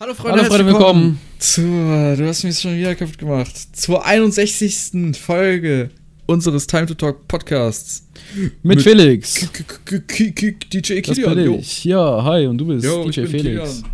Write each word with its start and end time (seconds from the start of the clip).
Hallo 0.00 0.12
Freunde, 0.14 0.40
Hallo 0.40 0.50
Freunde, 0.50 0.66
willkommen. 0.66 1.20
Zur, 1.38 2.16
du 2.16 2.26
hast 2.26 2.42
mich 2.42 2.58
schon 2.58 2.76
wieder 2.76 2.96
kaputt 2.96 3.16
gemacht. 3.18 3.54
Zur 3.76 4.04
61. 4.04 5.16
Folge 5.16 5.90
unseres 6.26 6.66
Time 6.66 6.86
to 6.86 6.94
Talk 6.94 7.28
Podcasts. 7.28 8.08
Mit, 8.34 8.52
Mit 8.64 8.82
Felix. 8.82 9.34
K- 9.52 9.62
k- 9.64 10.00
k- 10.00 10.30
k- 10.32 10.50
DJ 10.72 11.00
Das 11.00 11.14
Kilian. 11.16 11.34
bin 11.36 11.44
jo. 11.44 11.58
ich. 11.58 11.84
Ja, 11.84 12.24
hi, 12.24 12.46
und 12.46 12.58
du 12.58 12.66
bist 12.66 12.84
Jo, 12.84 13.04
ich 13.08 13.14
DJ 13.14 13.20
bin 13.22 13.30
Felix. 13.30 13.44
Kilian. 13.76 13.92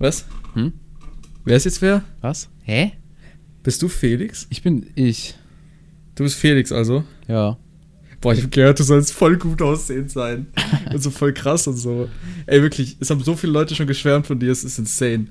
Was? 0.00 0.24
Hm? 0.54 0.72
Wer 1.44 1.56
ist 1.56 1.64
jetzt 1.66 1.80
wer? 1.82 2.02
Was? 2.20 2.48
Hä? 2.64 2.92
Bist 3.62 3.80
du 3.80 3.88
Felix? 3.88 4.46
Ich 4.50 4.62
bin 4.62 4.90
ich. 4.96 5.34
Du 6.16 6.24
bist 6.24 6.34
Felix 6.36 6.72
also? 6.72 7.04
Ja. 7.28 7.56
Boah, 8.22 8.32
ich 8.32 8.42
hab 8.44 8.52
gehört, 8.52 8.78
du 8.78 8.84
sollst 8.84 9.12
voll 9.12 9.36
gut 9.36 9.60
aussehend 9.60 10.12
sein. 10.12 10.46
und 10.92 11.02
so 11.02 11.10
voll 11.10 11.34
krass 11.34 11.66
und 11.66 11.76
so. 11.76 12.08
Ey, 12.46 12.62
wirklich, 12.62 12.96
es 13.00 13.10
haben 13.10 13.22
so 13.22 13.34
viele 13.34 13.52
Leute 13.52 13.74
schon 13.74 13.88
geschwärmt 13.88 14.28
von 14.28 14.38
dir, 14.38 14.52
es 14.52 14.62
ist 14.62 14.78
insane. 14.78 15.26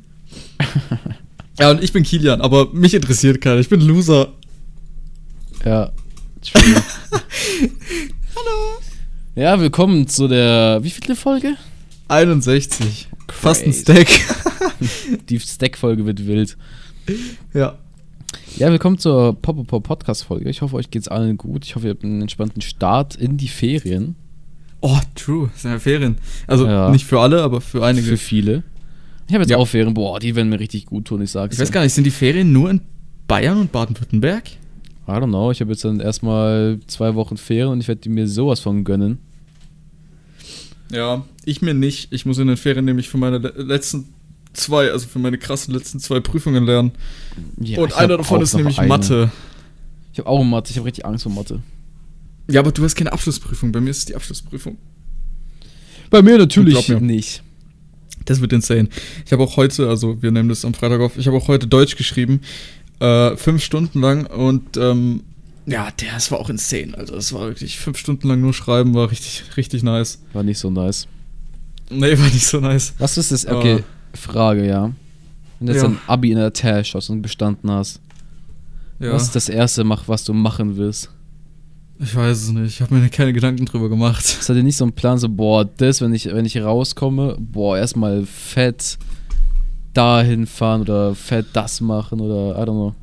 ja, 1.58 1.72
und 1.72 1.82
ich 1.82 1.94
bin 1.94 2.04
Kilian, 2.04 2.42
aber 2.42 2.72
mich 2.74 2.94
interessiert 2.94 3.40
keiner. 3.40 3.62
Ich 3.62 3.70
bin 3.70 3.80
Loser. 3.80 4.34
Ja. 5.64 5.94
Hallo. 6.54 6.82
Ja, 9.36 9.58
willkommen 9.58 10.08
zu 10.08 10.28
der. 10.28 10.80
Wie 10.82 10.90
viele 10.90 11.16
Folge? 11.16 11.56
61. 12.10 13.08
Fast 13.32 13.64
ein. 13.64 13.72
Stack. 13.72 14.10
Die 15.30 15.40
Stack-Folge 15.40 16.06
wird 16.06 16.28
wild. 16.28 16.58
ja. 17.54 17.78
Ja, 18.58 18.70
willkommen 18.72 18.98
zur 18.98 19.34
Pop 19.42 19.66
Pop 19.68 19.84
Podcast 19.84 20.24
Folge. 20.24 20.50
Ich 20.50 20.62
hoffe, 20.62 20.76
euch 20.76 20.90
geht's 20.92 21.08
allen 21.08 21.38
gut. 21.38 21.66
Ich 21.66 21.76
hoffe, 21.76 21.88
ihr 21.88 21.92
habt 21.92 22.04
einen 22.04 22.22
entspannten 22.22 22.62
Start 22.62 23.16
in 23.16 23.38
die 23.38 23.48
Ferien. 23.48 24.16
Oh, 24.82 24.98
true. 25.16 25.50
Das 25.54 25.62
sind 25.64 25.72
ja 25.72 25.80
Ferien. 25.80 26.18
Also 26.48 26.66
Ja. 26.68 26.90
nicht 26.90 27.06
für 27.06 27.20
alle, 27.20 27.42
aber 27.44 27.62
für 27.62 27.84
einige. 27.84 28.08
Für 28.08 28.18
viele. 28.18 28.64
Ich 29.28 29.34
habe 29.34 29.44
jetzt 29.44 29.52
Ja. 29.52 29.58
auch 29.58 29.68
Ferien. 29.68 29.94
Boah, 29.94 30.20
die 30.20 30.36
werden 30.36 30.50
mir 30.50 30.60
richtig 30.60 30.86
gut 30.86 31.06
tun, 31.06 31.22
ich 31.22 31.32
sag's 31.32 31.56
ich 31.56 31.62
weiß 31.62 31.72
gar 31.72 31.84
nicht, 31.84 31.94
sind 31.94 32.04
die 32.06 32.12
Ferien 32.12 32.52
nur 32.52 32.70
in 32.70 32.82
Bayern 33.28 33.58
und 33.60 33.72
Baden-Württemberg? 33.72 34.50
I 35.08 35.12
don't 35.12 35.28
know. 35.28 35.52
Ich 35.52 35.62
habe 35.62 35.72
jetzt 35.72 35.84
dann 35.84 36.00
erstmal 36.00 36.80
zwei 36.88 37.16
Wochen 37.16 37.38
Ferien 37.38 37.70
und 37.70 37.82
ich 37.82 37.88
werde 37.88 38.10
mir 38.10 38.28
sowas 38.28 38.60
von 38.60 38.84
gönnen. 38.84 39.20
Ja, 40.92 41.24
ich 41.46 41.62
mir 41.62 41.74
nicht. 41.74 42.12
Ich 42.12 42.26
muss 42.26 42.38
in 42.38 42.48
den 42.48 42.58
Ferien 42.58 42.86
nämlich 42.86 43.08
für 43.10 43.18
meine 43.18 43.38
le- 43.38 43.54
letzten 43.58 44.10
zwei, 44.54 44.92
also 44.92 45.08
für 45.08 45.20
meine 45.20 45.38
krassen 45.38 45.74
letzten 45.74 46.00
zwei 46.00 46.20
Prüfungen 46.20 46.66
lernen. 46.66 46.92
Ja, 47.60 47.80
und 47.80 47.94
einer 47.94 48.18
davon 48.18 48.42
ist 48.42 48.54
nämlich 48.56 48.80
eine. 48.80 48.88
Mathe. 48.88 49.32
Ich 50.14 50.20
habe 50.20 50.30
auch 50.30 50.44
Mathe. 50.44 50.72
Ich 50.72 50.78
habe 50.78 50.86
richtig 50.86 51.06
Angst 51.06 51.24
vor 51.24 51.32
Mathe. 51.32 51.62
Ja, 52.50 52.60
aber 52.60 52.72
du 52.72 52.84
hast 52.84 52.96
keine 52.96 53.14
Abschlussprüfung. 53.14 53.72
Bei 53.72 53.80
mir 53.80 53.92
ist 53.92 54.00
es 54.00 54.06
die 54.06 54.16
Abschlussprüfung. 54.16 54.78
Bei 56.10 56.22
mir 56.22 56.38
natürlich 56.38 56.90
mir. 56.90 57.00
nicht. 57.00 57.44
Das 58.26 58.42
wird 58.42 58.54
insane. 58.54 58.90
Ich 59.26 59.32
habe 59.32 59.44
auch 59.44 59.58
heute, 59.58 59.90
also 59.90 60.22
wir 60.22 60.32
nehmen 60.32 60.50
das 60.50 60.66
am 60.66 60.74
Freitag 60.74 61.02
auf, 61.02 61.18
ich 61.18 61.28
habe 61.28 61.38
auch 61.38 61.48
heute 61.48 61.68
Deutsch 61.68 61.96
geschrieben. 61.96 62.42
Äh, 63.00 63.36
fünf 63.36 63.64
Stunden 63.64 64.00
lang 64.02 64.28
und 64.28 64.78
ähm, 64.78 65.24
ja, 65.66 65.90
der, 65.92 66.14
das 66.14 66.32
war 66.32 66.40
auch 66.40 66.50
insane. 66.50 66.96
Also 66.98 67.16
das 67.16 67.34
war 67.34 67.48
wirklich 67.48 67.80
fünf 67.80 67.98
Stunden 67.98 68.28
lang 68.28 68.42
nur 68.42 68.54
schreiben, 68.54 68.94
war 68.94 69.10
richtig, 69.10 69.44
richtig 69.58 69.84
nice. 69.84 70.22
War 70.34 70.44
nicht 70.44 70.60
so 70.60 70.70
nice. 70.70 71.08
Nee, 71.90 72.18
war 72.18 72.28
nicht 72.28 72.46
so 72.46 72.60
nice. 72.60 72.94
Was 73.00 73.18
ist 73.18 73.32
das? 73.32 73.48
Okay, 73.48 73.84
Frage, 74.18 74.68
ja. 74.68 74.92
Wenn 75.60 75.68
du 75.68 75.74
jetzt 75.74 75.82
Ja. 75.84 75.90
ein 75.90 75.98
Abi 76.08 76.32
in 76.32 76.38
der 76.38 76.54
Tasche 76.54 76.98
hast 76.98 77.10
und 77.10 77.22
bestanden 77.22 77.70
hast, 77.72 78.02
Ja, 79.00 79.14
was 79.14 79.24
ist 79.24 79.36
das 79.36 79.50
erste, 79.50 79.84
was 80.08 80.24
du 80.24 80.34
machen 80.34 80.78
willst? 80.78 81.10
ich 82.04 82.16
weiß 82.16 82.36
es 82.44 82.50
nicht. 82.52 82.66
Ich 82.74 82.82
habe 82.82 82.96
mir 82.96 83.08
keine 83.10 83.32
Gedanken 83.32 83.66
drüber 83.66 83.88
gemacht. 83.88 84.24
Ist 84.26 84.50
hat 84.50 84.56
dir 84.56 84.64
nicht 84.64 84.76
so 84.78 84.86
ein 84.86 84.92
Plan, 84.94 85.20
so, 85.20 85.30
boah, 85.30 85.66
das, 85.66 86.02
wenn 86.02 86.14
ich, 86.16 86.26
wenn 86.26 86.46
ich 86.46 86.60
rauskomme, 86.60 87.38
boah, 87.40 87.78
erstmal 87.78 88.26
fett 88.26 88.98
dahin 89.94 90.48
fahren 90.48 90.82
oder 90.82 91.14
fett 91.14 91.48
das 91.54 91.80
machen 91.80 92.20
oder 92.22 92.56
I 92.58 92.62
don't 92.64 92.72
know. 92.72 92.96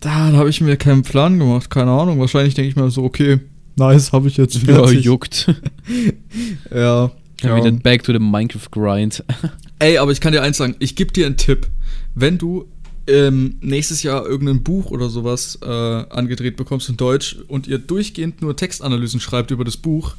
Da 0.00 0.32
habe 0.32 0.48
ich 0.48 0.62
mir 0.62 0.78
keinen 0.78 1.02
Plan 1.02 1.38
gemacht, 1.38 1.68
keine 1.68 1.90
Ahnung. 1.90 2.18
Wahrscheinlich 2.20 2.54
denke 2.54 2.70
ich 2.70 2.76
mir 2.76 2.90
so, 2.90 3.02
okay, 3.04 3.40
nice, 3.76 4.12
habe 4.14 4.28
ich 4.28 4.38
jetzt 4.38 4.54
Ja, 4.66 4.76
fertig. 4.76 5.04
juckt. 5.04 5.52
Ja. 6.74 7.10
Ja, 7.42 7.56
wieder 7.56 7.70
back 7.72 8.02
to 8.02 8.12
the 8.12 8.18
Minecraft 8.18 8.70
Grind. 8.70 9.24
Ey, 9.80 9.96
aber 9.96 10.12
ich 10.12 10.20
kann 10.20 10.32
dir 10.32 10.42
eins 10.42 10.58
sagen, 10.58 10.76
ich 10.78 10.94
gebe 10.94 11.10
dir 11.10 11.24
einen 11.24 11.38
Tipp. 11.38 11.66
Wenn 12.14 12.36
du 12.36 12.68
ähm, 13.06 13.56
nächstes 13.62 14.02
Jahr 14.02 14.26
irgendein 14.26 14.62
Buch 14.62 14.90
oder 14.90 15.08
sowas 15.08 15.58
äh, 15.62 15.66
angedreht 15.66 16.58
bekommst 16.58 16.90
in 16.90 16.98
Deutsch 16.98 17.38
und 17.48 17.66
ihr 17.66 17.78
durchgehend 17.78 18.42
nur 18.42 18.54
Textanalysen 18.54 19.20
schreibt 19.20 19.50
über 19.50 19.64
das 19.64 19.78
Buch 19.78 20.16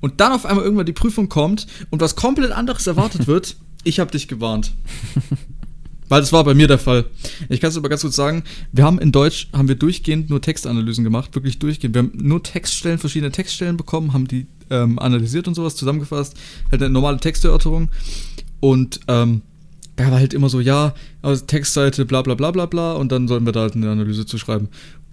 und 0.00 0.20
dann 0.20 0.30
auf 0.30 0.46
einmal 0.46 0.64
irgendwann 0.64 0.86
die 0.86 0.92
Prüfung 0.92 1.28
kommt 1.28 1.66
und 1.90 2.00
was 2.00 2.14
komplett 2.14 2.52
anderes 2.52 2.86
erwartet 2.86 3.26
wird, 3.26 3.56
ich 3.84 3.98
habe 3.98 4.12
dich 4.12 4.28
gewarnt. 4.28 4.72
Weil 6.08 6.20
das 6.20 6.32
war 6.32 6.44
bei 6.44 6.54
mir 6.54 6.68
der 6.68 6.78
Fall. 6.78 7.06
Ich 7.48 7.60
kann 7.60 7.70
es 7.70 7.76
aber 7.76 7.88
ganz 7.88 8.02
kurz 8.02 8.14
sagen, 8.14 8.44
wir 8.70 8.84
haben 8.84 9.00
in 9.00 9.10
Deutsch, 9.10 9.48
haben 9.52 9.66
wir 9.66 9.76
durchgehend 9.76 10.30
nur 10.30 10.40
Textanalysen 10.40 11.02
gemacht, 11.02 11.34
wirklich 11.34 11.58
durchgehend. 11.58 11.94
Wir 11.94 12.02
haben 12.02 12.12
nur 12.14 12.42
Textstellen, 12.42 12.98
verschiedene 12.98 13.32
Textstellen 13.32 13.76
bekommen, 13.76 14.12
haben 14.12 14.28
die 14.28 14.46
ähm, 14.70 14.98
analysiert 14.98 15.48
und 15.48 15.54
sowas 15.54 15.74
zusammengefasst, 15.74 16.36
halt 16.70 16.82
eine 16.82 16.90
normale 16.90 17.18
Texterörterung. 17.18 17.88
Und 18.62 19.00
ähm, 19.08 19.42
da 19.96 20.04
war 20.12 20.20
halt 20.20 20.32
immer 20.32 20.48
so, 20.48 20.60
ja, 20.60 20.94
also 21.20 21.44
Textseite, 21.44 22.04
bla 22.06 22.22
bla 22.22 22.34
bla 22.34 22.52
bla 22.52 22.66
bla, 22.66 22.92
und 22.92 23.10
dann 23.10 23.26
sollen 23.26 23.44
wir 23.44 23.52
da 23.52 23.62
halt 23.62 23.74
eine 23.74 23.90
Analyse 23.90 24.24
zu 24.24 24.38
schreiben. 24.38 24.68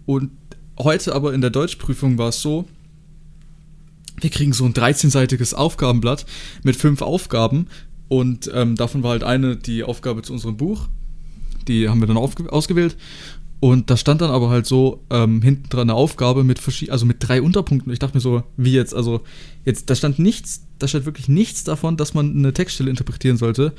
Und 0.06 0.30
heute 0.78 1.16
aber 1.16 1.34
in 1.34 1.42
der 1.42 1.50
Deutschprüfung 1.50 2.20
war 2.20 2.30
es 2.30 2.44
so, 2.44 2.66
wir 4.22 4.30
kriegen 4.30 4.54
so 4.54 4.66
ein 4.66 4.76
13-seitiges 4.76 5.56
Aufgabenblatt 5.56 6.28
mit 6.62 6.76
fünf 6.76 7.02
Aufgaben 7.02 7.66
und 8.08 8.52
ähm, 8.54 8.76
davon 8.76 9.02
war 9.02 9.12
halt 9.12 9.24
eine 9.24 9.56
die 9.56 9.84
Aufgabe 9.84 10.22
zu 10.22 10.32
unserem 10.34 10.56
Buch. 10.56 10.88
Die 11.68 11.90
haben 11.90 12.02
wir 12.02 12.08
dann 12.08 12.18
ausgewählt. 12.18 12.98
Und 13.60 13.90
da 13.90 13.98
stand 13.98 14.22
dann 14.22 14.32
aber 14.32 14.50
halt 14.50 14.66
so 14.66 15.04
ähm, 15.10 15.42
hinten 15.42 15.68
dran 15.70 15.90
eine 15.90 15.94
Aufgabe 15.94 16.44
mit 16.44 16.62
also 16.90 17.06
mit 17.06 17.18
drei 17.20 17.42
Unterpunkten. 17.42 17.92
Ich 17.92 18.00
dachte 18.00 18.16
mir 18.16 18.22
so, 18.22 18.44
wie 18.56 18.72
jetzt? 18.72 18.96
Also, 18.96 19.22
jetzt, 19.66 19.90
da 19.90 19.96
stand 19.96 20.18
nichts, 20.18 20.64
da 20.80 20.88
stand 20.88 21.06
wirklich 21.06 21.28
nichts 21.28 21.66
davon, 21.66 21.98
dass 21.98 22.14
man 22.14 22.38
eine 22.38 22.54
Textstelle 22.54 22.90
interpretieren 22.90 23.38
sollte. 23.38 23.74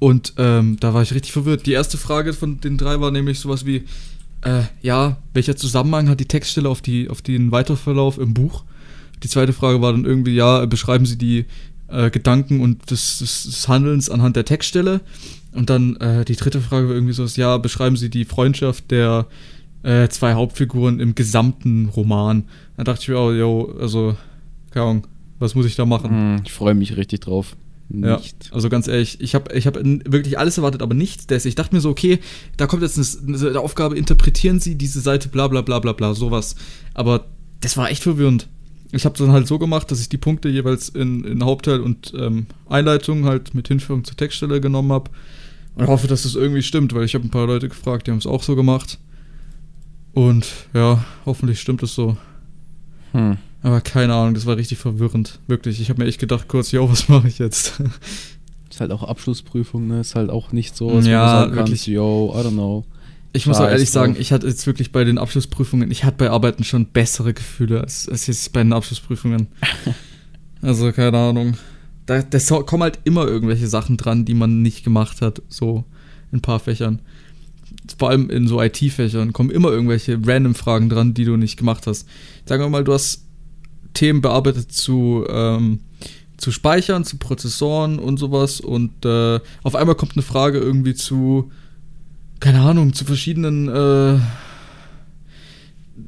Und 0.00 0.34
ähm, 0.36 0.78
da 0.80 0.94
war 0.94 1.02
ich 1.02 1.14
richtig 1.14 1.32
verwirrt. 1.32 1.66
Die 1.66 1.72
erste 1.72 1.96
Frage 1.96 2.32
von 2.32 2.60
den 2.60 2.76
drei 2.76 3.00
war 3.00 3.12
nämlich 3.12 3.38
sowas 3.38 3.64
wie, 3.64 3.84
äh, 4.42 4.62
ja, 4.82 5.16
welcher 5.32 5.56
Zusammenhang 5.56 6.08
hat 6.08 6.20
die 6.20 6.26
Textstelle 6.26 6.68
auf, 6.68 6.82
die, 6.82 7.08
auf 7.08 7.22
den 7.22 7.52
Weiterverlauf 7.52 8.18
im 8.18 8.34
Buch? 8.34 8.64
Die 9.22 9.28
zweite 9.28 9.52
Frage 9.52 9.80
war 9.80 9.92
dann 9.92 10.04
irgendwie, 10.04 10.34
ja, 10.34 10.66
beschreiben 10.66 11.06
Sie 11.06 11.16
die 11.16 11.46
äh, 11.88 12.10
Gedanken 12.10 12.60
und 12.60 12.90
des, 12.90 13.18
des 13.18 13.68
Handelns 13.68 14.10
anhand 14.10 14.36
der 14.36 14.44
Textstelle. 14.44 15.00
Und 15.54 15.70
dann 15.70 15.96
äh, 15.96 16.24
die 16.24 16.36
dritte 16.36 16.60
Frage 16.60 16.88
war 16.88 16.94
irgendwie 16.94 17.12
so, 17.12 17.24
ja, 17.24 17.56
beschreiben 17.58 17.96
Sie 17.96 18.10
die 18.10 18.24
Freundschaft 18.24 18.90
der 18.90 19.26
äh, 19.84 20.08
zwei 20.08 20.34
Hauptfiguren 20.34 20.98
im 20.98 21.14
gesamten 21.14 21.88
Roman. 21.94 22.44
Da 22.76 22.84
dachte 22.84 23.02
ich 23.02 23.08
mir, 23.08 23.18
oh, 23.18 23.32
yo, 23.32 23.76
also, 23.80 24.16
keine 24.70 24.86
Ahnung, 24.86 25.06
was 25.38 25.54
muss 25.54 25.66
ich 25.66 25.76
da 25.76 25.84
machen? 25.84 26.10
Hm, 26.10 26.42
ich 26.44 26.52
freue 26.52 26.74
mich 26.74 26.96
richtig 26.96 27.20
drauf. 27.20 27.56
Ja, 27.90 28.16
Nicht. 28.16 28.50
also 28.50 28.70
ganz 28.70 28.88
ehrlich, 28.88 29.20
ich 29.20 29.34
habe 29.34 29.54
ich 29.54 29.66
hab 29.66 29.76
wirklich 29.76 30.38
alles 30.38 30.56
erwartet, 30.56 30.82
aber 30.82 30.94
nichts 30.94 31.26
des. 31.26 31.44
Ich 31.44 31.54
dachte 31.54 31.74
mir 31.74 31.80
so, 31.80 31.90
okay, 31.90 32.18
da 32.56 32.66
kommt 32.66 32.82
jetzt 32.82 32.98
eine, 32.98 33.36
eine 33.36 33.60
Aufgabe, 33.60 33.96
interpretieren 33.96 34.58
Sie 34.58 34.74
diese 34.74 35.00
Seite, 35.00 35.28
bla 35.28 35.48
bla 35.48 35.60
bla 35.60 35.80
bla 35.80 35.92
bla, 35.92 36.14
sowas. 36.14 36.56
Aber 36.94 37.26
das 37.60 37.76
war 37.76 37.90
echt 37.90 38.02
verwirrend. 38.02 38.48
Ich 38.90 39.04
habe 39.04 39.18
dann 39.18 39.32
halt 39.32 39.46
so 39.46 39.58
gemacht, 39.58 39.90
dass 39.90 40.00
ich 40.00 40.08
die 40.08 40.18
Punkte 40.18 40.48
jeweils 40.48 40.88
in, 40.88 41.24
in 41.24 41.44
Hauptteil 41.44 41.80
und 41.80 42.14
ähm, 42.16 42.46
Einleitung 42.68 43.26
halt 43.26 43.54
mit 43.54 43.68
Hinführung 43.68 44.04
zur 44.04 44.16
Textstelle 44.16 44.60
genommen 44.60 44.92
habe. 44.92 45.10
Und 45.76 45.86
hoffe, 45.88 46.06
dass 46.06 46.22
das 46.22 46.34
irgendwie 46.34 46.62
stimmt, 46.62 46.94
weil 46.94 47.04
ich 47.04 47.14
habe 47.14 47.26
ein 47.26 47.30
paar 47.30 47.46
Leute 47.46 47.68
gefragt, 47.68 48.06
die 48.06 48.10
haben 48.12 48.18
es 48.18 48.26
auch 48.26 48.42
so 48.42 48.54
gemacht. 48.54 48.98
Und 50.12 50.46
ja, 50.72 51.04
hoffentlich 51.26 51.60
stimmt 51.60 51.82
es 51.82 51.94
so. 51.94 52.16
Hm. 53.12 53.36
Aber 53.62 53.80
keine 53.80 54.14
Ahnung, 54.14 54.34
das 54.34 54.46
war 54.46 54.56
richtig 54.56 54.78
verwirrend. 54.78 55.40
Wirklich. 55.46 55.80
Ich 55.80 55.88
habe 55.88 56.02
mir 56.02 56.08
echt 56.08 56.20
gedacht, 56.20 56.48
kurz, 56.48 56.70
yo, 56.70 56.88
was 56.90 57.08
mache 57.08 57.26
ich 57.28 57.38
jetzt? 57.38 57.80
Ist 58.70 58.80
halt 58.80 58.90
auch 58.90 59.02
Abschlussprüfung, 59.04 59.86
ne? 59.86 60.00
Ist 60.00 60.14
halt 60.16 60.30
auch 60.30 60.52
nicht 60.52 60.76
so, 60.76 60.90
dass 60.90 61.06
Ja, 61.06 61.44
du 61.44 61.50
sagen 61.50 61.56
wirklich. 61.56 61.86
yo, 61.86 62.34
I 62.36 62.40
don't 62.44 62.52
know. 62.52 62.84
Ich 63.32 63.46
muss 63.46 63.58
auch 63.58 63.68
ehrlich 63.68 63.90
sagen, 63.90 64.16
ich 64.18 64.32
hatte 64.32 64.46
jetzt 64.46 64.66
wirklich 64.66 64.92
bei 64.92 65.02
den 65.02 65.18
Abschlussprüfungen, 65.18 65.90
ich 65.90 66.04
hatte 66.04 66.18
bei 66.18 66.30
Arbeiten 66.30 66.62
schon 66.62 66.86
bessere 66.86 67.34
Gefühle 67.34 67.80
als, 67.80 68.08
als 68.08 68.28
jetzt 68.28 68.52
bei 68.52 68.62
den 68.62 68.72
Abschlussprüfungen. 68.72 69.48
also, 70.62 70.92
keine 70.92 71.18
Ahnung. 71.18 71.54
Da, 72.06 72.22
da 72.22 72.38
kommen 72.62 72.82
halt 72.82 73.00
immer 73.04 73.26
irgendwelche 73.26 73.66
Sachen 73.66 73.96
dran, 73.96 74.24
die 74.24 74.34
man 74.34 74.62
nicht 74.62 74.84
gemacht 74.84 75.22
hat, 75.22 75.42
so 75.48 75.84
in 76.30 76.38
ein 76.38 76.42
paar 76.42 76.60
Fächern. 76.60 77.00
Vor 77.98 78.10
allem 78.10 78.30
in 78.30 78.46
so 78.46 78.60
IT-Fächern 78.60 79.32
kommen 79.32 79.50
immer 79.50 79.70
irgendwelche 79.70 80.18
random 80.24 80.54
Fragen 80.54 80.88
dran, 80.88 81.14
die 81.14 81.24
du 81.24 81.36
nicht 81.36 81.56
gemacht 81.56 81.86
hast. 81.86 82.06
Sagen 82.46 82.62
wir 82.62 82.68
mal, 82.68 82.84
du 82.84 82.92
hast 82.92 83.24
Themen 83.94 84.20
bearbeitet 84.20 84.72
zu, 84.72 85.24
ähm, 85.28 85.80
zu 86.36 86.50
Speichern, 86.50 87.04
zu 87.04 87.16
Prozessoren 87.16 87.98
und 87.98 88.18
sowas 88.18 88.60
und 88.60 89.04
äh, 89.04 89.40
auf 89.62 89.74
einmal 89.74 89.94
kommt 89.94 90.12
eine 90.12 90.22
Frage 90.22 90.58
irgendwie 90.58 90.94
zu, 90.94 91.50
keine 92.40 92.60
Ahnung, 92.60 92.92
zu 92.92 93.04
verschiedenen, 93.04 93.68
äh, 93.68 94.18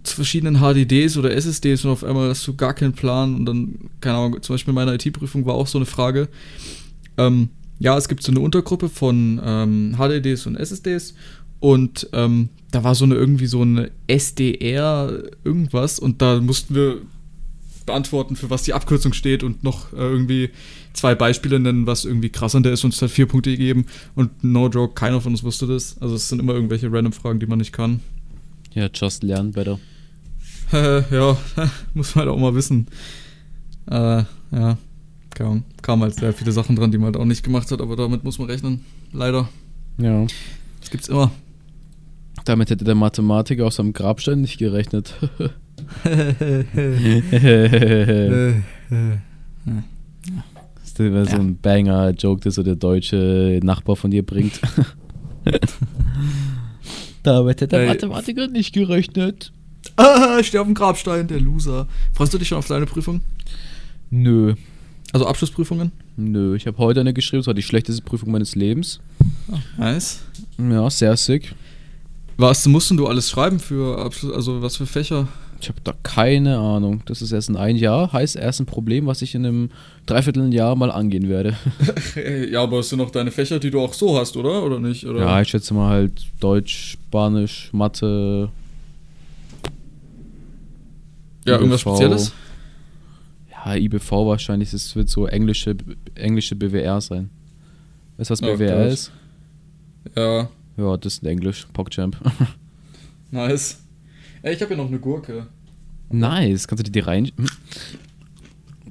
verschiedenen 0.04 0.60
HDDs 0.60 1.16
oder 1.16 1.30
SSDs 1.32 1.84
und 1.84 1.90
auf 1.90 2.04
einmal 2.04 2.28
hast 2.30 2.46
du 2.46 2.54
gar 2.54 2.74
keinen 2.74 2.92
Plan 2.92 3.34
und 3.34 3.46
dann, 3.46 3.90
keine 4.00 4.18
Ahnung, 4.18 4.42
zum 4.42 4.54
Beispiel 4.54 4.72
in 4.72 4.76
meiner 4.76 4.94
IT-Prüfung 4.94 5.46
war 5.46 5.54
auch 5.54 5.66
so 5.66 5.78
eine 5.78 5.86
Frage, 5.86 6.28
ähm, 7.16 7.50
ja, 7.78 7.96
es 7.96 8.08
gibt 8.08 8.22
so 8.22 8.32
eine 8.32 8.40
Untergruppe 8.40 8.88
von 8.88 9.40
ähm, 9.44 9.96
HDDs 9.98 10.46
und 10.46 10.56
SSDs 10.56 11.14
und 11.60 12.08
ähm, 12.12 12.48
da 12.70 12.84
war 12.84 12.94
so 12.94 13.04
eine 13.04 13.14
irgendwie 13.14 13.46
so 13.46 13.62
eine 13.62 13.90
SDR 14.06 15.22
irgendwas 15.44 15.98
und 15.98 16.20
da 16.20 16.40
mussten 16.40 16.74
wir 16.74 16.98
beantworten, 17.86 18.36
für 18.36 18.50
was 18.50 18.64
die 18.64 18.74
Abkürzung 18.74 19.12
steht 19.12 19.42
und 19.42 19.62
noch 19.62 19.92
äh, 19.92 19.96
irgendwie 19.96 20.50
zwei 20.92 21.14
Beispiele 21.14 21.60
nennen, 21.60 21.86
was 21.86 22.04
irgendwie 22.04 22.30
krass 22.30 22.54
an 22.54 22.62
der 22.62 22.72
ist 22.72 22.84
und 22.84 22.92
es 22.92 23.00
hat 23.00 23.10
vier 23.10 23.26
Punkte 23.26 23.50
gegeben 23.50 23.86
und 24.14 24.42
no 24.42 24.68
joke, 24.68 24.94
keiner 24.94 25.20
von 25.20 25.32
uns 25.32 25.44
wusste 25.44 25.66
das. 25.66 25.96
Also 26.00 26.16
es 26.16 26.28
sind 26.28 26.40
immer 26.40 26.54
irgendwelche 26.54 26.92
random 26.92 27.12
Fragen, 27.12 27.38
die 27.38 27.46
man 27.46 27.58
nicht 27.58 27.72
kann. 27.72 28.00
Ja, 28.76 28.88
just 28.92 29.22
learn 29.22 29.52
better. 29.52 29.78
ja, 31.10 31.36
muss 31.94 32.14
man 32.14 32.26
halt 32.26 32.36
auch 32.36 32.38
mal 32.38 32.54
wissen. 32.54 32.86
Äh, 33.90 34.22
ja, 34.52 34.76
kam, 35.34 35.64
kam 35.80 36.02
halt 36.02 36.16
sehr 36.16 36.34
viele 36.34 36.52
Sachen 36.52 36.76
dran, 36.76 36.90
die 36.90 36.98
man 36.98 37.06
halt 37.06 37.16
auch 37.16 37.24
nicht 37.24 37.42
gemacht 37.42 37.70
hat, 37.70 37.80
aber 37.80 37.96
damit 37.96 38.22
muss 38.22 38.38
man 38.38 38.50
rechnen. 38.50 38.84
Leider. 39.14 39.48
Ja. 39.96 40.26
Das 40.80 40.90
gibt's 40.90 41.08
immer. 41.08 41.30
Damit 42.44 42.68
hätte 42.68 42.84
der 42.84 42.94
Mathematiker 42.94 43.64
aus 43.64 43.76
seinem 43.76 43.94
Grabstein 43.94 44.42
nicht 44.42 44.58
gerechnet. 44.58 45.14
Das 50.96 50.98
wäre 50.98 51.26
so 51.26 51.36
ein 51.36 51.58
Banger-Joke, 51.58 52.40
der 52.40 52.52
so 52.52 52.62
der 52.62 52.76
deutsche 52.76 53.60
Nachbar 53.62 53.96
von 53.96 54.10
dir 54.10 54.24
bringt. 54.24 54.60
Damit 57.26 57.60
hätte 57.60 57.76
der. 57.76 57.88
Mathematiker 57.88 58.46
nicht 58.46 58.72
gerechnet. 58.72 59.52
Ah, 59.96 60.38
ich 60.38 60.46
stehe 60.46 60.60
auf 60.60 60.66
dem 60.68 60.74
Grabstein, 60.74 61.26
der 61.26 61.40
Loser. 61.40 61.88
Freust 62.12 62.32
du 62.32 62.38
dich 62.38 62.46
schon 62.46 62.58
auf 62.58 62.68
deine 62.68 62.86
Prüfung? 62.86 63.20
Nö. 64.10 64.54
Also 65.12 65.26
Abschlussprüfungen? 65.26 65.90
Nö, 66.16 66.54
ich 66.54 66.68
habe 66.68 66.78
heute 66.78 67.00
eine 67.00 67.12
geschrieben, 67.12 67.40
das 67.40 67.48
war 67.48 67.54
die 67.54 67.62
schlechteste 67.62 68.02
Prüfung 68.02 68.30
meines 68.30 68.54
Lebens. 68.54 69.00
Nice. 69.76 70.20
Ja, 70.56 70.88
sehr 70.88 71.16
sick. 71.16 71.52
Was 72.36 72.64
mussten 72.68 72.96
du 72.96 73.08
alles 73.08 73.28
schreiben 73.28 73.58
für 73.58 73.98
Abschluss, 73.98 74.32
also 74.32 74.62
was 74.62 74.76
für 74.76 74.86
Fächer? 74.86 75.26
Ich 75.60 75.68
habe 75.68 75.80
da 75.84 75.94
keine 76.02 76.58
Ahnung. 76.58 77.02
Das 77.06 77.22
ist 77.22 77.32
erst 77.32 77.48
in 77.48 77.56
ein 77.56 77.76
Jahr, 77.76 78.12
heißt 78.12 78.36
erst 78.36 78.60
ein 78.60 78.66
Problem, 78.66 79.06
was 79.06 79.22
ich 79.22 79.34
in 79.34 79.46
einem 79.46 79.70
Dreivierteljahr 80.06 80.76
mal 80.76 80.90
angehen 80.90 81.28
werde. 81.28 81.54
Ja, 82.50 82.62
aber 82.62 82.80
es 82.80 82.88
sind 82.90 82.98
noch 82.98 83.10
deine 83.10 83.30
Fächer, 83.30 83.58
die 83.58 83.70
du 83.70 83.80
auch 83.80 83.92
so 83.94 84.18
hast, 84.18 84.36
oder? 84.36 84.62
Oder 84.62 84.78
nicht? 84.78 85.06
Oder? 85.06 85.20
Ja, 85.20 85.40
ich 85.40 85.48
schätze 85.48 85.74
mal 85.74 85.88
halt 85.90 86.26
Deutsch, 86.40 86.92
Spanisch, 86.92 87.70
Mathe. 87.72 88.50
ja 91.46 91.54
irgendwas 91.56 91.80
IBV. 91.82 91.90
Spezielles? 91.96 92.32
Ja, 93.50 93.74
IBV 93.74 94.12
wahrscheinlich, 94.12 94.72
es 94.72 94.94
wird 94.94 95.08
so 95.08 95.26
englische, 95.26 95.76
englische 96.14 96.54
BWR 96.54 97.00
sein. 97.00 97.30
Weißt 98.16 98.30
du, 98.30 98.32
was 98.32 98.40
BWR 98.40 98.84
Gott. 98.84 98.92
ist? 98.92 99.12
Ja, 100.14 100.48
Ja, 100.76 100.96
das 100.96 101.14
ist 101.14 101.22
in 101.22 101.28
Englisch, 101.30 101.66
PogChamp. 101.72 102.16
nice. 103.30 103.78
Ey, 104.46 104.54
ich 104.54 104.60
habe 104.62 104.68
hier 104.74 104.76
noch 104.80 104.88
eine 104.88 105.00
Gurke. 105.00 105.48
nice, 106.08 106.68
kannst 106.68 106.86
du 106.86 106.90
die 106.92 107.00
rein... 107.00 107.32
Hm. 107.36 107.46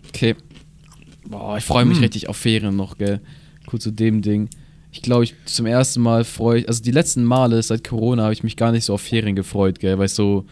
Okay. 0.10 0.36
Boah, 1.30 1.58
ich 1.58 1.64
freue 1.64 1.86
mich 1.86 1.96
Hm. 1.96 2.04
richtig 2.04 2.28
auf 2.28 2.36
Ferien 2.36 2.76
noch, 2.76 2.98
gell. 2.98 3.22
Kurz 3.66 3.84
zu 3.84 3.92
dem 3.92 4.22
Ding. 4.22 4.50
Ich 4.92 5.02
glaube, 5.02 5.24
ich 5.24 5.34
zum 5.46 5.66
ersten 5.66 6.02
Mal 6.02 6.26
freue 6.26 6.60
ich, 6.60 6.68
also 6.68 6.84
die 6.84 6.92
letzten 6.92 7.24
Male 7.24 7.64
seit 7.64 7.88
Corona 7.88 8.24
habe 8.24 8.34
ich 8.34 8.44
mich 8.44 8.58
gar 8.58 8.74
nicht 8.74 8.84
so 8.84 8.96
auf 8.96 9.02
Ferien 9.02 9.34
gefreut, 9.34 9.80
gell, 9.80 9.98
weil 9.98 10.10
so, 10.10 10.44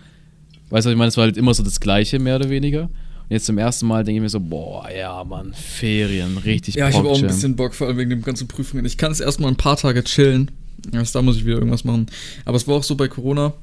weißt 0.69 0.85
du, 0.85 0.89
was 0.89 0.93
ich 0.93 0.97
meine, 0.97 1.09
es 1.09 1.17
war 1.17 1.25
halt 1.25 1.35
immer 1.35 1.53
so 1.53 1.63
das 1.63 1.81
Gleiche, 1.81 2.17
mehr 2.19 2.37
oder 2.37 2.49
weniger. 2.49 2.83
Und 2.83 3.29
jetzt 3.31 3.45
zum 3.45 3.57
ersten 3.57 3.87
Mal 3.87 4.05
denke 4.05 4.19
ich 4.19 4.21
mir 4.21 4.29
so, 4.29 4.39
boah, 4.39 4.89
ja, 4.89 5.21
Mann, 5.25 5.53
Ferien, 5.53 6.37
richtig 6.37 6.75
Ja, 6.75 6.87
ich 6.87 6.95
habe 6.95 7.09
auch 7.09 7.17
ein 7.19 7.27
bisschen 7.27 7.57
Bock, 7.57 7.73
vor 7.73 7.87
allem 7.87 7.97
wegen 7.97 8.09
den 8.09 8.21
ganzen 8.21 8.47
Prüfungen. 8.47 8.85
Ich 8.85 8.97
kann 8.97 9.11
es 9.11 9.19
erstmal 9.19 9.51
ein 9.51 9.57
paar 9.57 9.75
Tage 9.75 10.01
chillen. 10.05 10.49
Erst 10.93 11.13
da 11.13 11.21
muss 11.21 11.35
ich 11.35 11.45
wieder 11.45 11.57
irgendwas 11.57 11.83
machen. 11.83 12.05
Aber 12.45 12.55
es 12.55 12.65
war 12.69 12.75
auch 12.75 12.83
so 12.83 12.95
bei 12.95 13.09
Corona. 13.09 13.53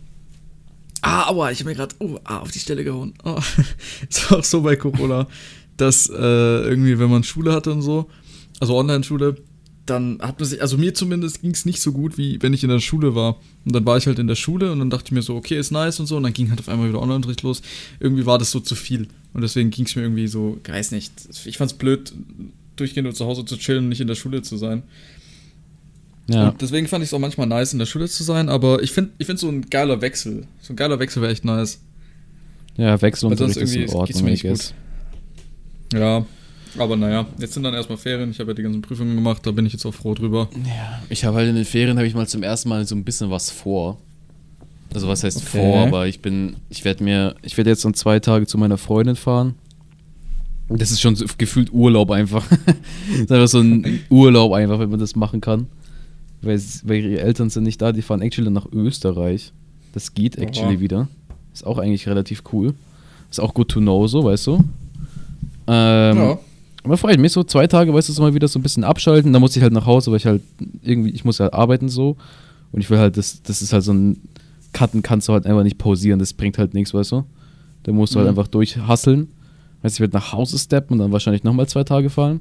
Ah, 1.02 1.28
aua, 1.28 1.50
ich 1.50 1.60
habe 1.60 1.70
mir 1.70 1.76
gerade 1.76 1.94
oh, 1.98 2.18
ah, 2.24 2.38
auf 2.38 2.50
die 2.50 2.58
Stelle 2.58 2.84
gehauen. 2.84 3.14
Oh. 3.24 3.40
Es 4.10 4.30
war 4.30 4.38
auch 4.38 4.44
so 4.44 4.62
bei 4.62 4.76
Corona, 4.76 5.26
dass 5.76 6.08
äh, 6.08 6.12
irgendwie, 6.12 6.98
wenn 6.98 7.10
man 7.10 7.24
Schule 7.24 7.52
hatte 7.52 7.72
und 7.72 7.82
so, 7.82 8.08
also 8.60 8.76
Online-Schule, 8.76 9.36
dann 9.86 10.18
hat 10.20 10.38
man 10.38 10.48
sich, 10.48 10.62
also 10.62 10.76
mir 10.78 10.94
zumindest 10.94 11.40
ging 11.40 11.50
es 11.50 11.64
nicht 11.64 11.80
so 11.80 11.92
gut, 11.92 12.16
wie 12.16 12.40
wenn 12.42 12.52
ich 12.52 12.62
in 12.62 12.70
der 12.70 12.80
Schule 12.80 13.14
war. 13.14 13.40
Und 13.64 13.74
dann 13.74 13.84
war 13.84 13.96
ich 13.96 14.06
halt 14.06 14.18
in 14.18 14.28
der 14.28 14.36
Schule 14.36 14.70
und 14.70 14.78
dann 14.78 14.90
dachte 14.90 15.06
ich 15.06 15.12
mir 15.12 15.22
so, 15.22 15.34
okay, 15.34 15.58
ist 15.58 15.72
nice 15.72 15.98
und 15.98 16.06
so. 16.06 16.16
Und 16.16 16.22
dann 16.22 16.32
ging 16.32 16.50
halt 16.50 16.60
auf 16.60 16.68
einmal 16.68 16.88
wieder 16.88 17.02
Online-Unterricht 17.02 17.42
los. 17.42 17.62
Irgendwie 17.98 18.24
war 18.24 18.38
das 18.38 18.50
so 18.50 18.60
zu 18.60 18.74
viel. 18.74 19.08
Und 19.32 19.42
deswegen 19.42 19.70
ging 19.70 19.86
es 19.86 19.96
mir 19.96 20.02
irgendwie 20.02 20.28
so, 20.28 20.58
weiß 20.66 20.92
nicht. 20.92 21.12
Ich 21.44 21.56
fand's 21.56 21.74
blöd, 21.74 22.12
durchgehend 22.76 23.04
nur 23.04 23.14
zu 23.14 23.26
Hause 23.26 23.44
zu 23.44 23.56
chillen 23.56 23.84
und 23.84 23.88
nicht 23.88 24.00
in 24.00 24.06
der 24.06 24.14
Schule 24.14 24.42
zu 24.42 24.56
sein. 24.56 24.82
Ja. 26.32 26.48
Und 26.48 26.60
deswegen 26.60 26.86
fand 26.86 27.02
ich 27.02 27.10
es 27.10 27.14
auch 27.14 27.18
manchmal 27.18 27.46
nice, 27.46 27.72
in 27.72 27.78
der 27.78 27.86
Schule 27.86 28.08
zu 28.08 28.22
sein. 28.22 28.48
Aber 28.48 28.82
ich 28.82 28.92
finde 28.92 29.10
ich 29.18 29.26
find 29.26 29.38
so 29.38 29.48
ein 29.48 29.68
geiler 29.68 30.00
Wechsel. 30.00 30.46
So 30.60 30.72
ein 30.72 30.76
geiler 30.76 30.98
Wechsel 30.98 31.22
wäre 31.22 31.32
echt 31.32 31.44
nice. 31.44 31.80
Ja, 32.76 33.00
Wechselunterricht 33.00 33.56
Weil 33.56 33.66
sonst 33.66 33.70
ist 33.70 33.74
in 33.74 33.82
irgendwie 33.82 33.96
Ordnung, 33.96 34.24
mir 34.24 34.30
nicht 34.30 34.42
guess. 34.42 34.74
Ja. 35.92 36.24
Aber 36.78 36.96
naja, 36.96 37.26
jetzt 37.38 37.54
sind 37.54 37.64
dann 37.64 37.74
erstmal 37.74 37.98
Ferien. 37.98 38.30
Ich 38.30 38.38
habe 38.38 38.50
ja 38.50 38.54
die 38.54 38.62
ganzen 38.62 38.80
Prüfungen 38.80 39.16
gemacht. 39.16 39.44
Da 39.44 39.50
bin 39.50 39.66
ich 39.66 39.72
jetzt 39.72 39.84
auch 39.84 39.94
froh 39.94 40.14
drüber. 40.14 40.48
Ja, 40.64 41.02
ich 41.08 41.24
habe 41.24 41.36
halt 41.38 41.48
in 41.48 41.56
den 41.56 41.64
Ferien 41.64 41.96
habe 41.96 42.06
ich 42.06 42.14
mal 42.14 42.28
zum 42.28 42.42
ersten 42.42 42.68
Mal 42.68 42.86
so 42.86 42.94
ein 42.94 43.02
bisschen 43.04 43.30
was 43.30 43.50
vor. 43.50 43.98
Also 44.94 45.08
was 45.08 45.22
heißt 45.22 45.38
Okay. 45.38 45.58
vor, 45.58 45.78
aber 45.86 46.06
ich 46.06 46.20
bin, 46.20 46.56
ich 46.68 46.84
werde 46.84 47.04
mir, 47.04 47.34
ich 47.42 47.56
werde 47.56 47.70
jetzt 47.70 47.84
noch 47.84 47.92
zwei 47.92 48.18
Tage 48.18 48.46
zu 48.46 48.58
meiner 48.58 48.78
Freundin 48.78 49.16
fahren. 49.16 49.54
Und 50.68 50.80
Das 50.80 50.90
ist 50.90 51.00
schon 51.00 51.16
so 51.16 51.26
gefühlt 51.36 51.72
Urlaub 51.72 52.10
einfach. 52.12 52.46
das 53.08 53.20
ist 53.20 53.32
einfach 53.32 53.48
so 53.48 53.60
ein 53.60 54.00
Urlaub 54.08 54.52
einfach, 54.52 54.78
wenn 54.78 54.90
man 54.90 55.00
das 55.00 55.16
machen 55.16 55.40
kann. 55.40 55.66
Weil, 56.42 56.60
weil 56.84 57.04
ihre 57.04 57.20
Eltern 57.20 57.50
sind 57.50 57.64
nicht 57.64 57.80
da, 57.82 57.92
die 57.92 58.02
fahren 58.02 58.22
actually 58.22 58.50
nach 58.50 58.66
Österreich. 58.72 59.52
Das 59.92 60.14
geht 60.14 60.36
actually 60.38 60.74
Oha. 60.76 60.80
wieder. 60.80 61.08
Ist 61.52 61.66
auch 61.66 61.78
eigentlich 61.78 62.06
relativ 62.08 62.42
cool. 62.52 62.74
Ist 63.30 63.40
auch 63.40 63.52
good 63.54 63.68
to 63.68 63.80
know 63.80 64.06
so, 64.06 64.24
weißt 64.24 64.46
du. 64.46 64.64
Ähm, 65.66 66.16
ja. 66.16 66.38
aber 66.84 66.96
freut 66.96 67.18
mich 67.20 67.32
so 67.32 67.42
zwei 67.44 67.66
Tage, 67.66 67.92
weißt 67.92 68.08
du, 68.08 68.12
so 68.12 68.22
mal 68.22 68.34
wieder 68.34 68.48
so 68.48 68.58
ein 68.58 68.62
bisschen 68.62 68.84
abschalten. 68.84 69.32
Dann 69.32 69.40
muss 69.40 69.56
ich 69.56 69.62
halt 69.62 69.72
nach 69.72 69.86
Hause, 69.86 70.10
weil 70.10 70.16
ich 70.18 70.26
halt 70.26 70.42
irgendwie, 70.82 71.10
ich 71.10 71.24
muss 71.24 71.38
ja 71.38 71.52
arbeiten 71.52 71.88
so. 71.88 72.16
Und 72.72 72.80
ich 72.80 72.88
will 72.90 72.98
halt, 72.98 73.16
das, 73.16 73.42
das 73.42 73.62
ist 73.62 73.72
halt 73.72 73.84
so 73.84 73.92
ein 73.92 74.20
Cutten 74.72 75.02
kannst 75.02 75.28
du 75.28 75.32
halt 75.32 75.46
einfach 75.46 75.64
nicht 75.64 75.78
pausieren, 75.78 76.20
das 76.20 76.32
bringt 76.32 76.56
halt 76.56 76.74
nichts, 76.74 76.94
weißt 76.94 77.10
du. 77.12 77.24
Da 77.82 77.92
musst 77.92 78.14
du 78.14 78.18
halt 78.20 78.26
Mhm. 78.26 78.38
einfach 78.38 78.46
durchhasseln. 78.48 79.28
Heißt, 79.82 79.96
ich 79.96 80.00
werde 80.00 80.14
nach 80.16 80.32
Hause 80.32 80.58
steppen 80.58 80.94
und 80.94 80.98
dann 81.00 81.12
wahrscheinlich 81.12 81.42
nochmal 81.42 81.66
zwei 81.66 81.82
Tage 81.84 82.08
fahren. 82.10 82.40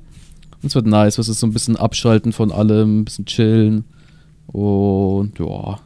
Und 0.62 0.68
es 0.68 0.76
wird 0.76 0.86
nice, 0.88 1.18
was 1.18 1.30
ist 1.30 1.40
so 1.40 1.48
ein 1.48 1.54
bisschen 1.54 1.78
abschalten 1.78 2.34
von 2.34 2.52
allem, 2.52 3.00
ein 3.02 3.06
bisschen 3.06 3.26
chillen. 3.26 3.86
Und 4.48 5.38
ja. 5.40 5.80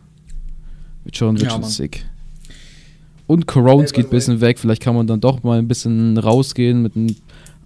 Wird 1.03 1.17
schon, 1.17 1.35
wird 1.35 1.43
Ja, 1.43 1.49
schon 1.51 1.61
Mann. 1.61 1.69
sick. 1.69 2.05
Und 3.27 3.47
Corones 3.47 3.91
by 3.91 3.97
geht 3.97 4.05
ein 4.07 4.09
bisschen 4.11 4.41
weg. 4.41 4.59
Vielleicht 4.59 4.81
kann 4.81 4.95
man 4.95 5.07
dann 5.07 5.21
doch 5.21 5.43
mal 5.43 5.59
ein 5.59 5.67
bisschen 5.67 6.17
rausgehen 6.17 6.81
mit 6.81 6.95
ein, 6.95 7.15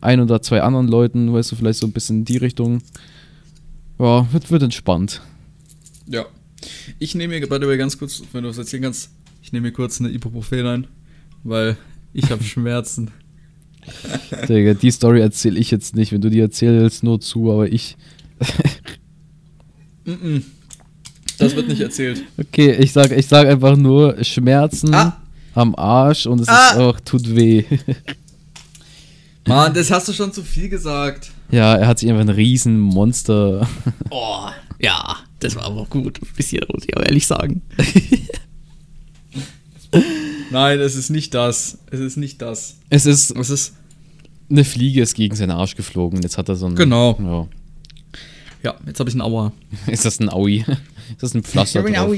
ein 0.01 0.19
oder 0.19 0.41
zwei 0.41 0.61
anderen 0.61 0.87
Leuten, 0.87 1.33
weißt 1.33 1.51
du, 1.51 1.55
vielleicht 1.55 1.79
so 1.79 1.87
ein 1.87 1.91
bisschen 1.93 2.17
in 2.19 2.25
die 2.25 2.37
Richtung. 2.37 2.79
Ja, 3.99 4.31
wird, 4.31 4.51
wird 4.51 4.63
entspannt. 4.63 5.21
Ja. 6.07 6.25
Ich 6.99 7.15
nehme 7.15 7.39
mir, 7.39 7.47
by 7.47 7.57
the 7.61 7.67
way, 7.67 7.77
ganz 7.77 7.97
kurz, 7.97 8.21
wenn 8.33 8.43
du 8.43 8.49
was 8.49 8.57
erzählen 8.57 8.83
kannst, 8.83 9.11
ich 9.41 9.51
nehme 9.53 9.67
mir 9.67 9.71
kurz 9.73 9.99
eine 9.99 10.09
Ibuprofen 10.09 10.65
ein, 10.65 10.87
weil 11.43 11.77
ich 12.13 12.29
habe 12.29 12.43
Schmerzen. 12.43 13.11
Digga, 14.49 14.73
die 14.73 14.91
Story 14.91 15.21
erzähle 15.21 15.59
ich 15.59 15.71
jetzt 15.71 15.95
nicht. 15.95 16.11
Wenn 16.11 16.21
du 16.21 16.29
die 16.29 16.39
erzählst, 16.39 17.03
nur 17.03 17.19
zu, 17.21 17.51
aber 17.51 17.67
ich. 17.67 17.95
Mm-mm. 20.05 20.43
Das 21.37 21.55
wird 21.55 21.67
nicht 21.67 21.81
erzählt. 21.81 22.23
Okay, 22.37 22.73
ich 22.73 22.91
sag, 22.93 23.11
ich 23.11 23.27
sag 23.27 23.47
einfach 23.47 23.75
nur 23.77 24.23
Schmerzen 24.23 24.93
Ah. 24.93 25.17
am 25.53 25.75
Arsch 25.75 26.25
und 26.25 26.39
es 26.41 26.47
Ah. 26.47 26.71
ist 26.71 26.77
auch, 26.77 26.99
tut 26.99 27.35
weh. 27.35 27.63
Mann, 29.47 29.73
das 29.73 29.91
hast 29.91 30.07
du 30.09 30.13
schon 30.13 30.33
zu 30.33 30.43
viel 30.43 30.67
gesagt. 30.69 31.31
ja, 31.51 31.75
er 31.75 31.87
hat 31.87 31.99
sich 31.99 32.09
einfach 32.09 32.21
ein 32.21 32.29
riesen 32.29 32.79
Monster. 32.79 33.67
Oh, 34.09 34.47
ja, 34.79 35.17
das 35.39 35.55
war 35.55 35.63
aber 35.65 35.81
auch 35.81 35.89
gut. 35.89 36.19
Bis 36.35 36.49
hier, 36.49 36.65
muss 36.73 36.83
ich 36.87 36.95
auch 36.97 37.01
ehrlich 37.03 37.25
sagen. 37.27 37.61
Nein, 40.51 40.79
es 40.79 40.95
ist 40.95 41.09
nicht 41.09 41.33
das. 41.33 41.79
Es 41.91 41.99
ist 41.99 42.17
nicht 42.17 42.41
das. 42.41 42.77
Es 42.89 43.05
ist, 43.05 43.31
Es 43.31 43.49
ist. 43.49 43.75
eine 44.49 44.63
Fliege 44.63 45.01
ist 45.01 45.13
gegen 45.15 45.35
seinen 45.35 45.51
Arsch 45.51 45.75
geflogen. 45.75 46.21
Jetzt 46.21 46.37
hat 46.37 46.49
er 46.49 46.55
so 46.55 46.67
ein. 46.67 46.75
Genau. 46.75 47.17
Ja. 47.21 47.47
Ja, 48.63 48.75
jetzt 48.87 48.99
habe 48.99 49.09
ich 49.09 49.13
einen 49.13 49.21
Aua. 49.21 49.53
Ist 49.87 50.03
das 50.03 50.19
ein 50.19 50.29
Aui? 50.29 50.65
Ist 51.11 51.21
das 51.21 51.35
ein 51.35 51.43
Pflaster 51.43 51.83
drauf? 51.83 52.15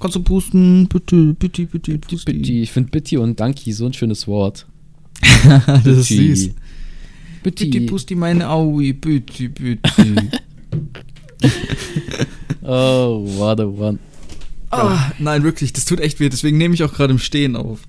Kannst 0.00 0.16
du 0.16 0.22
pusten? 0.22 0.88
Bitte, 0.88 1.34
bitte, 1.34 1.66
bitte, 1.66 1.98
Bitte, 1.98 2.32
ich 2.32 2.72
finde 2.72 2.90
Bitti 2.90 3.16
und 3.16 3.38
Danki 3.38 3.72
so 3.72 3.86
ein 3.86 3.92
schönes 3.92 4.26
Wort. 4.26 4.66
das 5.84 5.86
ist 5.86 6.08
süß. 6.08 6.50
Bitte, 7.44 7.64
Bitti. 7.64 7.86
pusti 7.86 8.16
meine 8.16 8.48
Aui. 8.48 8.92
Bitte, 8.92 9.48
bitte. 9.48 10.30
Oh, 12.62 13.24
what 13.38 13.60
a 13.60 13.64
one. 13.64 13.98
Ah, 14.70 15.12
nein, 15.18 15.42
wirklich, 15.42 15.72
das 15.72 15.84
tut 15.84 16.00
echt 16.00 16.20
weh. 16.20 16.28
Deswegen 16.28 16.58
nehme 16.58 16.74
ich 16.74 16.82
auch 16.84 16.92
gerade 16.92 17.12
im 17.12 17.18
Stehen 17.18 17.56
auf. 17.56 17.80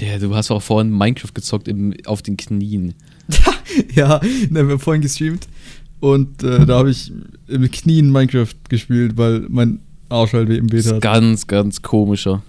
Der, 0.00 0.18
du 0.18 0.34
hast 0.34 0.50
auch 0.50 0.62
vorhin 0.62 0.90
Minecraft 0.90 1.32
gezockt 1.34 1.68
im, 1.68 1.94
auf 2.06 2.22
den 2.22 2.36
Knien. 2.36 2.94
ja, 3.94 4.20
ne, 4.50 4.64
wir 4.64 4.72
haben 4.72 4.78
vorhin 4.78 5.02
gestreamt. 5.02 5.48
Und 6.00 6.42
äh, 6.44 6.64
da 6.64 6.78
habe 6.78 6.90
ich 6.90 7.12
im 7.48 7.70
Knien 7.70 8.10
Minecraft 8.12 8.54
gespielt, 8.68 9.16
weil 9.16 9.46
mein 9.48 9.80
Arsch 10.08 10.32
halt 10.32 10.48
weh 10.48 10.56
im 10.56 10.68
Das 10.68 10.76
Bett 10.76 10.86
ist 10.86 10.92
hat. 10.94 11.02
ganz, 11.02 11.46
ganz 11.46 11.82
komischer. 11.82 12.42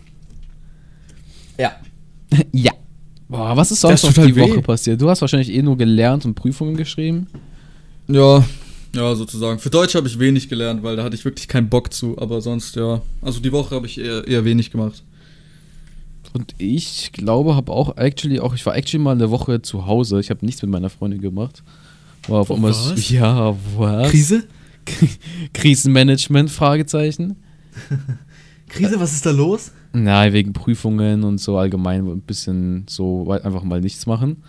Ja. 1.58 1.72
ja. 2.52 2.72
Boah, 3.28 3.56
was 3.56 3.72
ist 3.72 3.82
sonst 3.82 4.04
noch 4.04 4.10
tut 4.10 4.20
halt 4.20 4.36
die 4.36 4.40
Woche 4.40 4.58
weh. 4.58 4.62
passiert? 4.62 5.02
Du 5.02 5.10
hast 5.10 5.22
wahrscheinlich 5.22 5.52
eh 5.54 5.62
nur 5.62 5.78
gelernt 5.78 6.26
und 6.26 6.36
Prüfungen 6.36 6.76
geschrieben. 6.76 7.28
Ja, 8.08 8.44
ja, 8.96 9.16
sozusagen. 9.16 9.60
Für 9.60 9.70
Deutsch 9.70 9.96
habe 9.96 10.08
ich 10.08 10.20
wenig 10.20 10.50
gelernt, 10.50 10.84
weil 10.84 10.96
da 10.96 11.04
hatte 11.04 11.16
ich 11.16 11.26
wirklich 11.26 11.48
keinen 11.48 11.70
Bock 11.70 11.94
zu. 11.94 12.18
Aber 12.18 12.42
sonst, 12.42 12.76
ja. 12.76 13.02
Also 13.22 13.40
die 13.40 13.52
Woche 13.52 13.76
habe 13.76 13.86
ich 13.86 14.00
eher, 14.00 14.28
eher 14.28 14.46
wenig 14.46 14.72
gemacht. 14.72 15.04
Und 16.34 16.54
ich 16.58 17.12
glaube, 17.12 17.56
habe 17.56 17.72
auch 17.72 17.98
actually 17.98 18.40
auch, 18.40 18.54
ich 18.54 18.66
war 18.66 18.76
actually 18.76 19.04
mal 19.04 19.12
eine 19.12 19.32
Woche 19.32 19.62
zu 19.62 19.86
Hause. 19.86 20.20
Ich 20.20 20.30
habe 20.30 20.46
nichts 20.46 20.62
mit 20.62 20.72
meiner 20.72 20.90
Freundin 20.90 21.22
gemacht. 21.22 21.64
War 22.28 22.42
auf 22.42 22.52
einmal, 22.52 22.72
was? 22.72 23.10
ja, 23.10 23.56
was? 23.78 24.10
Krise? 24.10 24.44
Krisenmanagement, 25.54 26.50
Fragezeichen. 26.50 27.36
Krise, 28.70 29.00
was 29.00 29.14
ist 29.14 29.26
da 29.26 29.32
los? 29.32 29.72
Nein, 29.94 30.34
wegen 30.34 30.54
Prüfungen 30.54 31.24
und 31.24 31.40
so 31.40 31.58
allgemein 31.58 32.06
ein 32.06 32.22
bisschen 32.22 32.86
so 32.88 33.32
einfach 33.32 33.64
mal 33.64 33.82
nichts 33.82 34.06
machen. 34.06 34.44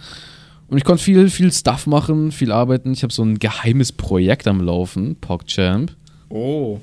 Und 0.70 0.78
ich 0.78 0.84
konnte 0.84 1.02
viel, 1.02 1.28
viel 1.30 1.52
Stuff 1.52 1.86
machen, 1.88 2.30
viel 2.30 2.52
arbeiten. 2.52 2.92
Ich 2.92 3.02
habe 3.02 3.12
so 3.12 3.22
ein 3.24 3.40
geheimes 3.40 3.90
Projekt 3.90 4.46
am 4.46 4.60
Laufen, 4.60 5.16
PogChamp. 5.16 5.92
Oh. 6.28 6.78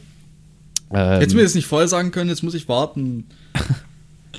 Ähm, 0.93 1.27
du 1.27 1.35
mir 1.35 1.43
das 1.43 1.55
nicht 1.55 1.67
vorher 1.67 1.87
sagen 1.87 2.11
können, 2.11 2.29
jetzt 2.29 2.43
muss 2.43 2.53
ich 2.53 2.67
warten. 2.67 3.23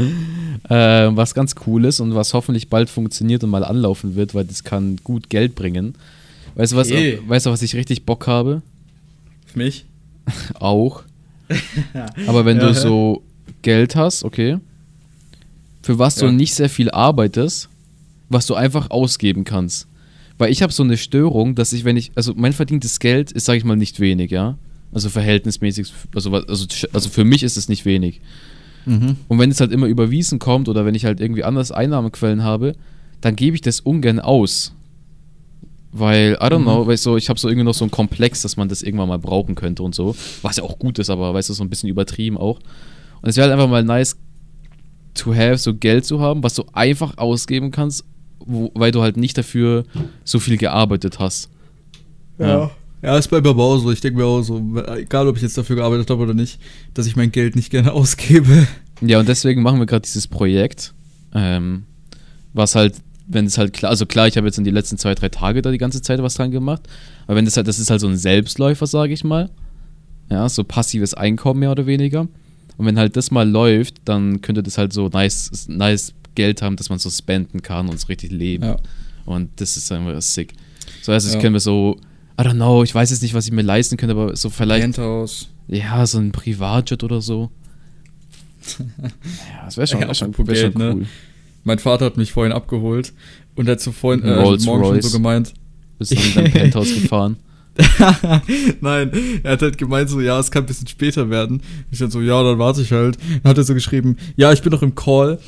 äh, 0.69 1.09
was 1.11 1.35
ganz 1.35 1.55
cool 1.67 1.87
ist 1.87 2.01
und 2.01 2.15
was 2.15 2.35
hoffentlich 2.35 2.69
bald 2.69 2.91
funktioniert 2.91 3.43
und 3.43 3.51
mal 3.51 3.65
anlaufen 3.65 4.17
wird, 4.17 4.35
weil 4.35 4.45
das 4.45 4.65
kann 4.65 4.99
gut 5.03 5.31
Geld 5.31 5.55
bringen. 5.55 5.95
Weißt 6.55 6.73
du, 6.73 6.77
was, 6.77 6.89
Okay. 6.91 7.19
weißt 7.27 7.47
du, 7.47 7.51
was 7.51 7.63
ich 7.63 7.75
richtig 7.75 8.05
Bock 8.05 8.27
habe? 8.27 8.61
Für 9.47 9.59
mich? 9.59 9.87
Auch. 10.61 11.05
Aber 12.27 12.45
wenn 12.45 12.59
Ja, 12.59 12.69
du 12.69 12.75
so 12.75 13.23
Geld 13.63 13.97
hast, 13.97 14.25
okay, 14.25 14.59
für 15.83 15.99
was 15.99 16.17
du 16.17 16.27
Ja. 16.27 16.33
nicht 16.33 16.55
sehr 16.55 16.69
viel 16.69 16.91
arbeitest, 16.91 17.71
was 18.29 18.47
du 18.47 18.55
einfach 18.55 18.91
ausgeben 18.91 19.45
kannst. 19.45 19.89
Weil 20.39 20.53
ich 20.53 20.63
habe 20.63 20.73
so 20.73 20.83
eine 20.83 20.97
Störung, 20.97 21.55
dass 21.55 21.73
ich, 21.73 21.85
wenn 21.85 21.97
ich, 21.97 22.13
also 22.15 22.33
mein 22.37 22.53
verdientes 22.53 23.01
Geld 23.01 23.33
ist, 23.33 23.45
sage 23.45 23.59
ich 23.59 23.65
mal, 23.65 23.77
nicht 23.77 23.99
wenig, 23.99 24.31
ja. 24.31 24.57
Also 24.93 25.11
verhältnismäßig, 25.11 25.93
also, 26.15 26.33
also, 26.33 26.67
also 26.93 27.11
für 27.11 27.25
mich 27.25 27.43
ist 27.43 27.57
es 27.57 27.69
nicht 27.69 27.85
wenig. 27.85 28.21
Mhm. 28.87 29.17
Und 29.27 29.39
wenn 29.39 29.51
es 29.51 29.61
halt 29.61 29.73
immer 29.73 29.87
überwiesen 29.87 30.39
kommt 30.39 30.69
oder 30.69 30.87
wenn 30.87 30.95
ich 30.95 31.05
halt 31.05 31.21
irgendwie 31.21 31.45
anders 31.45 31.73
Einnahmequellen 31.73 32.43
habe, 32.43 32.75
dann 33.21 33.37
gebe 33.37 33.57
ich 33.57 33.61
das 33.61 33.81
ungern 33.81 34.21
aus. 34.21 34.75
Weil, 35.91 36.35
I 36.35 36.45
don't 36.45 36.63
know, 36.63 36.87
weißt 36.87 37.07
du, 37.07 37.17
ich 37.17 37.29
habe 37.29 37.41
so 37.41 37.49
irgendwie 37.49 37.65
noch 37.65 37.75
so 37.75 37.85
einen 37.85 37.91
Komplex, 37.91 38.43
dass 38.43 38.57
man 38.57 38.69
das 38.69 38.83
irgendwann 38.83 39.09
mal 39.09 39.19
brauchen 39.19 39.55
könnte 39.55 39.83
und 39.83 39.95
so. 39.95 40.15
Was 40.43 40.57
ja 40.57 40.63
auch 40.63 40.79
gut 40.79 40.99
ist, 40.99 41.11
aber 41.11 41.35
weißt 41.35 41.49
du, 41.49 41.55
so 41.55 41.65
ein 41.65 41.71
bisschen 41.71 41.89
übertrieben 41.89 42.37
auch. 42.37 42.61
Und 43.21 43.29
es 43.29 43.37
wäre 43.37 43.49
halt 43.49 43.59
einfach 43.59 43.71
mal 43.71 43.83
nice 43.83 44.17
to 45.15 45.35
have, 45.35 45.59
so 45.59 45.75
Geld 45.75 46.05
zu 46.05 46.21
haben, 46.21 46.43
was 46.43 46.55
du 46.55 46.65
einfach 46.73 47.19
ausgeben 47.19 47.71
kannst, 47.71 48.05
wo, 48.49 48.73
weil 48.75 48.91
du 48.91 49.03
halt 49.03 49.17
nicht 49.17 49.39
dafür 49.39 49.85
so 50.25 50.39
viel 50.39 50.57
gearbeitet 50.57 51.19
hast. 51.19 51.51
Ja. 52.39 52.71
Ja, 53.01 53.17
ist 53.17 53.29
bei 53.29 53.41
mir 53.41 53.51
aber 53.51 53.63
auch 53.63 53.79
so. 53.79 53.93
Ich 53.93 54.01
denke 54.01 54.19
mir 54.19 54.25
auch 54.25 54.43
so, 54.43 54.61
egal 54.97 55.29
ob 55.29 55.37
ich 55.37 55.43
jetzt 55.43 55.57
dafür 55.57 55.77
gearbeitet 55.77 56.11
habe 56.11 56.21
oder 56.23 56.35
nicht, 56.35 56.59
dass 56.95 57.07
ich 57.07 57.15
mein 57.15 57.31
Geld 57.31 57.55
nicht 57.55 57.71
gerne 57.71 57.93
ausgebe. 57.99 58.67
Ja, 59.01 59.21
und 59.21 59.29
deswegen 59.29 59.63
machen 59.63 59.79
wir 59.79 59.87
gerade 59.87 60.03
dieses 60.03 60.27
Projekt, 60.27 60.95
ähm, 61.33 61.85
was 62.53 62.75
halt, 62.75 62.97
wenn 63.29 63.47
es 63.47 63.57
halt 63.57 63.73
klar, 63.73 63.91
also 63.91 64.05
klar, 64.05 64.27
ich 64.27 64.37
habe 64.37 64.49
jetzt 64.49 64.59
in 64.59 64.65
die 64.65 64.73
letzten 64.73 64.99
zwei, 64.99 65.15
drei 65.15 65.29
Tage 65.29 65.63
da 65.63 65.71
die 65.71 65.79
ganze 65.79 66.03
Zeit 66.03 66.21
was 66.21 66.35
dran 66.35 66.51
gemacht, 66.51 66.83
aber 67.27 67.37
wenn 67.37 67.45
das 67.45 67.57
halt, 67.57 67.69
das 67.69 67.79
ist 67.79 67.91
halt 67.91 68.01
so 68.01 68.09
ein 68.09 68.17
Selbstläufer, 68.17 68.89
sage 68.89 69.13
ich 69.13 69.23
mal, 69.23 69.51
ja, 70.29 70.49
so 70.49 70.65
passives 70.65 71.15
Einkommen 71.15 71.61
mehr 71.61 71.71
oder 71.71 71.87
weniger. 71.87 72.27
Und 72.77 72.87
wenn 72.87 72.99
halt 72.99 73.17
das 73.17 73.31
mal 73.31 73.49
läuft, 73.49 73.97
dann 74.05 74.41
könnte 74.41 74.63
das 74.63 74.79
halt 74.79 74.93
so 74.93 75.09
nice, 75.09 75.69
nice 75.69 76.15
Geld 76.39 76.63
haben, 76.63 76.77
dass 76.77 76.89
man 76.89 76.99
so 77.01 77.11
spenden 77.11 77.61
kann 77.63 77.89
und 77.89 77.99
so 78.01 78.07
richtig 78.07 78.31
leben. 78.31 78.65
Ja. 78.65 78.77
Und 79.27 79.51
das 79.61 79.77
ist 79.77 79.91
einfach 79.93 80.23
sick. 80.23 80.55
So, 81.03 81.13
also 81.13 81.29
ich 81.29 81.35
Ja. 81.35 81.41
können 81.41 81.55
wir 81.55 81.61
so, 81.61 81.99
I 82.41 82.45
don't 82.45 82.53
know, 82.55 82.85
ich 82.85 82.95
weiß 82.95 83.11
jetzt 83.11 83.23
nicht, 83.23 83.35
was 83.35 83.47
ich 83.47 83.53
mir 83.53 83.63
leisten 83.63 83.97
könnte, 83.97 84.15
aber 84.15 84.37
so 84.37 84.49
vielleicht 84.51 84.83
Penthouse. 84.83 85.49
ja, 85.67 86.07
so 86.07 86.19
ein 86.19 86.31
Privatjet 86.33 87.03
oder 87.03 87.21
so. 87.21 87.51
ja, 88.79 89.65
das 89.65 89.77
wäre 89.77 89.87
schon, 89.87 90.01
Ja, 90.01 90.07
wär 90.09 90.15
schon, 90.15 90.33
wär 90.39 90.45
schon 90.45 90.55
Geld, 90.55 90.79
ne? 90.79 90.93
cool. 90.95 91.07
Mein 91.65 91.79
Vater 91.79 92.07
hat 92.07 92.17
mich 92.17 92.33
vorhin 92.33 92.53
abgeholt 92.53 93.13
und 93.57 93.67
er 93.69 93.73
hat 93.73 93.81
so 93.81 93.93
vorhin 93.93 94.23
äh, 94.25 94.37
morgen 94.37 94.61
schon 94.61 95.03
so 95.03 95.11
gemeint. 95.11 95.53
Bist 95.99 96.13
du 96.13 96.17
in 96.17 96.35
dein 96.35 96.53
Penthouse 96.53 96.95
gefahren? 96.95 97.37
Nein, 98.81 99.13
er 99.43 99.53
hat 99.53 99.63
halt 99.63 99.79
gemeint 99.79 100.11
so, 100.11 100.21
ja, 100.21 100.39
es 100.39 100.51
kann 100.51 100.65
ein 100.65 100.67
bisschen 100.67 100.89
später 100.89 101.31
werden. 101.31 101.63
Ich 101.91 101.99
dann 101.99 102.11
so, 102.11 102.21
ja, 102.21 102.43
dann 102.43 102.59
warte 102.59 102.83
ich 102.83 102.93
halt. 102.93 103.19
Dann 103.43 103.51
hat 103.51 103.59
er 103.59 103.65
so 103.65 103.75
geschrieben, 103.75 104.17
ja, 104.37 104.53
ich 104.53 104.63
bin 104.63 104.73
noch 104.73 104.83
im 104.83 104.95
Call. 104.95 105.39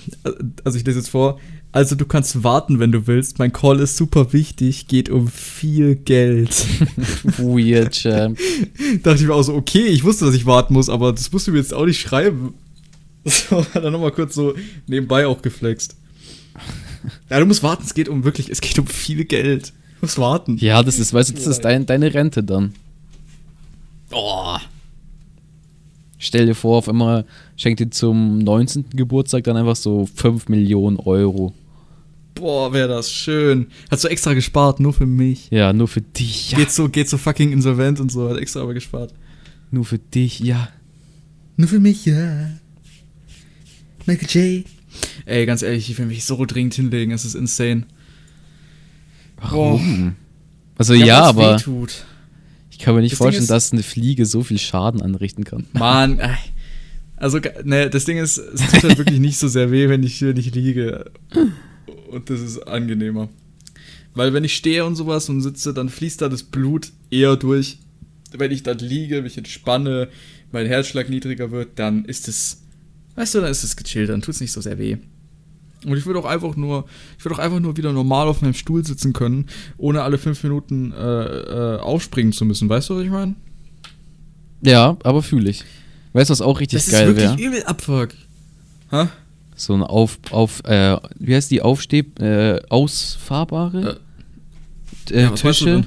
Also 0.65 0.79
ich 0.79 0.85
lese 0.85 0.99
jetzt 0.99 1.11
vor. 1.11 1.41
Also 1.73 1.95
du 1.95 2.05
kannst 2.05 2.43
warten, 2.43 2.81
wenn 2.81 2.91
du 2.93 3.07
willst. 3.07 3.39
Mein 3.39 3.53
Call 3.53 3.81
ist 3.81 3.97
super 3.97 4.33
wichtig, 4.33 4.89
geht 4.89 5.09
um 5.09 5.29
viel 5.29 5.95
Geld. 5.97 6.51
Weird, 7.39 7.93
Champ. 7.95 8.39
Dachte 9.03 9.21
ich 9.21 9.27
mir 9.27 9.35
auch 9.35 9.43
so, 9.43 9.55
okay, 9.55 9.87
ich 9.87 10.05
wusste, 10.05 10.25
dass 10.25 10.35
ich 10.35 10.47
warten 10.47 10.75
muss, 10.75 10.89
aber 10.89 11.13
das 11.13 11.31
musst 11.33 11.47
du 11.47 11.53
mir 11.53 11.59
jetzt 11.59 11.75
auch 11.75 11.87
nicht 11.87 12.01
schreiben. 12.01 12.55
So, 13.25 13.65
hat 13.75 13.85
er 13.85 13.91
nochmal 13.91 14.13
kurz 14.13 14.35
so 14.35 14.55
nebenbei 14.87 15.27
auch 15.27 15.43
geflext. 15.43 15.95
Ja, 17.29 17.39
du 17.39 17.47
musst 17.47 17.63
warten, 17.63 17.85
es 17.85 17.95
geht 17.95 18.09
um 18.09 18.25
wirklich, 18.25 18.51
es 18.51 18.61
geht 18.61 18.79
um 18.79 18.87
viel 18.87 19.25
Geld. 19.25 19.73
Du 20.01 20.07
musst 20.07 20.19
warten. 20.19 20.57
Ja, 20.59 20.83
das 20.83 20.99
ist, 20.99 21.13
weißt 21.13 21.31
du, 21.31 21.35
das 21.35 21.47
ist 21.47 21.61
dein, 21.61 21.85
deine 21.85 22.15
Rente 22.15 22.43
dann. 22.43 22.73
Oh. 24.11 24.57
Stell 26.19 26.47
dir 26.47 26.55
vor, 26.55 26.79
auf 26.79 26.89
einmal 26.89 27.27
schenkt 27.57 27.81
dir 27.81 27.91
zum 27.91 28.39
19. 28.39 28.87
Geburtstag 28.95 29.45
dann 29.45 29.59
einfach 29.59 29.77
so 29.77 30.07
5 30.15 30.49
Millionen 30.49 30.97
Euro. 30.97 31.55
Boah, 32.35 32.73
wäre 32.73 32.89
das 32.89 33.13
schön. 33.13 33.67
Hast 33.91 34.05
du 34.05 34.09
extra 34.09 34.33
gespart, 34.33 34.81
nur 34.81 34.95
für 34.95 35.07
mich. 35.07 35.49
Ja, 35.51 35.75
nur 35.75 35.89
für 35.89 36.01
dich, 36.01 36.53
ja. 36.53 36.59
Geht 36.59 36.71
so, 36.73 36.89
geht 36.89 37.09
so 37.09 37.19
fucking 37.19 37.53
insolvent 37.53 38.01
und 38.01 38.11
so, 38.11 38.31
hat 38.31 38.39
extra 38.39 38.63
aber 38.63 38.73
gespart. 38.73 39.13
Nur 39.71 39.85
für 39.85 39.99
dich, 39.99 40.41
ja. 40.41 40.69
Nur 41.57 41.69
für 41.69 41.81
mich, 41.81 42.07
ja. 42.07 42.51
Michael 44.07 44.29
J. 44.31 44.65
Ey, 45.27 45.45
ganz 45.45 45.61
ehrlich, 45.61 45.91
ich 45.91 45.99
will 45.99 46.07
mich 46.07 46.25
so 46.25 46.43
dringend 46.47 46.75
hinlegen, 46.75 47.13
es 47.13 47.27
ist 47.27 47.35
insane. 47.35 47.85
Warum? 49.41 50.17
Also 50.77 50.95
ja, 50.95 51.07
weil's 51.07 51.29
aber 51.29 51.55
Wehtut. 51.57 52.05
ich 52.71 52.79
kann 52.79 52.95
mir 52.95 53.01
nicht 53.03 53.13
Das 53.13 53.19
vorstellen, 53.19 53.47
dass 53.47 53.73
eine 53.73 53.83
Fliege 53.83 54.25
so 54.27 54.43
viel 54.43 54.59
Schaden 54.59 55.03
anrichten 55.03 55.45
kann. 55.45 55.67
Mann, 55.73 56.19
ey. 56.19 56.37
also, 57.17 57.39
ne, 57.65 57.91
das 57.91 58.05
Ding 58.05 58.19
ist, 58.19 58.39
es 58.39 58.61
tut 58.71 58.83
halt 58.83 58.99
wirklich 58.99 59.21
nicht 59.21 59.39
so 59.39 59.49
sehr 59.49 59.71
weh, 59.71 59.89
wenn 59.89 60.03
ich, 60.03 60.23
wenn 60.23 60.37
ich 60.37 60.55
liege. 60.55 61.11
Und 62.11 62.31
das 62.31 62.41
ist 62.41 62.59
angenehmer. 62.61 63.29
Weil 64.15 64.33
wenn 64.35 64.43
ich 64.45 64.57
stehe 64.57 64.85
und 64.85 64.97
sowas 64.97 65.29
und 65.29 65.41
sitze, 65.41 65.73
dann 65.73 65.89
fließt 65.89 66.21
da 66.23 66.29
das 66.29 66.43
Blut 66.43 66.91
eher 67.11 67.37
durch. 67.37 67.79
Wenn 68.33 68.51
ich 68.51 68.63
dann 68.63 68.79
liege, 68.79 69.23
mich 69.23 69.39
entspanne, 69.39 70.09
mein 70.53 70.67
Herzschlag 70.67 71.09
niedriger 71.09 71.51
wird, 71.51 71.79
dann 71.79 72.05
ist 72.05 72.27
es, 72.27 72.63
weißt 73.17 73.35
du, 73.37 73.41
dann 73.41 73.51
ist 73.51 73.65
es 73.65 73.77
gechillt, 73.77 74.09
dann 74.09 74.23
tut 74.23 74.35
es 74.35 74.41
nicht 74.41 74.53
so 74.53 74.61
sehr 74.61 74.79
weh. 74.79 74.97
Und 75.87 75.97
ich 75.97 76.05
würde 76.07 76.19
auch 76.19 76.25
einfach 76.27 76.57
nur, 76.57 76.85
ich 77.19 77.25
würde 77.25 77.37
auch 77.37 77.39
einfach 77.39 77.61
nur 77.61 77.77
wieder 77.77 77.93
normal 77.93 78.29
auf 78.29 78.43
meinem 78.43 78.55
Stuhl 78.55 78.85
sitzen 78.85 79.13
können, 79.13 79.47
ohne 79.79 80.03
alle 80.03 80.19
fünf 80.19 80.43
Minuten 80.43 80.93
äh, 80.93 80.97
äh, 80.97 81.79
aufspringen 81.81 82.33
zu 82.33 82.45
müssen. 82.45 82.69
Weißt 82.69 82.91
du, 82.91 82.97
was 82.97 83.05
ich 83.05 83.11
meine? 83.11 83.35
Ja, 84.63 84.97
aber 85.05 85.23
fühle 85.23 85.49
ich. 85.51 85.65
Weißt 86.13 86.29
du, 86.29 86.33
was 86.33 86.43
auch 86.43 86.61
richtig 86.61 86.83
Das 86.83 86.91
geil 86.93 87.09
ist 87.09 87.17
wirklich 87.17 87.39
wäre? 87.39 87.49
übel 87.49 87.65
Abfuck. 87.65 88.11
Hä? 88.91 89.07
So 89.57 89.75
ein 89.75 89.83
auf, 89.83 90.19
auf, 90.31 90.63
äh, 90.65 90.97
wie 91.19 91.35
heißt 91.35 91.51
die 91.51 91.63
Aufsteb, 91.63 92.21
äh, 92.21 92.61
ausfahrbare 92.69 94.01
äh, 95.11 95.23
Ja, 95.23 95.29
meinst 95.29 95.45
du 95.45 95.49
Tische? 95.49 95.85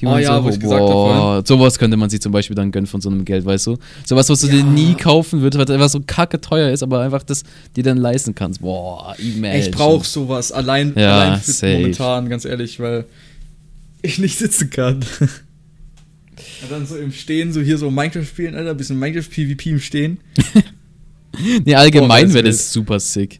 Die 0.00 0.06
Oh 0.06 0.16
ja, 0.16 0.36
so, 0.38 0.44
wo 0.44 0.48
ich 0.50 0.60
gesagt 0.60 0.80
boah, 0.80 1.42
sowas 1.44 1.78
könnte 1.78 1.96
man 1.96 2.08
sich 2.08 2.20
zum 2.20 2.30
Beispiel 2.32 2.54
dann 2.54 2.70
gönnen 2.70 2.86
von 2.86 3.00
so 3.00 3.08
einem 3.10 3.24
Geld, 3.24 3.44
weißt 3.44 3.66
du? 3.66 3.76
Sowas, 4.04 4.28
was 4.28 4.40
du 4.40 4.46
dir 4.46 4.58
Ja. 4.60 4.64
nie 4.64 4.94
kaufen 4.94 5.40
würdest, 5.40 5.58
weil 5.58 5.74
einfach 5.74 5.88
so 5.90 6.00
kacke 6.06 6.40
teuer 6.40 6.70
ist, 6.70 6.82
aber 6.82 7.00
einfach 7.00 7.22
das 7.24 7.42
dir 7.74 7.82
dann 7.82 7.98
leisten 7.98 8.34
kannst. 8.34 8.60
Boah, 8.60 9.14
imagine. 9.18 9.58
Ich 9.58 9.70
brauche 9.72 10.06
sowas 10.06 10.52
allein, 10.52 10.92
Ja, 10.96 11.20
allein 11.22 11.40
für 11.40 11.50
safe. 11.52 11.72
momentan, 11.74 12.28
ganz 12.28 12.44
ehrlich, 12.44 12.78
weil 12.80 13.04
ich 14.02 14.18
nicht 14.18 14.38
sitzen 14.38 14.70
kann. 14.70 15.00
Und 16.62 16.70
dann 16.70 16.86
so 16.86 16.96
im 16.96 17.10
Stehen, 17.12 17.52
so 17.52 17.60
hier 17.60 17.78
so 17.78 17.90
Minecraft 17.90 18.24
spielen, 18.24 18.54
Alter, 18.54 18.70
ein 18.70 18.76
bisschen 18.76 18.98
Minecraft 18.98 19.28
PvP 19.30 19.70
im 19.70 19.80
Stehen. 19.80 20.18
Nee, 21.64 21.74
allgemein 21.76 22.32
wäre 22.34 22.44
das 22.44 22.72
super 22.72 22.98
sick. 22.98 23.38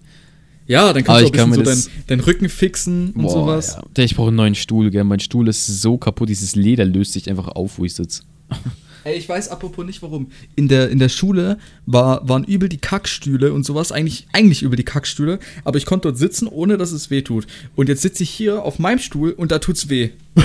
Ja, 0.68 0.92
dann 0.92 1.02
Aber 1.04 1.20
kannst 1.20 1.34
du 1.34 1.40
auch 1.40 1.44
ein 1.44 1.50
bisschen 1.50 1.64
so 1.64 1.88
deinen 1.88 2.06
deinen 2.06 2.20
Rücken 2.20 2.48
fixen 2.48 3.12
und 3.12 3.22
Boah, 3.22 3.30
sowas. 3.30 3.78
Ja. 3.96 4.04
Ich 4.04 4.14
brauche 4.14 4.28
einen 4.28 4.36
neuen 4.36 4.54
Stuhl, 4.54 4.90
gell? 4.90 5.02
Mein 5.02 5.18
Stuhl 5.18 5.48
ist 5.48 5.66
so 5.66 5.96
kaputt, 5.96 6.28
dieses 6.28 6.54
Leder 6.54 6.84
löst 6.84 7.14
sich 7.14 7.28
einfach 7.28 7.48
auf, 7.48 7.78
wo 7.78 7.84
ich 7.84 7.94
sitze. 7.94 8.22
Ey, 9.04 9.16
ich 9.16 9.26
weiß 9.26 9.48
apropos 9.48 9.86
nicht 9.86 10.02
warum. 10.02 10.30
In 10.56 10.68
der, 10.68 10.90
in 10.90 10.98
der 10.98 11.08
Schule 11.08 11.56
war, 11.86 12.28
waren 12.28 12.44
übel 12.44 12.68
die 12.68 12.76
Kackstühle 12.76 13.54
und 13.54 13.64
sowas, 13.64 13.92
eigentlich, 13.92 14.26
eigentlich 14.32 14.62
übel 14.62 14.76
die 14.76 14.84
Kackstühle, 14.84 15.38
aber 15.64 15.78
ich 15.78 15.86
konnte 15.86 16.08
dort 16.08 16.18
sitzen, 16.18 16.46
ohne 16.46 16.76
dass 16.76 16.92
es 16.92 17.08
weh 17.08 17.22
tut. 17.22 17.46
Und 17.74 17.88
jetzt 17.88 18.02
sitze 18.02 18.22
ich 18.22 18.30
hier 18.30 18.62
auf 18.62 18.78
meinem 18.78 18.98
Stuhl 18.98 19.30
und 19.30 19.50
da 19.50 19.60
tut's 19.60 19.88
weh. 19.88 20.10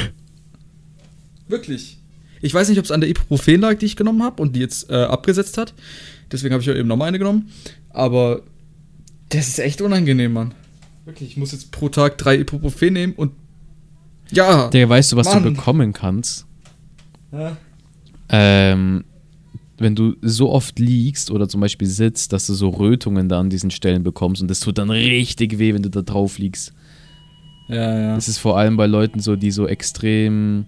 Wirklich. 1.49 1.97
Ich 2.41 2.53
weiß 2.53 2.69
nicht, 2.69 2.79
ob 2.79 2.85
es 2.85 2.91
an 2.91 3.01
der 3.01 3.09
Ibuprofen 3.09 3.59
lag, 3.59 3.77
die 3.79 3.85
ich 3.85 3.97
genommen 3.97 4.23
habe 4.23 4.41
und 4.41 4.55
die 4.55 4.61
jetzt 4.61 4.89
äh, 4.89 4.93
abgesetzt 4.93 5.57
hat. 5.57 5.73
Deswegen 6.31 6.53
habe 6.53 6.61
ich 6.61 6.67
ja 6.67 6.75
eben 6.75 6.87
nochmal 6.87 7.09
eine 7.09 7.19
genommen. 7.19 7.49
Aber 7.89 8.43
das 9.33 9.47
ist 9.47 9.59
echt 9.59 9.81
unangenehm, 9.81 10.33
Mann. 10.33 10.53
Wirklich, 11.05 11.31
ich 11.31 11.37
muss 11.37 11.51
jetzt 11.51 11.71
pro 11.71 11.89
Tag 11.89 12.17
drei 12.17 12.39
Ibuprofen 12.39 12.93
nehmen 12.93 13.13
und 13.13 13.31
ja. 14.31 14.69
Digga, 14.69 14.89
weißt 14.89 15.11
du, 15.11 15.15
was 15.17 15.27
Mann. 15.27 15.43
du 15.43 15.53
bekommen 15.53 15.93
kannst? 15.93 16.45
ja. 17.31 17.57
Ähm, 18.29 19.03
wenn 19.77 19.95
du 19.95 20.15
so 20.21 20.49
oft 20.49 20.79
liegst 20.79 21.29
oder 21.29 21.49
zum 21.49 21.61
Beispiel 21.61 21.87
sitzt, 21.87 22.31
dass 22.31 22.47
du 22.47 22.53
so 22.53 22.69
Rötungen 22.69 23.27
da 23.27 23.39
an 23.39 23.49
diesen 23.49 23.69
Stellen 23.69 24.03
bekommst 24.03 24.41
und 24.41 24.47
das 24.47 24.59
tut 24.59 24.77
dann 24.77 24.89
richtig 24.89 25.59
weh, 25.59 25.73
wenn 25.73 25.83
du 25.83 25.89
da 25.89 26.01
drauf 26.01 26.37
liegst. 26.37 26.73
Ja, 27.67 27.99
ja. 27.99 28.15
Das 28.15 28.27
ist 28.27 28.37
vor 28.37 28.57
allem 28.57 28.77
bei 28.77 28.87
Leuten 28.87 29.19
so, 29.19 29.35
die 29.35 29.51
so 29.51 29.67
extrem 29.67 30.65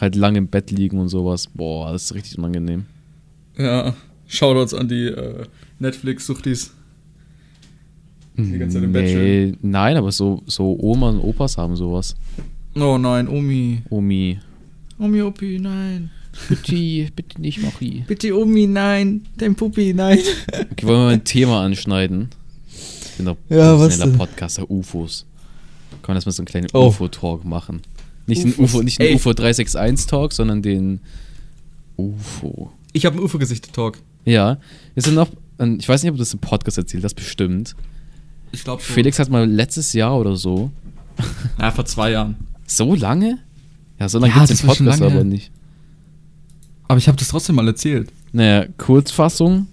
halt 0.00 0.16
lang 0.16 0.36
im 0.36 0.48
Bett 0.48 0.70
liegen 0.70 0.98
und 0.98 1.08
sowas. 1.08 1.48
Boah, 1.54 1.92
das 1.92 2.04
ist 2.04 2.14
richtig 2.14 2.38
unangenehm. 2.38 2.86
Ja. 3.56 3.94
Shoutouts 4.26 4.74
an 4.74 4.88
die 4.88 5.06
äh, 5.06 5.44
Netflix-Suchtis. 5.78 6.74
Die 8.38 8.58
ganze 8.58 8.74
Zeit 8.76 8.84
im 8.84 8.92
Bett 8.92 9.04
Nee, 9.04 9.52
nein, 9.62 9.96
aber 9.96 10.12
so, 10.12 10.42
so 10.46 10.76
Oma 10.80 11.10
und 11.10 11.20
Opas 11.20 11.58
haben 11.58 11.74
sowas. 11.76 12.14
Oh 12.76 12.96
nein, 12.96 13.26
Omi. 13.28 13.82
Omi. 13.90 14.38
Omi, 14.98 15.22
Opi, 15.22 15.58
nein. 15.60 16.10
Bitte, 16.48 17.10
bitte 17.16 17.40
nicht, 17.40 17.60
Machi. 17.62 18.04
Bitte 18.06 18.38
Omi, 18.38 18.66
nein. 18.68 19.22
Dein 19.36 19.56
Puppi, 19.56 19.92
nein. 19.92 20.18
Okay, 20.72 20.86
wollen 20.86 20.98
wir 21.00 21.04
mal 21.06 21.12
ein 21.14 21.24
Thema 21.24 21.62
anschneiden? 21.64 22.28
Ich 22.68 23.16
bin 23.16 23.26
doch 23.26 23.36
Ja, 23.48 23.72
was 23.72 23.78
professioneller 23.80 24.10
denn? 24.10 24.18
Podcaster, 24.18 24.70
UFOs. 24.70 25.26
Können 26.02 26.14
wir 26.14 26.14
das 26.14 26.26
mal 26.26 26.32
so 26.32 26.42
einen 26.42 26.46
kleinen 26.46 26.68
Oh. 26.74 26.86
UFO-Talk 26.88 27.44
machen? 27.44 27.80
Nicht 28.26 28.44
den 28.44 28.54
UFO, 28.56 28.82
nicht 28.82 29.00
den 29.00 29.06
ey. 29.08 29.14
UFO 29.16 29.30
361-Talk, 29.30 30.32
sondern 30.32 30.62
den 30.62 31.00
UFO. 31.96 32.70
Ich 32.92 33.04
habe 33.04 33.16
einen 33.16 33.24
UFO-Gesichter-Talk. 33.24 33.98
Ja, 34.24 34.58
wir 34.94 35.02
sind 35.02 35.14
noch, 35.14 35.28
ich 35.78 35.88
weiß 35.88 36.02
nicht, 36.02 36.10
ob 36.10 36.16
du 36.16 36.20
das 36.20 36.32
im 36.34 36.38
Podcast 36.40 36.78
erzählt 36.78 37.02
hast, 37.04 37.14
bestimmt. 37.14 37.74
Ich 38.52 38.64
glaube 38.64 38.82
Felix 38.82 39.18
hat 39.18 39.28
mal 39.30 39.48
letztes 39.48 39.92
Jahr 39.92 40.18
oder 40.18 40.36
so, 40.36 40.70
Ja, 41.58 41.70
vor 41.70 41.84
zwei 41.84 42.12
Jahren. 42.12 42.36
so 42.66 42.94
lange? 42.94 43.38
Ja, 44.00 44.08
so 44.08 44.18
lange 44.18 44.32
Ja, 44.32 44.40
gibt 44.40 44.50
es 44.52 44.60
das 44.60 44.66
den 44.66 44.76
schon 44.76 44.86
Podcast 44.86 45.02
aber 45.02 45.24
nicht. 45.24 45.50
Aber 46.88 46.98
ich 46.98 47.08
habe 47.08 47.18
das 47.18 47.28
trotzdem 47.28 47.56
mal 47.56 47.66
erzählt. 47.66 48.10
Naja, 48.32 48.66
Kurzfassung. 48.78 49.66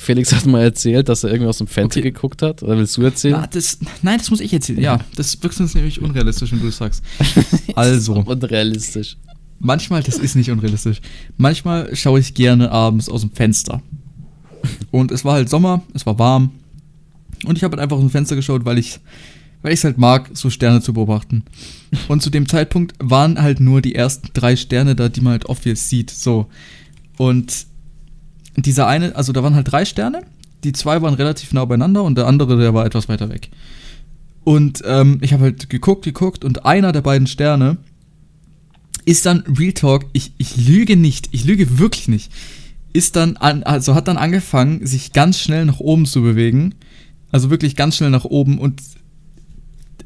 Felix 0.00 0.32
hat 0.32 0.46
mal 0.46 0.62
erzählt, 0.62 1.08
dass 1.08 1.24
er 1.24 1.30
irgendwie 1.30 1.48
aus 1.48 1.58
dem 1.58 1.66
Fenster 1.66 2.00
Okay. 2.00 2.10
geguckt 2.12 2.40
hat. 2.42 2.62
Oder 2.62 2.76
willst 2.78 2.96
du 2.96 3.02
erzählen? 3.02 3.36
Na, 3.40 3.46
das, 3.48 3.78
nein, 4.02 4.18
das 4.18 4.30
muss 4.30 4.40
ich 4.40 4.52
erzählen. 4.52 4.80
Ja, 4.80 4.98
das 5.16 5.40
wirkt 5.42 5.58
uns 5.60 5.74
nämlich 5.74 6.00
unrealistisch, 6.00 6.52
wenn 6.52 6.60
du 6.60 6.66
das 6.66 6.76
sagst. 6.76 7.02
Also, 7.74 8.14
Unrealistisch. 8.14 9.16
manchmal, 9.58 10.02
das 10.02 10.18
ist 10.18 10.34
nicht 10.36 10.50
unrealistisch. 10.50 11.00
Manchmal 11.36 11.94
schaue 11.96 12.20
ich 12.20 12.34
gerne 12.34 12.70
abends 12.70 13.08
aus 13.08 13.22
dem 13.22 13.30
Fenster. 13.32 13.82
Und 14.92 15.10
es 15.10 15.24
war 15.24 15.34
halt 15.34 15.48
Sommer, 15.48 15.82
es 15.94 16.06
war 16.06 16.18
warm. 16.18 16.50
Und 17.44 17.56
ich 17.56 17.64
habe 17.64 17.72
halt 17.72 17.82
einfach 17.82 17.96
aus 17.96 18.02
dem 18.02 18.10
Fenster 18.10 18.36
geschaut, 18.36 18.64
weil 18.64 18.78
ich 18.78 19.00
weil 19.62 19.72
ich 19.72 19.80
es 19.80 19.84
halt 19.84 19.98
mag, 19.98 20.30
so 20.34 20.50
Sterne 20.50 20.80
zu 20.80 20.92
beobachten. 20.92 21.42
Und 22.06 22.22
zu 22.22 22.30
dem 22.30 22.48
Zeitpunkt 22.48 22.94
waren 23.00 23.40
halt 23.40 23.60
nur 23.60 23.82
die 23.82 23.94
ersten 23.94 24.28
drei 24.32 24.56
Sterne 24.56 24.94
da, 24.94 25.08
die 25.08 25.20
man 25.20 25.32
halt 25.32 25.48
obvious 25.48 25.88
sieht. 25.88 26.10
So. 26.10 26.46
Und 27.16 27.66
dieser 28.56 28.86
eine, 28.86 29.16
also 29.16 29.32
da 29.32 29.42
waren 29.42 29.54
halt 29.54 29.70
drei 29.70 29.84
Sterne. 29.84 30.22
Die 30.64 30.72
zwei 30.72 31.02
waren 31.02 31.14
relativ 31.14 31.52
nah 31.52 31.64
beieinander 31.64 32.02
und 32.04 32.16
der 32.16 32.26
andere, 32.26 32.56
der 32.58 32.74
war 32.74 32.86
etwas 32.86 33.08
weiter 33.08 33.28
weg. 33.28 33.50
Und 34.44 34.82
ähm, 34.86 35.18
ich 35.20 35.32
habe 35.32 35.44
halt 35.44 35.68
geguckt, 35.68 36.04
geguckt 36.04 36.44
und 36.44 36.64
einer 36.64 36.92
der 36.92 37.02
beiden 37.02 37.26
Sterne 37.26 37.78
ist 39.04 39.26
dann 39.26 39.44
Real 39.58 39.72
Talk, 39.72 40.06
ich, 40.12 40.32
ich 40.38 40.56
lüge 40.56 40.96
nicht, 40.96 41.28
ich 41.32 41.44
lüge 41.44 41.78
wirklich 41.78 42.08
nicht, 42.08 42.32
ist 42.92 43.16
dann 43.16 43.36
an, 43.36 43.62
also 43.62 43.94
hat 43.94 44.08
dann 44.08 44.16
angefangen, 44.16 44.86
sich 44.86 45.12
ganz 45.12 45.38
schnell 45.38 45.64
nach 45.64 45.80
oben 45.80 46.06
zu 46.06 46.22
bewegen. 46.22 46.74
Also 47.30 47.50
wirklich 47.50 47.76
ganz 47.76 47.96
schnell 47.96 48.10
nach 48.10 48.24
oben 48.24 48.58
und 48.58 48.82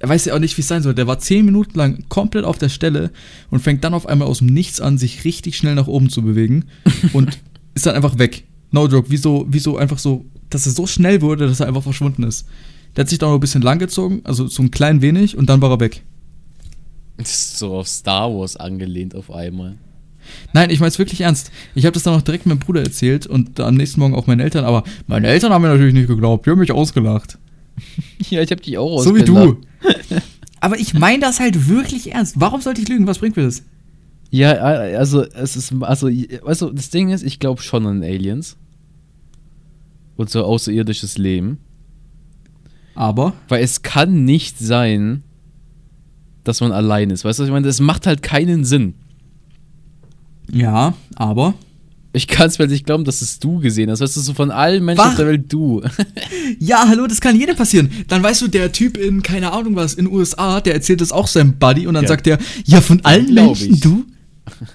er 0.02 0.08
weiß 0.08 0.24
ja 0.24 0.34
auch 0.34 0.40
nicht, 0.40 0.56
wie 0.56 0.62
es 0.62 0.68
sein 0.68 0.82
soll. 0.82 0.94
Der 0.94 1.06
war 1.06 1.20
zehn 1.20 1.44
Minuten 1.44 1.78
lang 1.78 2.04
komplett 2.08 2.44
auf 2.44 2.58
der 2.58 2.68
Stelle 2.68 3.12
und 3.50 3.60
fängt 3.60 3.84
dann 3.84 3.94
auf 3.94 4.06
einmal 4.06 4.26
aus 4.26 4.38
dem 4.38 4.48
Nichts 4.48 4.80
an, 4.80 4.98
sich 4.98 5.24
richtig 5.24 5.56
schnell 5.56 5.76
nach 5.76 5.86
oben 5.86 6.10
zu 6.10 6.22
bewegen 6.22 6.64
und 7.12 7.38
ist 7.74 7.86
dann 7.86 7.94
einfach 7.94 8.18
weg. 8.18 8.44
No 8.72 8.88
joke, 8.88 9.10
wieso, 9.10 9.46
wieso 9.48 9.76
einfach 9.76 9.98
so, 9.98 10.24
dass 10.50 10.66
er 10.66 10.72
so 10.72 10.88
schnell 10.88 11.22
wurde, 11.22 11.46
dass 11.46 11.60
er 11.60 11.68
einfach 11.68 11.84
verschwunden 11.84 12.24
ist. 12.24 12.46
Der 12.96 13.04
hat 13.04 13.10
sich 13.10 13.18
dann 13.18 13.28
noch 13.28 13.36
ein 13.36 13.40
bisschen 13.40 13.62
lang 13.62 13.78
gezogen, 13.78 14.22
also 14.24 14.48
so 14.48 14.62
ein 14.62 14.72
klein 14.72 15.02
wenig 15.02 15.36
und 15.36 15.48
dann 15.48 15.62
war 15.62 15.70
er 15.70 15.80
weg. 15.80 16.02
Das 17.18 17.30
ist 17.30 17.58
so 17.58 17.76
auf 17.76 17.86
Star 17.86 18.34
Wars 18.34 18.56
angelehnt 18.56 19.14
auf 19.14 19.30
einmal. 19.30 19.78
Nein, 20.52 20.70
ich 20.70 20.80
meine 20.80 20.88
es 20.88 20.98
wirklich 20.98 21.20
ernst. 21.22 21.50
Ich 21.74 21.84
habe 21.84 21.94
das 21.94 22.02
dann 22.02 22.14
auch 22.14 22.22
direkt 22.22 22.46
meinem 22.46 22.58
Bruder 22.58 22.82
erzählt 22.82 23.26
und 23.26 23.58
am 23.60 23.74
nächsten 23.74 24.00
Morgen 24.00 24.14
auch 24.14 24.26
meinen 24.26 24.40
Eltern, 24.40 24.64
aber 24.64 24.84
meine 25.06 25.28
Eltern 25.28 25.52
haben 25.52 25.62
mir 25.62 25.68
natürlich 25.68 25.94
nicht 25.94 26.08
geglaubt. 26.08 26.46
Die 26.46 26.50
haben 26.50 26.58
mich 26.58 26.72
ausgelacht. 26.72 27.38
Ja, 28.30 28.40
ich 28.40 28.50
hab 28.50 28.62
dich 28.62 28.78
auch 28.78 29.02
So 29.02 29.16
wie 29.16 29.24
du. 29.24 29.56
aber 30.60 30.78
ich 30.78 30.94
meine 30.94 31.20
das 31.20 31.40
halt 31.40 31.68
wirklich 31.68 32.12
ernst. 32.12 32.38
Warum 32.38 32.60
sollte 32.60 32.80
ich 32.80 32.88
lügen? 32.88 33.06
Was 33.06 33.18
bringt 33.18 33.36
mir 33.36 33.42
das? 33.44 33.64
Ja, 34.30 34.52
also 34.52 35.24
es 35.24 35.56
ist, 35.56 35.74
also, 35.80 36.06
weißt 36.06 36.62
du, 36.62 36.70
das 36.70 36.90
Ding 36.90 37.10
ist, 37.10 37.22
ich 37.22 37.38
glaube 37.38 37.60
schon 37.60 37.86
an 37.86 38.02
Aliens. 38.02 38.56
Und 40.16 40.30
so 40.30 40.44
außerirdisches 40.44 41.18
Leben. 41.18 41.58
Aber 42.94 43.34
Weil 43.48 43.62
es 43.62 43.82
kann 43.82 44.24
nicht 44.24 44.58
sein, 44.58 45.22
dass 46.44 46.60
man 46.60 46.72
allein 46.72 47.10
ist. 47.10 47.24
Weißt 47.24 47.38
du, 47.38 47.42
was 47.42 47.48
ich 47.48 47.52
meine? 47.52 47.66
Das 47.66 47.80
macht 47.80 48.06
halt 48.06 48.22
keinen 48.22 48.64
Sinn. 48.64 48.94
Ja, 50.52 50.94
aber 51.16 51.54
Ich 52.12 52.26
kann 52.28 52.48
es 52.48 52.58
mir 52.58 52.66
nicht 52.68 52.84
glauben, 52.86 53.04
dass 53.04 53.22
es 53.22 53.38
du 53.38 53.58
gesehen 53.60 53.90
hast. 53.90 54.00
Weißt 54.00 54.16
du, 54.16 54.20
so 54.20 54.34
von 54.34 54.50
allen 54.50 54.84
Menschen 54.84 55.00
auf 55.04 55.16
der 55.16 55.26
Welt 55.26 55.50
du. 55.52 55.82
Ja, 56.58 56.84
hallo, 56.86 57.06
das 57.06 57.20
kann 57.20 57.38
jedem 57.38 57.56
passieren. 57.56 57.90
Dann 58.08 58.22
weißt 58.22 58.42
du, 58.42 58.48
der 58.48 58.70
Typ 58.72 58.96
in, 58.98 59.22
keine 59.22 59.52
Ahnung 59.52 59.74
was, 59.76 59.94
in 59.94 60.04
den 60.04 60.14
USA, 60.14 60.60
der 60.60 60.74
erzählt 60.74 61.00
das 61.00 61.10
auch 61.12 61.26
seinem 61.26 61.54
Buddy 61.54 61.86
und 61.86 61.94
dann 61.94 62.04
Ja. 62.04 62.08
sagt 62.08 62.26
er, 62.26 62.38
ja, 62.66 62.80
von 62.82 63.00
allen 63.04 63.26
glaub 63.28 63.46
Menschen 63.58 63.74
ich. 63.74 63.80
du? 63.80 64.04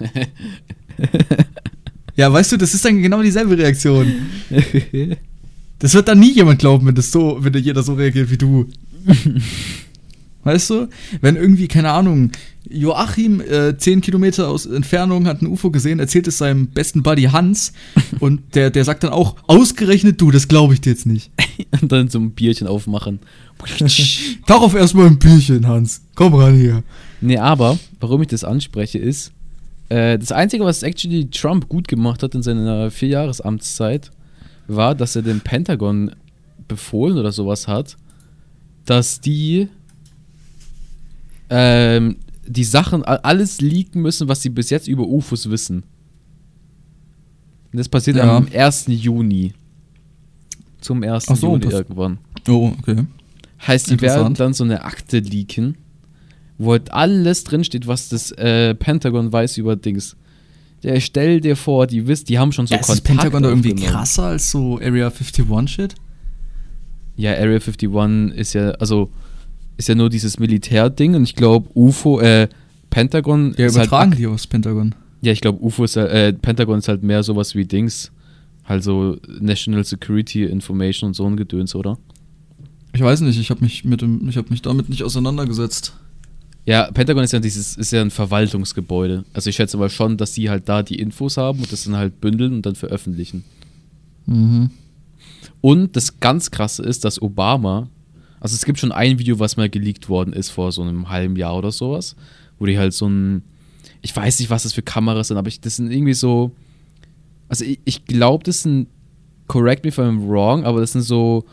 ja, 2.16 2.32
weißt 2.32 2.52
du, 2.52 2.56
das 2.56 2.74
ist 2.74 2.84
dann 2.84 3.00
genau 3.00 3.22
dieselbe 3.22 3.56
Reaktion. 3.56 4.12
Das 5.78 5.94
wird 5.94 6.08
dann 6.08 6.18
nie 6.18 6.32
jemand 6.32 6.58
glauben, 6.58 6.86
wenn 6.86 6.94
das 6.94 7.12
so, 7.12 7.38
wenn 7.40 7.54
jeder 7.54 7.82
so 7.82 7.94
reagiert 7.94 8.30
wie 8.30 8.38
du. 8.38 8.66
Weißt 10.44 10.70
du? 10.70 10.88
Wenn 11.20 11.36
irgendwie, 11.36 11.68
keine 11.68 11.90
Ahnung, 11.90 12.30
Joachim 12.70 13.40
äh, 13.40 13.76
10 13.76 14.00
Kilometer 14.00 14.48
aus 14.48 14.66
Entfernung 14.66 15.26
hat 15.26 15.42
ein 15.42 15.46
UFO 15.46 15.70
gesehen, 15.70 15.98
erzählt 15.98 16.26
es 16.26 16.38
seinem 16.38 16.68
besten 16.68 17.02
Buddy 17.02 17.24
Hans 17.24 17.72
und 18.20 18.54
der, 18.54 18.70
der 18.70 18.84
sagt 18.84 19.04
dann 19.04 19.10
auch, 19.10 19.36
ausgerechnet 19.46 20.20
du, 20.20 20.30
das 20.30 20.48
glaube 20.48 20.74
ich 20.74 20.80
dir 20.80 20.90
jetzt 20.90 21.06
nicht. 21.06 21.30
Und 21.82 21.90
dann 21.92 22.08
so 22.08 22.18
ein 22.18 22.30
Bierchen 22.30 22.66
aufmachen. 22.66 23.18
Darauf 24.46 24.74
erstmal 24.74 25.06
ein 25.06 25.18
Bierchen, 25.18 25.66
Hans. 25.66 26.02
Komm 26.14 26.34
ran 26.34 26.54
hier. 26.54 26.82
Nee, 27.20 27.36
aber, 27.36 27.78
warum 28.00 28.22
ich 28.22 28.28
das 28.28 28.44
anspreche, 28.44 28.98
ist, 28.98 29.32
äh, 29.88 30.18
das 30.18 30.32
Einzige, 30.32 30.64
was 30.64 30.82
actually 30.82 31.28
Trump 31.30 31.68
gut 31.68 31.88
gemacht 31.88 32.22
hat 32.22 32.34
in 32.34 32.42
seiner 32.42 32.90
Vierjahresamtszeit, 32.90 34.10
war, 34.68 34.94
dass 34.94 35.16
er 35.16 35.22
dem 35.22 35.40
Pentagon 35.40 36.12
befohlen 36.68 37.18
oder 37.18 37.32
sowas 37.32 37.66
hat, 37.66 37.96
dass 38.84 39.20
die 39.20 39.68
ähm, 41.50 42.16
die 42.48 42.64
Sachen, 42.64 43.04
alles 43.04 43.60
leaken 43.60 44.02
müssen, 44.02 44.28
was 44.28 44.42
sie 44.42 44.50
bis 44.50 44.70
jetzt 44.70 44.88
über 44.88 45.06
UFOs 45.06 45.50
wissen. 45.50 45.84
Und 47.72 47.78
das 47.78 47.88
passiert 47.88 48.16
Ja. 48.16 48.36
am 48.36 48.48
1. 48.52 48.86
Juni. 48.88 49.52
Zum 50.80 51.02
1. 51.02 51.28
Ach 51.28 51.36
so, 51.36 51.52
Juni 51.56 51.66
irgendwann. 51.66 52.18
Oh, 52.48 52.72
okay. 52.78 53.04
Heißt, 53.66 53.90
die 53.90 54.00
werden 54.00 54.34
dann 54.34 54.54
so 54.54 54.64
eine 54.64 54.84
Akte 54.84 55.18
leaken, 55.18 55.76
wo 56.56 56.72
halt 56.72 56.92
alles 56.92 57.44
drinsteht, 57.44 57.86
was 57.86 58.08
das 58.08 58.30
äh, 58.32 58.74
Pentagon 58.74 59.32
weiß 59.32 59.58
über 59.58 59.76
Dings. 59.76 60.16
Der 60.84 61.00
stell 61.00 61.40
dir 61.40 61.56
vor, 61.56 61.88
die 61.88 62.06
wisst, 62.06 62.28
die 62.28 62.38
haben 62.38 62.52
schon 62.52 62.66
so 62.68 62.74
ja, 62.74 62.80
ist 62.80 62.88
das 62.88 62.98
Kontakt 63.02 63.20
Pentagon 63.22 63.42
da 63.42 63.48
irgendwie 63.48 63.74
krasser 63.74 64.24
als 64.24 64.50
so 64.50 64.78
Area 64.78 65.08
51-Shit? 65.08 65.94
Ja, 67.16 67.32
Area 67.32 67.58
51 67.58 68.38
ist 68.38 68.52
ja, 68.52 68.70
also 68.72 69.10
ist 69.78 69.88
ja 69.88 69.94
nur 69.94 70.10
dieses 70.10 70.38
Militärding 70.38 71.14
und 71.14 71.22
ich 71.22 71.34
glaube 71.34 71.70
UFO, 71.74 72.20
äh, 72.20 72.48
Pentagon 72.90 73.54
Ja, 73.56 73.66
ist 73.66 73.76
halt 73.76 73.86
übertragen 73.88 74.12
ak- 74.12 74.18
die 74.18 74.26
aufs 74.26 74.46
Pentagon. 74.46 74.94
Ja, 75.22 75.32
ich 75.32 75.40
glaube 75.40 75.62
UFO 75.64 75.84
ist 75.84 75.96
ja- 75.96 76.04
äh, 76.06 76.32
Pentagon 76.34 76.78
ist 76.78 76.88
halt 76.88 77.02
mehr 77.02 77.22
sowas 77.22 77.54
wie 77.54 77.64
Dings. 77.64 78.12
Halt 78.64 78.82
so 78.84 79.16
National 79.40 79.82
Security 79.84 80.44
Information 80.44 81.08
und 81.08 81.14
so 81.14 81.24
ein 81.26 81.36
Gedöns, 81.38 81.74
oder? 81.74 81.96
Ich 82.92 83.00
weiß 83.00 83.22
nicht, 83.22 83.38
ich 83.40 83.48
habe 83.50 83.62
mich 83.62 83.84
mit 83.84 84.02
dem, 84.02 84.28
ich 84.28 84.36
habe 84.36 84.50
mich 84.50 84.60
damit 84.62 84.88
nicht 84.90 85.02
auseinandergesetzt. 85.02 85.94
Ja, 86.66 86.90
Pentagon 86.90 87.24
ist 87.24 87.32
ja 87.32 87.38
dieses, 87.40 87.76
ist 87.76 87.92
ja 87.92 88.02
ein 88.02 88.10
Verwaltungsgebäude. 88.10 89.24
Also 89.32 89.48
ich 89.48 89.56
schätze 89.56 89.78
mal 89.78 89.88
schon, 89.88 90.18
dass 90.18 90.34
sie 90.34 90.50
halt 90.50 90.68
da 90.68 90.82
die 90.82 90.96
Infos 90.96 91.38
haben 91.38 91.60
und 91.60 91.72
das 91.72 91.84
dann 91.84 91.96
halt 91.96 92.20
bündeln 92.20 92.52
und 92.52 92.66
dann 92.66 92.74
veröffentlichen. 92.74 93.44
Mhm. 94.26 94.70
Und 95.62 95.96
das 95.96 96.20
ganz 96.20 96.50
krasse 96.50 96.82
ist, 96.82 97.04
dass 97.04 97.20
Obama, 97.22 97.88
also 98.40 98.54
es 98.54 98.64
gibt 98.64 98.78
schon 98.78 98.92
ein 98.92 99.18
Video, 99.18 99.38
was 99.38 99.56
mal 99.56 99.68
geleakt 99.68 100.08
worden 100.08 100.32
ist 100.32 100.50
vor 100.50 100.72
so 100.72 100.82
einem 100.82 101.08
halben 101.08 101.36
Jahr 101.36 101.56
oder 101.56 101.72
sowas, 101.72 102.16
wo 102.58 102.66
die 102.66 102.78
halt 102.78 102.92
so 102.92 103.08
ein, 103.08 103.42
ich 104.02 104.14
weiß 104.14 104.38
nicht, 104.38 104.50
was 104.50 104.62
das 104.62 104.72
für 104.72 104.82
Kameras 104.82 105.28
sind, 105.28 105.36
aber 105.36 105.48
ich, 105.48 105.60
das 105.60 105.76
sind 105.76 105.90
irgendwie 105.90 106.14
so. 106.14 106.52
Also 107.48 107.64
ich, 107.64 107.80
ich 107.84 108.04
glaube, 108.04 108.44
das 108.44 108.62
sind, 108.62 108.88
correct 109.46 109.84
me 109.84 109.88
if 109.88 109.98
I'm 109.98 110.28
wrong, 110.28 110.64
aber 110.64 110.80
das 110.80 110.92
sind 110.92 111.02
so 111.02 111.44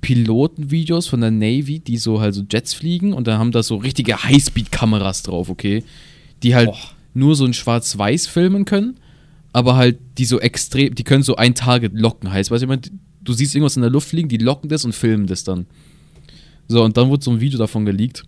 Pilotenvideos 0.00 1.08
von 1.08 1.20
der 1.20 1.30
Navy, 1.30 1.80
die 1.80 1.98
so 1.98 2.20
halt 2.20 2.34
so 2.34 2.42
Jets 2.48 2.72
fliegen 2.72 3.12
und 3.12 3.26
da 3.26 3.38
haben 3.38 3.52
da 3.52 3.62
so 3.62 3.76
richtige 3.76 4.22
Highspeed-Kameras 4.24 5.22
drauf, 5.24 5.50
okay? 5.50 5.84
Die 6.42 6.54
halt 6.54 6.70
Boah. 6.70 6.78
nur 7.12 7.34
so 7.34 7.44
in 7.44 7.52
Schwarz-Weiß 7.52 8.26
filmen 8.26 8.64
können, 8.64 8.98
aber 9.52 9.76
halt 9.76 9.98
die 10.16 10.24
so 10.24 10.40
extrem, 10.40 10.94
die 10.94 11.04
können 11.04 11.22
so 11.22 11.36
ein 11.36 11.54
Target 11.54 11.92
locken, 11.94 12.32
heißt, 12.32 12.50
du, 12.50 12.54
ich 12.54 12.66
meine, 12.66 12.82
du 13.22 13.32
siehst 13.32 13.54
irgendwas 13.54 13.76
in 13.76 13.82
der 13.82 13.90
Luft 13.90 14.08
fliegen, 14.08 14.28
die 14.28 14.38
locken 14.38 14.68
das 14.68 14.84
und 14.84 14.94
filmen 14.94 15.26
das 15.26 15.44
dann. 15.44 15.66
So, 16.68 16.84
und 16.84 16.96
dann 16.96 17.08
wurde 17.08 17.24
so 17.24 17.30
ein 17.30 17.40
Video 17.40 17.58
davon 17.58 17.84
geleakt. 17.84 18.24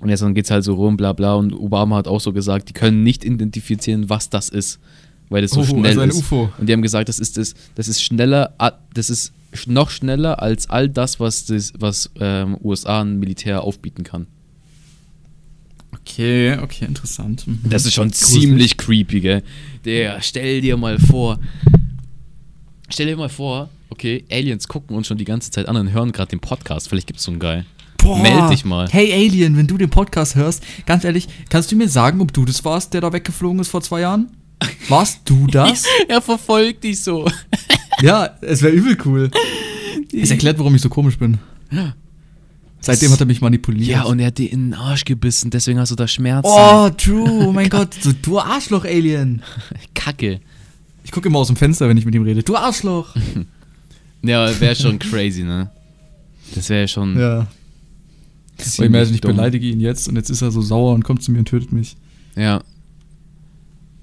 Und 0.00 0.08
jetzt 0.08 0.22
dann 0.22 0.34
geht's 0.34 0.50
halt 0.50 0.64
so 0.64 0.74
rum, 0.74 0.96
bla 0.96 1.12
bla. 1.12 1.34
Und 1.34 1.52
Obama 1.52 1.96
hat 1.96 2.08
auch 2.08 2.20
so 2.20 2.32
gesagt, 2.32 2.68
die 2.68 2.72
können 2.72 3.02
nicht 3.04 3.24
identifizieren, 3.24 4.08
was 4.08 4.30
das 4.30 4.48
ist. 4.48 4.80
Weil 5.28 5.42
das 5.42 5.52
so 5.52 5.60
Oh, 5.60 5.64
schnell 5.64 5.86
also 5.86 6.00
ein 6.00 6.10
ist. 6.10 6.32
Und 6.32 6.68
die 6.68 6.72
haben 6.72 6.82
gesagt, 6.82 7.08
das 7.08 7.18
ist 7.18 7.36
das, 7.36 7.54
das 7.74 7.88
ist 7.88 8.02
schneller, 8.02 8.54
das 8.94 9.10
ist 9.10 9.32
noch 9.66 9.90
schneller 9.90 10.42
als 10.42 10.68
all 10.68 10.88
das, 10.88 11.20
was 11.20 11.46
das, 11.46 11.72
was 11.78 12.10
ähm, 12.18 12.56
USA 12.62 13.00
an 13.00 13.18
Militär 13.18 13.62
aufbieten 13.62 14.02
kann. 14.02 14.26
Okay, 15.92 16.58
okay, 16.58 16.86
interessant. 16.86 17.46
Mhm. 17.46 17.60
Das 17.68 17.86
ist 17.86 17.94
schon 17.94 18.10
Gruselig. 18.10 18.40
ziemlich 18.42 18.76
creepy, 18.76 19.20
gell? 19.20 19.42
Der, 19.84 20.20
stell 20.20 20.60
dir 20.60 20.76
mal 20.76 20.98
vor. 20.98 21.38
Stell 22.92 23.06
dir 23.06 23.16
mal 23.16 23.30
vor, 23.30 23.70
okay, 23.88 24.22
Aliens 24.30 24.68
gucken 24.68 24.94
uns 24.94 25.06
schon 25.06 25.16
die 25.16 25.24
ganze 25.24 25.50
Zeit 25.50 25.66
an 25.66 25.76
und 25.78 25.92
hören 25.92 26.12
gerade 26.12 26.28
den 26.28 26.40
Podcast. 26.40 26.90
Vielleicht 26.90 27.06
gibt's 27.06 27.22
so 27.22 27.30
einen 27.30 27.40
Guy. 27.40 27.62
Boah. 27.96 28.18
Meld 28.18 28.50
dich 28.50 28.66
mal. 28.66 28.86
Hey 28.90 29.10
Alien, 29.14 29.56
wenn 29.56 29.66
du 29.66 29.78
den 29.78 29.88
Podcast 29.88 30.34
hörst, 30.34 30.62
ganz 30.84 31.02
ehrlich, 31.02 31.26
kannst 31.48 31.72
du 31.72 31.76
mir 31.76 31.88
sagen, 31.88 32.20
ob 32.20 32.34
du 32.34 32.44
das 32.44 32.66
warst, 32.66 32.92
der 32.92 33.00
da 33.00 33.10
weggeflogen 33.10 33.60
ist 33.60 33.68
vor 33.68 33.80
zwei 33.80 34.00
Jahren? 34.00 34.28
Warst 34.90 35.20
du 35.24 35.46
das? 35.50 35.84
er 36.06 36.20
verfolgt 36.20 36.84
dich 36.84 37.00
so. 37.00 37.26
ja, 38.02 38.36
es 38.42 38.60
wäre 38.60 38.74
übel 38.74 38.98
cool. 39.06 39.30
Es 40.12 40.30
erklärt, 40.30 40.58
warum 40.58 40.74
ich 40.74 40.82
so 40.82 40.90
komisch 40.90 41.16
bin. 41.16 41.38
Seitdem 42.80 43.10
hat 43.10 43.20
er 43.20 43.26
mich 43.26 43.40
manipuliert. 43.40 43.88
Ja, 43.88 44.02
und 44.02 44.18
er 44.18 44.26
hat 44.26 44.36
dir 44.36 44.52
in 44.52 44.70
den 44.70 44.74
Arsch 44.74 45.06
gebissen, 45.06 45.50
deswegen 45.50 45.78
hast 45.78 45.92
du 45.92 45.96
da 45.96 46.06
Schmerzen. 46.06 46.50
Oh, 46.52 46.90
true, 46.90 47.46
oh 47.46 47.52
mein 47.52 47.68
Gott. 47.70 47.94
So, 48.02 48.12
du 48.12 48.38
Arschloch-Alien. 48.38 49.42
Kacke. 49.94 50.40
Ich 51.04 51.10
gucke 51.10 51.28
immer 51.28 51.38
aus 51.38 51.48
dem 51.48 51.56
Fenster, 51.56 51.88
wenn 51.88 51.96
ich 51.96 52.04
mit 52.04 52.14
ihm 52.14 52.22
rede. 52.22 52.42
Du 52.42 52.56
Arschloch. 52.56 53.14
Ja, 54.24 54.60
wäre 54.60 54.76
schon 54.76 55.00
crazy, 55.00 55.42
ne? 55.42 55.68
Das 56.54 56.68
wäre 56.68 56.86
schon. 56.86 57.18
Ja. 57.18 57.48
Ziemlich 58.56 58.88
imagine, 58.90 59.14
ich 59.16 59.20
dumm. 59.20 59.34
beleidige 59.34 59.66
ihn 59.66 59.80
jetzt 59.80 60.06
und 60.06 60.14
jetzt 60.14 60.30
ist 60.30 60.42
er 60.42 60.52
so 60.52 60.62
sauer 60.62 60.94
und 60.94 61.02
kommt 61.02 61.24
zu 61.24 61.32
mir 61.32 61.40
und 61.40 61.46
tötet 61.48 61.72
mich. 61.72 61.96
Ja. 62.36 62.62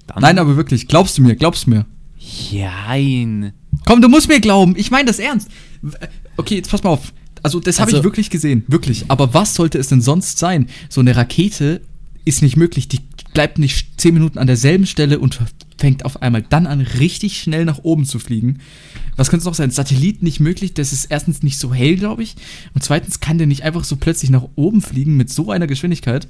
Dann 0.08 0.20
Nein, 0.20 0.38
aber 0.38 0.56
wirklich, 0.58 0.88
glaubst 0.88 1.16
du 1.16 1.22
mir, 1.22 1.36
glaubst 1.36 1.64
du 1.64 1.70
mir. 1.70 1.86
Jein. 2.18 3.52
Komm, 3.86 4.02
du 4.02 4.08
musst 4.08 4.28
mir 4.28 4.40
glauben, 4.40 4.74
ich 4.76 4.90
meine 4.90 5.06
das 5.06 5.18
ernst. 5.18 5.48
Okay, 6.36 6.56
jetzt 6.56 6.70
pass 6.70 6.82
mal 6.82 6.90
auf. 6.90 7.14
Also, 7.42 7.58
das 7.60 7.80
habe 7.80 7.88
Also- 7.88 7.98
ich 7.98 8.04
wirklich 8.04 8.28
gesehen, 8.28 8.64
wirklich. 8.68 9.06
Aber 9.08 9.32
was 9.32 9.54
sollte 9.54 9.78
es 9.78 9.88
denn 9.88 10.02
sonst 10.02 10.38
sein? 10.38 10.68
So 10.90 11.00
eine 11.00 11.16
Rakete 11.16 11.80
ist 12.26 12.42
nicht 12.42 12.56
möglich. 12.58 12.88
Die 12.88 13.00
bleibt 13.32 13.58
nicht 13.58 13.98
10 13.98 14.12
Minuten 14.12 14.36
an 14.38 14.46
derselben 14.46 14.84
Stelle 14.86 15.18
und 15.18 15.40
fängt 15.80 16.04
auf 16.04 16.20
einmal 16.22 16.42
dann 16.42 16.66
an, 16.66 16.80
richtig 16.82 17.40
schnell 17.40 17.64
nach 17.64 17.80
oben 17.82 18.04
zu 18.04 18.18
fliegen. 18.18 18.58
Was 19.16 19.30
könnte 19.30 19.40
es 19.40 19.46
noch 19.46 19.54
sein? 19.54 19.70
Satellit 19.70 20.22
nicht 20.22 20.38
möglich. 20.38 20.74
Das 20.74 20.92
ist 20.92 21.06
erstens 21.06 21.42
nicht 21.42 21.58
so 21.58 21.72
hell, 21.74 21.96
glaube 21.96 22.22
ich. 22.22 22.36
Und 22.74 22.84
zweitens 22.84 23.20
kann 23.20 23.38
der 23.38 23.46
nicht 23.46 23.62
einfach 23.62 23.82
so 23.84 23.96
plötzlich 23.96 24.30
nach 24.30 24.44
oben 24.56 24.82
fliegen 24.82 25.16
mit 25.16 25.30
so 25.30 25.50
einer 25.50 25.66
Geschwindigkeit. 25.66 26.28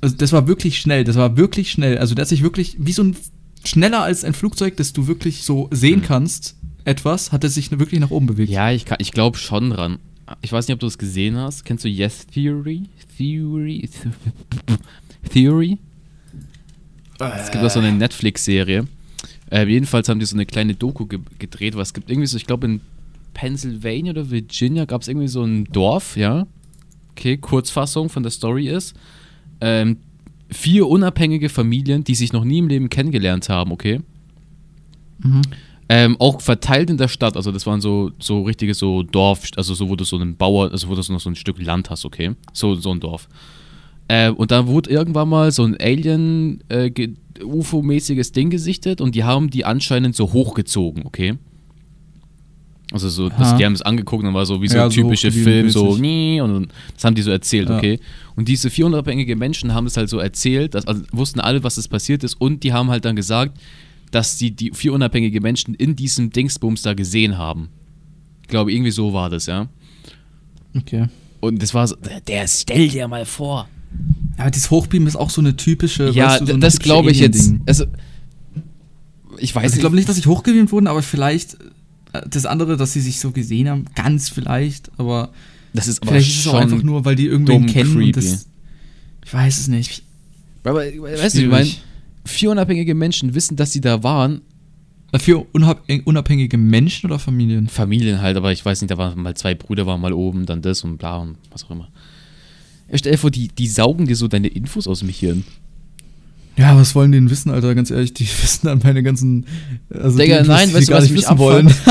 Also, 0.00 0.16
das 0.16 0.32
war 0.32 0.48
wirklich 0.48 0.78
schnell. 0.78 1.04
Das 1.04 1.16
war 1.16 1.36
wirklich 1.36 1.70
schnell. 1.70 1.98
Also, 1.98 2.14
der 2.14 2.22
hat 2.22 2.28
sich 2.28 2.42
wirklich 2.42 2.76
wie 2.78 2.92
so 2.92 3.04
ein 3.04 3.16
schneller 3.64 4.02
als 4.02 4.24
ein 4.24 4.32
Flugzeug, 4.34 4.76
das 4.76 4.92
du 4.92 5.06
wirklich 5.06 5.42
so 5.42 5.68
sehen 5.70 6.02
kannst, 6.02 6.56
etwas, 6.84 7.32
hat 7.32 7.44
er 7.44 7.50
sich 7.50 7.70
wirklich 7.70 8.00
nach 8.00 8.10
oben 8.10 8.26
bewegt. 8.26 8.50
Ja, 8.50 8.70
ich, 8.72 8.84
kann- 8.86 8.98
ich 9.00 9.12
glaube 9.12 9.38
schon 9.38 9.70
dran. 9.70 9.98
Ich 10.42 10.52
weiß 10.52 10.66
nicht, 10.68 10.74
ob 10.74 10.80
du 10.80 10.86
es 10.86 10.96
gesehen 10.98 11.36
hast. 11.36 11.64
Kennst 11.64 11.84
du 11.84 11.88
Yes 11.88 12.26
Theory? 12.26 12.82
Theory? 13.18 13.88
Theory? 15.32 15.78
Es 17.18 17.50
gibt 17.50 17.64
auch 17.64 17.70
so 17.70 17.80
eine 17.80 17.92
Netflix-Serie. 17.92 18.86
Äh, 19.50 19.66
jedenfalls 19.66 20.08
haben 20.08 20.18
die 20.18 20.26
so 20.26 20.36
eine 20.36 20.46
kleine 20.46 20.74
Doku 20.74 21.06
ge 21.06 21.20
gedreht, 21.38 21.76
was 21.76 21.94
gibt 21.94 22.10
irgendwie 22.10 22.26
so, 22.26 22.36
ich 22.36 22.46
glaube 22.46 22.66
in 22.66 22.80
Pennsylvania 23.34 24.12
oder 24.12 24.30
Virginia 24.30 24.84
gab 24.84 25.02
es 25.02 25.08
irgendwie 25.08 25.28
so 25.28 25.42
ein 25.42 25.64
Dorf, 25.66 26.16
ja. 26.16 26.46
Okay, 27.12 27.36
Kurzfassung 27.36 28.08
von 28.08 28.22
der 28.22 28.32
Story 28.32 28.68
ist. 28.68 28.94
Ähm, 29.60 29.98
vier 30.50 30.88
unabhängige 30.88 31.48
Familien, 31.48 32.04
die 32.04 32.14
sich 32.14 32.32
noch 32.32 32.44
nie 32.44 32.58
im 32.58 32.68
Leben 32.68 32.88
kennengelernt 32.88 33.48
haben, 33.48 33.72
okay. 33.72 34.00
Ähm, 35.88 36.16
auch 36.18 36.40
verteilt 36.40 36.90
in 36.90 36.96
der 36.96 37.08
Stadt, 37.08 37.36
also 37.36 37.52
das 37.52 37.66
waren 37.66 37.80
so, 37.80 38.12
so 38.18 38.42
richtige 38.42 38.72
so 38.72 39.02
Dorf, 39.02 39.48
also 39.56 39.74
so, 39.74 39.88
wo 39.88 39.96
du 39.96 40.04
so 40.04 40.16
einen 40.16 40.36
Bauer, 40.36 40.70
also 40.72 40.88
wo 40.88 40.94
du 40.94 41.02
so 41.02 41.12
noch 41.12 41.20
so 41.20 41.28
ein 41.28 41.36
Stück 41.36 41.62
Land 41.62 41.90
hast, 41.90 42.04
okay? 42.04 42.34
So, 42.52 42.74
so 42.74 42.90
ein 42.90 43.00
Dorf. 43.00 43.28
Äh, 44.08 44.30
und 44.30 44.50
da 44.50 44.66
wurde 44.66 44.90
irgendwann 44.90 45.28
mal 45.28 45.50
so 45.52 45.64
ein 45.64 45.76
Alien 45.80 46.62
äh, 46.68 46.90
ge- 46.90 47.14
UFO-mäßiges 47.42 48.32
Ding 48.32 48.50
gesichtet 48.50 49.00
und 49.00 49.14
die 49.14 49.24
haben 49.24 49.50
die 49.50 49.64
anscheinend 49.64 50.14
so 50.14 50.32
hochgezogen, 50.32 51.04
okay? 51.06 51.34
Also 52.92 53.08
so, 53.08 53.28
das, 53.28 53.56
die 53.56 53.64
haben 53.64 53.72
es 53.72 53.82
angeguckt 53.82 54.20
und 54.20 54.26
dann 54.26 54.34
war 54.34 54.46
so 54.46 54.60
wie 54.62 54.68
so 54.68 54.76
Ja, 54.76 54.84
ein 54.84 54.90
so 54.90 55.00
typischer 55.02 55.28
hochgewiesen, 55.28 55.52
Film, 55.52 55.70
so 55.70 55.96
nee, 55.96 56.40
und 56.40 56.52
dann- 56.52 56.68
das 56.94 57.04
haben 57.04 57.14
die 57.16 57.22
so 57.22 57.30
erzählt, 57.30 57.68
Ja. 57.70 57.78
okay? 57.78 57.98
Und 58.36 58.46
diese 58.46 58.70
vier 58.70 58.86
unabhängige 58.86 59.34
Menschen 59.36 59.74
haben 59.74 59.86
es 59.86 59.96
halt 59.96 60.08
so 60.08 60.18
erzählt, 60.18 60.74
dass, 60.74 60.86
also 60.86 61.02
wussten 61.10 61.40
alle, 61.40 61.64
was 61.64 61.76
es 61.76 61.88
passiert 61.88 62.22
ist 62.22 62.34
und 62.40 62.62
die 62.62 62.72
haben 62.72 62.90
halt 62.90 63.04
dann 63.04 63.16
gesagt, 63.16 63.58
dass 64.12 64.38
sie 64.38 64.52
die 64.52 64.70
vier 64.72 64.92
unabhängige 64.92 65.40
Menschen 65.40 65.74
in 65.74 65.96
diesem 65.96 66.30
Dingsbums 66.30 66.82
da 66.82 66.94
gesehen 66.94 67.36
haben. 67.36 67.68
Ich 68.42 68.48
glaube, 68.48 68.70
irgendwie 68.72 68.92
so 68.92 69.12
war 69.12 69.28
das, 69.30 69.46
ja. 69.46 69.66
Okay. 70.76 71.06
Und 71.40 71.60
das 71.62 71.74
war 71.74 71.88
so, 71.88 71.96
der 72.28 72.46
stell 72.46 72.88
dir 72.88 73.08
mal 73.08 73.24
vor. 73.24 73.68
Aber 74.36 74.50
dieses 74.50 74.70
Hochbeam 74.70 75.06
ist 75.06 75.16
auch 75.16 75.30
so 75.30 75.40
eine 75.40 75.56
typische. 75.56 76.10
Ja, 76.10 76.26
weißt 76.26 76.40
du, 76.42 76.46
so 76.46 76.56
das 76.56 76.78
glaube 76.78 77.10
ich 77.10 77.20
jetzt. 77.20 77.52
Also, 77.66 77.86
ich 79.38 79.54
weiß 79.54 79.64
Also 79.64 79.74
ich 79.76 79.80
glaube 79.80 79.96
nicht, 79.96 80.08
dass 80.08 80.16
sie 80.16 80.24
hochgebeamt 80.24 80.72
wurden, 80.72 80.86
aber 80.86 81.02
vielleicht 81.02 81.54
äh, 82.12 82.22
das 82.28 82.46
andere, 82.46 82.76
dass 82.76 82.92
sie 82.92 83.00
sich 83.00 83.20
so 83.20 83.30
gesehen 83.30 83.68
haben, 83.68 83.86
ganz 83.94 84.28
vielleicht, 84.28 84.90
aber 84.98 85.30
das 85.72 85.88
ist 85.88 86.02
aber 86.02 86.12
vielleicht 86.12 86.30
ist 86.30 86.40
es 86.40 86.46
auch 86.46 86.52
schon 86.52 86.62
einfach 86.62 86.82
nur, 86.82 87.04
weil 87.04 87.16
die 87.16 87.26
irgendwen 87.26 87.66
kennen 87.66 87.96
und 87.96 88.16
das. 88.16 88.48
Ich 89.24 89.32
weiß 89.32 89.58
es 89.58 89.68
nicht. 89.68 90.02
Aber, 90.62 90.80
weißt 90.80 91.36
du, 91.36 91.42
ich 91.42 91.48
meine, 91.48 91.70
vier 92.24 92.50
unabhängige 92.50 92.94
Menschen 92.94 93.34
wissen, 93.34 93.56
dass 93.56 93.72
sie 93.72 93.80
da 93.80 94.02
waren. 94.02 94.40
Äh, 95.12 95.18
Für 95.18 95.46
unab 95.52 95.82
unabhängige 96.04 96.56
Menschen 96.56 97.06
oder 97.06 97.18
Familien? 97.18 97.68
Familien 97.68 98.20
halt, 98.20 98.36
aber 98.36 98.52
ich 98.52 98.64
weiß 98.64 98.80
nicht, 98.80 98.90
da 98.90 98.98
waren 98.98 99.20
mal 99.20 99.34
zwei 99.34 99.54
Brüder, 99.54 99.86
waren 99.86 100.00
mal 100.00 100.12
oben, 100.12 100.46
dann 100.46 100.62
das 100.62 100.82
und 100.84 100.98
bla 100.98 101.18
und 101.18 101.36
was 101.50 101.64
auch 101.64 101.70
immer. 101.70 101.88
Stell 102.92 103.12
dir 103.12 103.18
vor, 103.18 103.30
die, 103.30 103.48
die 103.48 103.66
saugen 103.66 104.06
dir 104.06 104.16
so 104.16 104.28
deine 104.28 104.48
Infos 104.48 104.86
aus 104.86 105.00
dem 105.00 105.08
Hirn. 105.08 105.44
Ja, 106.56 106.76
was 106.76 106.94
wollen 106.94 107.10
die 107.10 107.18
denn 107.18 107.30
wissen, 107.30 107.50
Alter? 107.50 107.74
Ganz 107.74 107.90
ehrlich, 107.90 108.14
die 108.14 108.24
wissen 108.42 108.66
dann 108.66 108.80
meine 108.84 109.02
ganzen. 109.02 109.46
Also 109.90 110.18
Digga, 110.18 110.42
die, 110.42 110.48
nein, 110.48 110.72
weißt 110.72 110.88
du, 110.88 110.92
was 110.92 111.04
mich 111.10 111.14
wissen 111.22 111.38
wollen. 111.38 111.72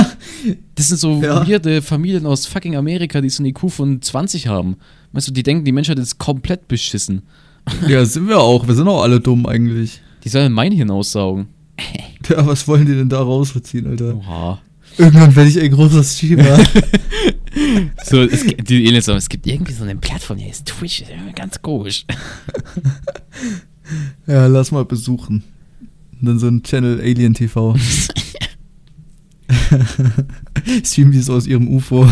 Das 0.75 0.89
sind 0.89 0.99
so 0.99 1.21
Ja. 1.21 1.47
weirde 1.47 1.82
Familien 1.82 2.25
aus 2.25 2.45
fucking 2.47 2.75
Amerika, 2.75 3.21
die 3.21 3.29
so 3.29 3.41
einen 3.43 3.51
IQ 3.51 3.69
von 3.71 4.01
20 4.01 4.47
haben. 4.47 4.75
Weißt 5.13 5.29
du, 5.29 5.32
die 5.32 5.43
denken, 5.43 5.63
die 5.63 5.71
Menschheit 5.71 5.97
ist 5.99 6.17
komplett 6.17 6.67
beschissen. 6.67 7.21
ja, 7.88 8.03
sind 8.03 8.27
wir 8.27 8.39
auch. 8.41 8.67
Wir 8.67 8.75
sind 8.75 8.88
auch 8.89 9.03
alle 9.03 9.21
dumm 9.21 9.45
eigentlich. 9.45 10.01
Die 10.25 10.29
sollen 10.29 10.51
mein 10.51 10.71
Hirn 10.73 10.91
aussaugen. 10.91 11.47
Ja, 12.29 12.45
was 12.47 12.67
wollen 12.69 12.86
die 12.86 12.93
denn 12.95 13.10
da 13.10 13.21
rausziehen, 13.21 13.86
Alter? 13.86 14.15
Oha. 14.15 14.62
Irgendwann 14.97 15.36
werde 15.36 15.49
ich 15.49 15.60
ein 15.60 15.71
großes 15.71 16.17
Schieber. 16.19 16.60
So, 18.03 18.21
es, 18.23 18.43
gibt- 18.45 18.67
die 18.67 18.88
Aliens 18.88 19.06
sagen, 19.06 19.19
es 19.19 19.29
gibt 19.29 19.45
irgendwie 19.45 19.73
so 19.73 19.84
eine 19.84 19.95
Plattform, 19.95 20.39
die 20.39 20.49
ist 20.49 20.65
Twitch, 20.65 21.01
das 21.01 21.10
ist 21.10 21.13
irgendwie 21.15 21.34
ganz 21.34 21.62
komisch. 21.62 22.03
ja, 24.27 24.47
lass 24.47 24.71
mal 24.71 24.86
besuchen. 24.86 25.43
Und 26.19 26.25
dann 26.27 26.39
so 26.39 26.47
ein 26.47 26.63
Channel 26.63 26.99
Alien 26.99 27.36
TV. 27.36 27.75
Streamen 30.84 31.12
die 31.12 31.19
so 31.21 31.34
aus 31.34 31.45
ihrem 31.47 31.67
UFO. 31.67 32.06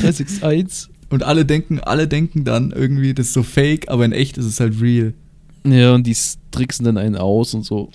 361. 0.00 0.88
Und 1.10 1.22
alle 1.22 1.44
denken, 1.44 1.80
alle 1.80 2.08
denken 2.08 2.44
dann 2.44 2.72
irgendwie, 2.72 3.12
das 3.14 3.26
ist 3.28 3.32
so 3.34 3.42
fake, 3.42 3.88
aber 3.88 4.04
in 4.06 4.12
echt 4.12 4.38
ist 4.38 4.46
es 4.46 4.60
halt 4.60 4.80
real. 4.80 5.12
Ja, 5.66 5.94
und 5.94 6.06
die 6.06 6.16
tricksen 6.50 6.84
dann 6.84 6.96
einen 6.96 7.16
aus 7.16 7.54
und 7.54 7.64
so. 7.64 7.90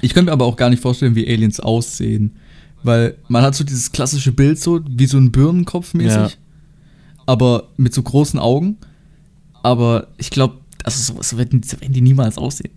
Ich 0.00 0.14
könnte 0.14 0.26
mir 0.26 0.32
aber 0.32 0.44
auch 0.46 0.56
gar 0.56 0.70
nicht 0.70 0.80
vorstellen, 0.82 1.14
wie 1.16 1.26
Aliens 1.26 1.60
aussehen. 1.60 2.36
Weil 2.84 3.16
man 3.28 3.42
hat 3.42 3.54
so 3.56 3.64
dieses 3.64 3.90
klassische 3.90 4.30
Bild 4.30 4.60
so, 4.60 4.80
wie 4.88 5.06
so 5.06 5.16
ein 5.18 5.32
Birnenkopf 5.32 5.94
mäßig. 5.94 6.16
Ja. 6.16 6.28
Aber 7.26 7.68
mit 7.76 7.92
so 7.94 8.02
großen 8.02 8.38
Augen. 8.38 8.76
Aber 9.62 10.08
ich 10.18 10.30
glaube, 10.30 10.58
also 10.84 11.14
so, 11.14 11.22
so, 11.22 11.38
werden, 11.38 11.62
so 11.62 11.80
werden 11.80 11.94
die 11.94 12.02
niemals 12.02 12.36
aussehen. 12.36 12.72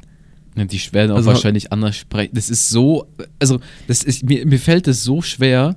Ja, 0.55 0.63
die 0.65 0.79
werden 0.93 1.11
auch 1.11 1.17
Also- 1.17 1.27
wahrscheinlich 1.29 1.71
anders 1.73 1.97
sprechen. 1.97 2.31
Das 2.33 2.49
ist 2.49 2.69
so, 2.69 3.05
also, 3.39 3.59
das 3.87 4.03
ist, 4.03 4.23
mir, 4.23 4.45
mir 4.45 4.57
fällt 4.59 4.87
es 4.87 5.03
so 5.03 5.21
schwer, 5.21 5.75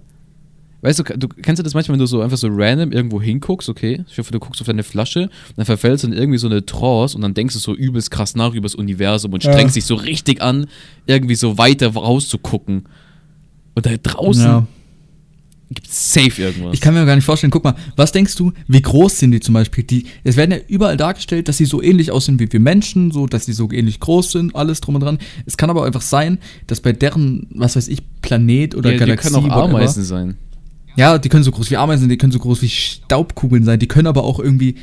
weißt 0.83 1.01
du, 1.01 1.03
du 1.03 1.29
kennst 1.29 1.59
du 1.59 1.63
das 1.65 1.75
manchmal, 1.75 1.95
wenn 1.95 1.99
du 2.01 2.07
so 2.07 2.23
einfach 2.23 2.39
so 2.39 2.49
random 2.51 2.93
irgendwo 2.93 3.21
hinguckst, 3.21 3.69
okay? 3.69 4.05
Ich 4.09 4.17
hoffe, 4.19 4.31
du 4.33 4.39
guckst 4.39 4.61
auf 4.63 4.67
deine 4.69 4.85
Flasche 4.85 5.25
und 5.25 5.31
dann 5.57 5.67
verfällst 5.67 6.05
du 6.05 6.09
in 6.09 6.15
irgendwie 6.15 6.39
so 6.39 6.47
eine 6.47 6.65
Trance 6.65 7.15
und 7.17 7.21
dann 7.23 7.35
denkst 7.35 7.55
du 7.55 7.59
so 7.61 7.75
übelst 7.75 8.11
krass 8.13 8.37
nach 8.37 8.55
über 8.55 8.63
das 8.63 8.77
Universum 8.77 9.33
und 9.35 9.43
Ja. 9.45 9.53
strengst 9.53 9.75
dich 9.77 9.85
so 9.85 9.97
richtig 9.97 10.41
an, 10.41 10.67
irgendwie 11.07 11.35
so 11.35 11.59
weiter 11.59 11.89
rauszugucken. 11.93 12.85
Und 13.75 13.87
da 13.87 13.97
draußen 13.97 14.43
Ja. 14.45 14.67
gibt's 15.73 16.13
safe 16.13 16.43
irgendwas. 16.43 16.75
Ich 16.75 16.81
kann 16.81 16.95
mir 16.95 17.07
gar 17.07 17.15
nicht 17.15 17.25
vorstellen, 17.25 17.51
guck 17.51 17.63
mal, 17.65 17.77
was 17.97 18.13
denkst 18.13 18.35
du, 18.35 18.53
wie 18.67 18.83
groß 18.83 19.19
sind 19.21 19.31
die 19.31 19.41
zum 19.41 19.55
Beispiel? 19.55 19.85
Die, 19.85 20.07
es 20.25 20.37
werden 20.37 20.51
ja 20.51 20.59
überall 20.69 20.97
dargestellt, 20.97 21.49
dass 21.49 21.59
sie 21.59 21.65
so 21.65 21.81
ähnlich 21.83 22.11
aussehen 22.11 22.41
wie 22.41 22.53
wir 22.53 22.61
Menschen, 22.61 23.13
so, 23.13 23.27
dass 23.27 23.47
sie 23.47 23.53
so 23.53 23.71
ähnlich 23.71 24.01
groß 24.01 24.33
sind, 24.33 24.57
alles 24.57 24.81
drum 24.81 24.97
und 24.97 25.03
dran. 25.03 25.19
Es 25.47 25.57
kann 25.57 25.71
aber 25.71 25.85
einfach 25.85 26.03
sein, 26.03 26.39
dass 26.67 26.81
bei 26.81 26.93
deren, 26.93 27.47
was 27.55 27.77
weiß 27.77 27.89
ich, 27.89 28.03
Planet 28.21 28.75
oder 28.75 28.91
ja, 28.91 28.95
die 28.95 29.01
Galaxie. 29.01 29.31
können 29.33 29.51
auch 29.51 29.65
Ameisen 29.69 30.03
sein. 30.05 30.37
Ja, 30.97 31.19
die 31.19 31.29
können 31.29 31.45
so 31.45 31.53
groß 31.53 31.71
wie 31.71 31.77
Ameisen, 31.77 32.09
die 32.09 32.19
können 32.19 32.33
so 32.33 32.41
groß 32.41 32.63
wie 32.63 32.69
Staubkugeln 32.69 33.65
sein, 33.65 33.79
die 33.79 33.87
können 33.87 34.09
aber 34.09 34.25
auch 34.25 34.41
irgendwie 34.41 34.75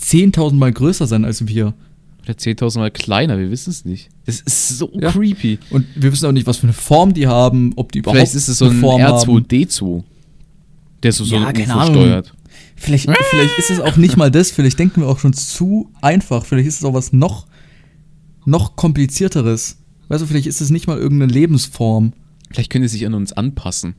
10.000 0.00 0.52
Mal 0.54 0.72
größer 0.72 1.06
sein 1.06 1.24
als 1.24 1.46
wir. 1.48 1.72
Oder 2.24 2.34
10.000 2.34 2.78
Mal 2.78 2.90
kleiner, 2.90 3.38
wir 3.38 3.50
wissen 3.50 3.70
es 3.70 3.84
nicht. 3.84 4.08
Das 4.26 4.40
ist 4.40 4.78
so 4.78 4.90
Ja. 4.94 5.10
creepy. 5.12 5.58
Und 5.70 5.86
wir 5.94 6.10
wissen 6.12 6.26
auch 6.26 6.32
nicht, 6.32 6.46
was 6.46 6.56
für 6.58 6.64
eine 6.64 6.72
Form 6.72 7.12
die 7.14 7.26
haben, 7.26 7.72
ob 7.76 7.92
die 7.92 7.98
überhaupt 7.98 8.16
Vielleicht 8.18 8.34
ist 8.34 8.48
es 8.48 8.58
so 8.58 8.66
eine 8.66 8.74
ein 8.74 8.80
Form 8.80 9.02
haben. 9.02 9.18
R2D2, 9.30 10.02
der 11.02 11.12
so, 11.12 11.24
so 11.24 11.36
Ja, 11.36 11.46
ein 11.48 11.56
UFO 11.70 11.84
steuert. 11.84 12.34
Vielleicht, 12.76 13.08
vielleicht 13.30 13.58
ist 13.58 13.70
es 13.70 13.80
auch 13.80 13.96
nicht 13.96 14.16
mal 14.16 14.30
das, 14.30 14.50
vielleicht 14.50 14.78
denken 14.78 15.02
wir 15.02 15.08
auch 15.08 15.18
schon 15.18 15.32
zu 15.32 15.90
einfach, 16.00 16.44
vielleicht 16.44 16.68
ist 16.68 16.78
es 16.78 16.84
auch 16.84 16.94
was 16.94 17.12
noch, 17.12 17.46
noch 18.46 18.74
komplizierteres. 18.76 19.78
Weißt 20.08 20.22
du, 20.22 20.26
vielleicht 20.26 20.46
ist 20.46 20.60
es 20.60 20.70
nicht 20.70 20.86
mal 20.86 20.98
irgendeine 20.98 21.32
Lebensform. 21.32 22.12
Vielleicht 22.50 22.70
können 22.70 22.82
die 22.82 22.88
sich 22.88 23.06
an 23.06 23.14
uns 23.14 23.32
anpassen. 23.32 23.94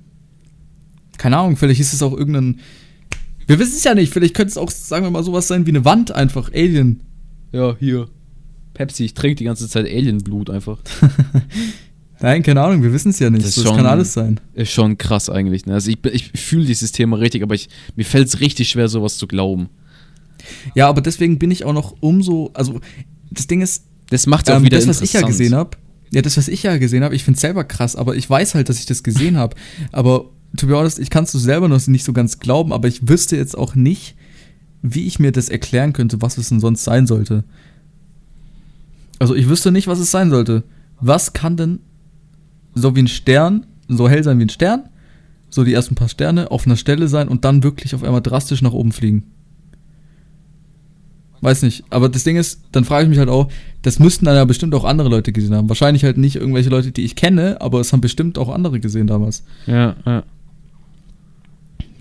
Keine 1.17 1.37
Ahnung, 1.37 1.57
vielleicht 1.57 1.79
ist 1.79 1.93
es 1.93 2.01
auch 2.03 2.13
irgendein. 2.15 2.59
Wir 3.47 3.59
wissen 3.59 3.75
es 3.77 3.83
ja 3.83 3.93
nicht, 3.95 4.11
vielleicht 4.11 4.33
könnte 4.33 4.51
es 4.51 4.57
auch, 4.57 4.69
sagen 4.71 5.05
wir 5.05 5.11
mal, 5.11 5.23
sowas 5.23 5.47
sein 5.47 5.65
wie 5.65 5.69
eine 5.71 5.85
Wand 5.85 6.11
einfach, 6.11 6.51
Alien. 6.53 7.01
Ja, 7.51 7.75
hier. 7.79 8.07
Pepsi, 8.75 9.05
ich 9.05 9.13
trinke 9.15 9.35
die 9.37 9.45
ganze 9.45 9.67
Zeit 9.67 9.85
Alienblut 9.87 10.51
einfach. 10.51 10.77
Nein, 12.21 12.43
keine 12.43 12.61
Ahnung, 12.61 12.81
wir 12.83 12.93
wissen 12.93 13.09
es 13.09 13.19
ja 13.19 13.29
nicht. 13.29 13.43
Das 13.43 13.49
ist 13.49 13.57
das 13.57 13.63
schon- 13.65 13.75
kann 13.77 13.85
alles 13.87 14.13
sein. 14.13 14.39
Ist 14.53 14.71
schon 14.71 14.97
krass 14.97 15.29
eigentlich. 15.29 15.65
Ne? 15.65 15.73
Also 15.73 15.89
ich, 15.91 15.97
ich 16.05 16.31
fühle 16.39 16.65
dieses 16.65 16.91
Thema 16.91 17.17
richtig, 17.17 17.43
aber 17.43 17.55
ich, 17.55 17.67
mir 17.95 18.05
fällt 18.05 18.27
es 18.27 18.39
richtig 18.39 18.69
schwer, 18.69 18.87
sowas 18.87 19.17
zu 19.17 19.27
glauben. 19.27 19.69
Ja, 20.75 20.87
aber 20.87 21.01
deswegen 21.01 21.39
bin 21.39 21.51
ich 21.51 21.65
auch 21.65 21.73
noch 21.73 21.95
umso. 22.01 22.51
Also, 22.53 22.79
das 23.31 23.47
Ding 23.47 23.61
ist, 23.61 23.83
Das 24.11 24.27
macht 24.27 24.49
auch 24.49 24.57
ähm, 24.57 24.63
wieder 24.63 24.77
das, 24.77 24.87
was 24.87 25.01
ich 25.01 25.13
ja 25.13 25.21
gesehen 25.21 25.55
habe, 25.55 25.71
ja, 26.13 26.21
das, 26.21 26.37
was 26.37 26.47
ich 26.47 26.63
ja 26.63 26.77
gesehen 26.77 27.03
habe, 27.03 27.15
ich 27.15 27.23
finde 27.23 27.35
es 27.37 27.41
selber 27.41 27.63
krass, 27.63 27.95
aber 27.95 28.15
ich 28.15 28.29
weiß 28.29 28.55
halt, 28.55 28.69
dass 28.69 28.77
ich 28.79 28.85
das 28.85 29.03
gesehen 29.03 29.37
habe. 29.37 29.55
Aber 29.91 30.29
to 30.55 30.67
be 30.67 30.75
honest, 30.77 30.99
ich 30.99 31.09
kann 31.09 31.23
es 31.25 31.31
so 31.31 31.39
selber 31.39 31.67
noch 31.67 31.85
nicht 31.87 32.05
so 32.05 32.13
ganz 32.13 32.39
glauben, 32.39 32.71
aber 32.71 32.87
ich 32.87 33.07
wüsste 33.09 33.35
jetzt 33.35 33.57
auch 33.57 33.75
nicht, 33.75 34.15
wie 34.81 35.07
ich 35.07 35.19
mir 35.19 35.31
das 35.31 35.49
erklären 35.49 35.91
könnte, 35.93 36.21
was 36.21 36.37
es 36.37 36.49
denn 36.49 36.59
sonst 36.59 36.83
sein 36.83 37.07
sollte. 37.07 37.43
Also 39.19 39.35
ich 39.35 39.47
wüsste 39.47 39.71
nicht, 39.71 39.87
was 39.87 39.99
es 39.99 40.11
sein 40.11 40.29
sollte. 40.29 40.63
Was 40.99 41.33
kann 41.33 41.57
denn 41.57 41.79
so 42.73 42.95
wie 42.95 43.01
ein 43.01 43.07
Stern, 43.07 43.65
so 43.87 44.09
hell 44.09 44.23
sein 44.23 44.39
wie 44.39 44.45
ein 44.45 44.49
Stern, 44.49 44.89
so 45.49 45.63
die 45.63 45.73
ersten 45.73 45.95
paar 45.95 46.09
Sterne 46.09 46.51
auf 46.51 46.65
einer 46.65 46.75
Stelle 46.75 47.07
sein 47.07 47.27
und 47.27 47.45
dann 47.45 47.63
wirklich 47.63 47.95
auf 47.95 48.03
einmal 48.03 48.21
drastisch 48.21 48.61
nach 48.61 48.73
oben 48.73 48.91
fliegen? 48.91 49.23
Weiß 51.41 51.61
nicht, 51.61 51.83
aber 51.89 52.09
das 52.09 52.23
Ding 52.23 52.37
ist, 52.37 52.61
dann 52.71 52.85
frage 52.85 53.03
ich 53.03 53.09
mich 53.09 53.19
halt 53.19 53.29
auch, 53.29 53.49
das 53.83 53.99
müssten 53.99 54.25
dann 54.25 54.35
ja 54.35 54.45
bestimmt 54.45 54.73
auch 54.73 54.83
andere 54.83 55.09
Leute 55.09 55.31
gesehen 55.31 55.53
haben. 55.53 55.69
Wahrscheinlich 55.69 56.03
halt 56.03 56.17
nicht 56.17 56.37
irgendwelche 56.37 56.69
Leute, 56.69 56.91
die 56.91 57.03
ich 57.03 57.15
kenne, 57.15 57.61
aber 57.61 57.79
es 57.79 57.93
haben 57.93 58.01
bestimmt 58.01 58.37
auch 58.37 58.49
andere 58.49 58.79
gesehen 58.79 59.05
damals. 59.05 59.43
Ja, 59.67 59.95
ja. 60.05 60.23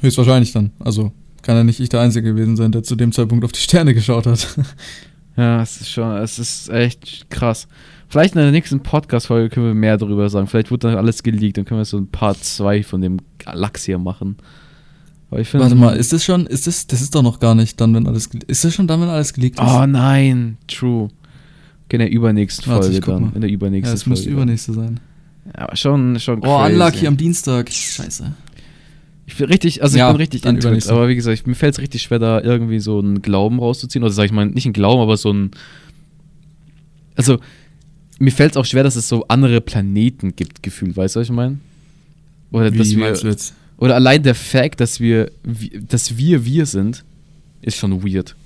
Höchstwahrscheinlich 0.00 0.53
dann. 0.53 0.70
Also 0.79 1.12
kann 1.42 1.57
ja 1.57 1.64
nicht 1.64 1.79
ich 1.79 1.90
der 1.90 2.00
Einzige 2.00 2.33
gewesen 2.33 2.57
sein, 2.57 2.72
der 2.72 2.83
zu 2.83 2.96
dem 2.96 3.12
Zeitpunkt 3.12 3.44
auf 3.44 3.53
die 3.53 3.61
Sterne 3.61 3.94
geschaut 3.94 4.27
hat. 4.27 4.59
Ja, 5.37 5.62
es 5.62 5.81
ist 5.81 5.90
schon, 5.90 6.16
es 6.16 6.38
ist 6.38 6.68
echt 6.70 7.29
krass. 7.31 7.66
Vielleicht 8.09 8.35
in 8.37 8.40
der 8.42 8.53
nächsten 8.53 8.81
Podcast-Folge 8.81 9.49
können 9.49 9.66
wir 9.66 9.75
mehr 9.75 9.97
darüber 9.97 10.29
sagen. 10.29 10.47
Vielleicht 10.47 10.70
wird 10.70 10.85
dann 10.85 10.97
alles 10.97 11.23
geleakt, 11.23 11.57
dann 11.57 11.64
können 11.64 11.81
wir 11.81 11.85
so 11.85 11.99
ein 11.99 12.07
Part 12.07 12.44
2 12.44 12.83
von 12.85 13.01
dem 13.01 13.18
Galax 13.38 13.85
hier 13.85 13.99
machen. 13.99 14.37
Finde. 15.42 15.64
Warte 15.64 15.75
mal, 15.75 15.97
ist 15.97 16.12
das 16.12 16.23
schon, 16.25 16.47
ist 16.47 16.68
das, 16.68 16.87
das 16.87 17.03
ist 17.03 17.12
doch 17.12 17.23
noch 17.23 17.40
gar 17.40 17.57
nicht 17.57 17.81
dann, 17.81 17.92
wenn 17.92 18.07
alles, 18.07 18.31
ist 18.47 18.64
das 18.64 18.73
schon 18.73 18.87
dann, 18.87 19.01
wenn 19.01 19.09
alles 19.09 19.33
geleakt 19.33 19.59
ist? 19.59 19.66
Oh 19.66 19.85
nein, 19.85 20.59
true. 20.68 21.09
Okay, 21.87 21.97
in 21.97 21.99
der 21.99 22.11
übernächsten 22.11 22.70
Warte, 22.70 22.92
Folge 22.92 23.01
dann. 23.01 23.23
mal. 23.23 23.33
In 23.35 23.40
der 23.40 23.51
ja, 23.51 23.55
übernächsten 23.55 23.94
das 23.94 24.03
Folge. 24.05 24.11
müsste 24.11 24.31
übernächste 24.31 24.73
sein. 24.75 25.01
dann. 25.44 25.55
Aber 25.64 25.75
schon, 25.77 26.20
schon 26.20 26.38
Oh, 26.38 26.59
crazy. 26.59 26.73
Unlucky 26.73 27.07
am 27.09 27.16
Dienstag. 27.16 27.68
Scheiße. 27.70 28.33
Ich 29.26 29.37
bin 29.37 29.46
richtig, 29.46 29.82
also 29.82 29.96
Ja, 29.96 30.08
ich 30.08 30.12
bin 30.12 30.20
richtig 30.20 30.44
into 30.44 30.70
it, 30.70 30.88
aber 30.88 31.08
wie 31.08 31.14
gesagt, 31.14 31.38
ich, 31.38 31.46
mir 31.46 31.54
fällt 31.54 31.74
es 31.74 31.80
richtig 31.80 32.02
schwer, 32.02 32.18
da 32.18 32.40
irgendwie 32.40 32.78
so 32.78 32.98
einen 32.98 33.22
Glauben 33.22 33.58
rauszuziehen. 33.58 34.02
Oder 34.02 34.12
sag 34.12 34.24
ich 34.26 34.32
mal, 34.32 34.46
nicht 34.46 34.66
einen 34.66 34.74
Glauben, 34.74 35.00
aber 35.00 35.16
so 35.16 35.32
ein. 35.32 35.50
Also, 37.16 37.38
mir 38.18 38.32
fällt 38.32 38.52
es 38.52 38.56
auch 38.56 38.64
schwer, 38.64 38.82
dass 38.82 38.96
es 38.96 39.08
so 39.08 39.26
andere 39.28 39.60
Planeten 39.60 40.37
gibt, 40.37 40.62
gefühlt, 40.62 40.96
weißt 40.96 41.16
du, 41.16 41.20
was 41.20 41.28
ich 41.28 41.34
meine? 41.34 41.58
Oder 42.50 42.70
dass 42.70 42.90
Wie 42.90 42.96
wir. 42.96 43.12
du 43.12 43.28
jetzt? 43.28 43.54
Oder 43.78 43.96
allein 43.96 44.22
der 44.22 44.34
Fakt, 44.34 44.80
dass 44.80 45.00
wir, 45.00 45.30
dass 45.88 46.16
wir 46.16 46.44
wir 46.44 46.66
sind, 46.66 47.04
ist 47.62 47.76
schon 47.76 48.04
weird. 48.04 48.37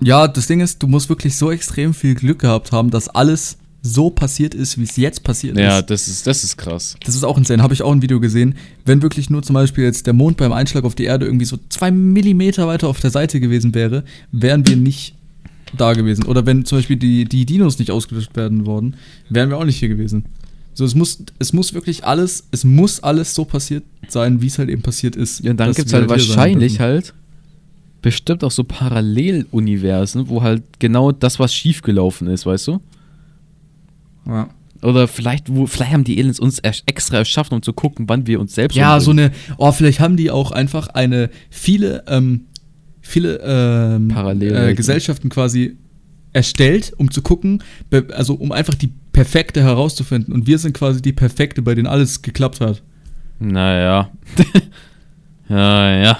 Ja, 0.00 0.28
das 0.28 0.46
Ding 0.46 0.60
ist, 0.60 0.82
du 0.82 0.86
musst 0.86 1.08
wirklich 1.08 1.36
so 1.36 1.50
extrem 1.50 1.94
viel 1.94 2.14
Glück 2.14 2.40
gehabt 2.40 2.70
haben, 2.70 2.90
dass 2.90 3.08
alles 3.08 3.56
so 3.86 4.10
passiert 4.10 4.54
ist, 4.54 4.78
wie 4.78 4.82
es 4.84 4.96
jetzt 4.96 5.22
passiert 5.22 5.56
Ja, 5.56 5.78
ist. 5.78 5.90
das 5.90 6.08
ist, 6.08 6.26
das 6.26 6.44
ist 6.44 6.56
krass. 6.56 6.96
Das 7.04 7.14
ist 7.14 7.24
auch 7.24 7.38
insane, 7.38 7.62
habe 7.62 7.74
ich 7.74 7.82
auch 7.82 7.92
ein 7.92 8.02
Video 8.02 8.20
gesehen. 8.20 8.54
Wenn 8.84 9.02
wirklich 9.02 9.30
nur 9.30 9.42
zum 9.42 9.54
Beispiel 9.54 9.84
jetzt 9.84 10.06
der 10.06 10.14
Mond 10.14 10.36
beim 10.36 10.52
Einschlag 10.52 10.84
auf 10.84 10.94
die 10.94 11.04
Erde 11.04 11.26
irgendwie 11.26 11.46
so 11.46 11.58
zwei 11.68 11.90
Millimeter 11.90 12.66
weiter 12.66 12.88
auf 12.88 13.00
der 13.00 13.10
Seite 13.10 13.40
gewesen 13.40 13.74
wäre, 13.74 14.04
wären 14.32 14.66
wir 14.66 14.76
nicht 14.76 15.14
da 15.76 15.92
gewesen. 15.92 16.24
Oder 16.24 16.46
wenn 16.46 16.64
zum 16.64 16.78
Beispiel 16.78 16.96
die, 16.96 17.24
die 17.24 17.46
Dinos 17.46 17.78
nicht 17.78 17.90
ausgelöscht 17.90 18.36
werden 18.36 18.66
worden, 18.66 18.96
wären 19.30 19.50
wir 19.50 19.58
auch 19.58 19.64
nicht 19.64 19.78
hier 19.78 19.88
gewesen. 19.88 20.24
So, 20.74 20.84
es 20.84 20.94
muss, 20.94 21.22
es 21.38 21.52
muss 21.52 21.72
wirklich 21.72 22.04
alles, 22.04 22.44
es 22.50 22.62
muss 22.64 23.02
alles 23.02 23.34
so 23.34 23.44
passiert 23.46 23.82
sein, 24.08 24.42
wie 24.42 24.46
es 24.46 24.58
halt 24.58 24.68
eben 24.68 24.82
passiert 24.82 25.16
ist. 25.16 25.42
Ja, 25.42 25.52
und 25.52 25.56
dann 25.58 25.72
gibt 25.72 25.88
es 25.88 25.94
halt 25.94 26.08
wahrscheinlich 26.08 26.80
halt 26.80 27.14
bestimmt 28.02 28.44
auch 28.44 28.50
so 28.50 28.62
Paralleluniversen, 28.62 30.28
wo 30.28 30.42
halt 30.42 30.62
genau 30.78 31.12
das, 31.12 31.38
was 31.38 31.54
schiefgelaufen 31.54 32.28
ist, 32.28 32.46
weißt 32.46 32.68
du? 32.68 32.80
Ja. 34.26 34.48
Oder 34.82 35.08
vielleicht, 35.08 35.54
wo, 35.54 35.66
vielleicht 35.66 35.92
haben 35.92 36.04
die 36.04 36.18
Aliens 36.18 36.38
uns 36.38 36.58
extra 36.60 37.18
erschaffen, 37.18 37.54
um 37.54 37.62
zu 37.62 37.72
gucken, 37.72 38.08
wann 38.08 38.26
wir 38.26 38.38
uns 38.40 38.54
selbst 38.54 38.76
Ja, 38.76 39.00
so 39.00 39.10
umbringen. 39.10 39.32
eine, 39.48 39.54
oh, 39.58 39.72
vielleicht 39.72 40.00
haben 40.00 40.16
die 40.16 40.30
auch 40.30 40.50
einfach 40.52 40.88
eine, 40.88 41.30
viele, 41.50 42.04
ähm, 42.08 42.46
viele 43.00 43.40
ähm, 43.42 44.08
Parallelwelten. 44.08 44.68
äh, 44.70 44.74
Gesellschaften 44.74 45.28
quasi 45.30 45.76
erstellt, 46.32 46.92
um 46.98 47.10
zu 47.10 47.22
gucken, 47.22 47.62
also 48.12 48.34
um 48.34 48.52
einfach 48.52 48.74
die 48.74 48.92
perfekte 49.12 49.62
herauszufinden. 49.62 50.34
Und 50.34 50.46
wir 50.46 50.58
sind 50.58 50.74
quasi 50.74 51.00
die 51.00 51.14
perfekte, 51.14 51.62
bei 51.62 51.74
denen 51.74 51.86
alles 51.86 52.20
geklappt 52.20 52.60
hat. 52.60 52.82
Naja. 53.38 54.10
ja, 55.48 55.96
ja. 55.96 56.18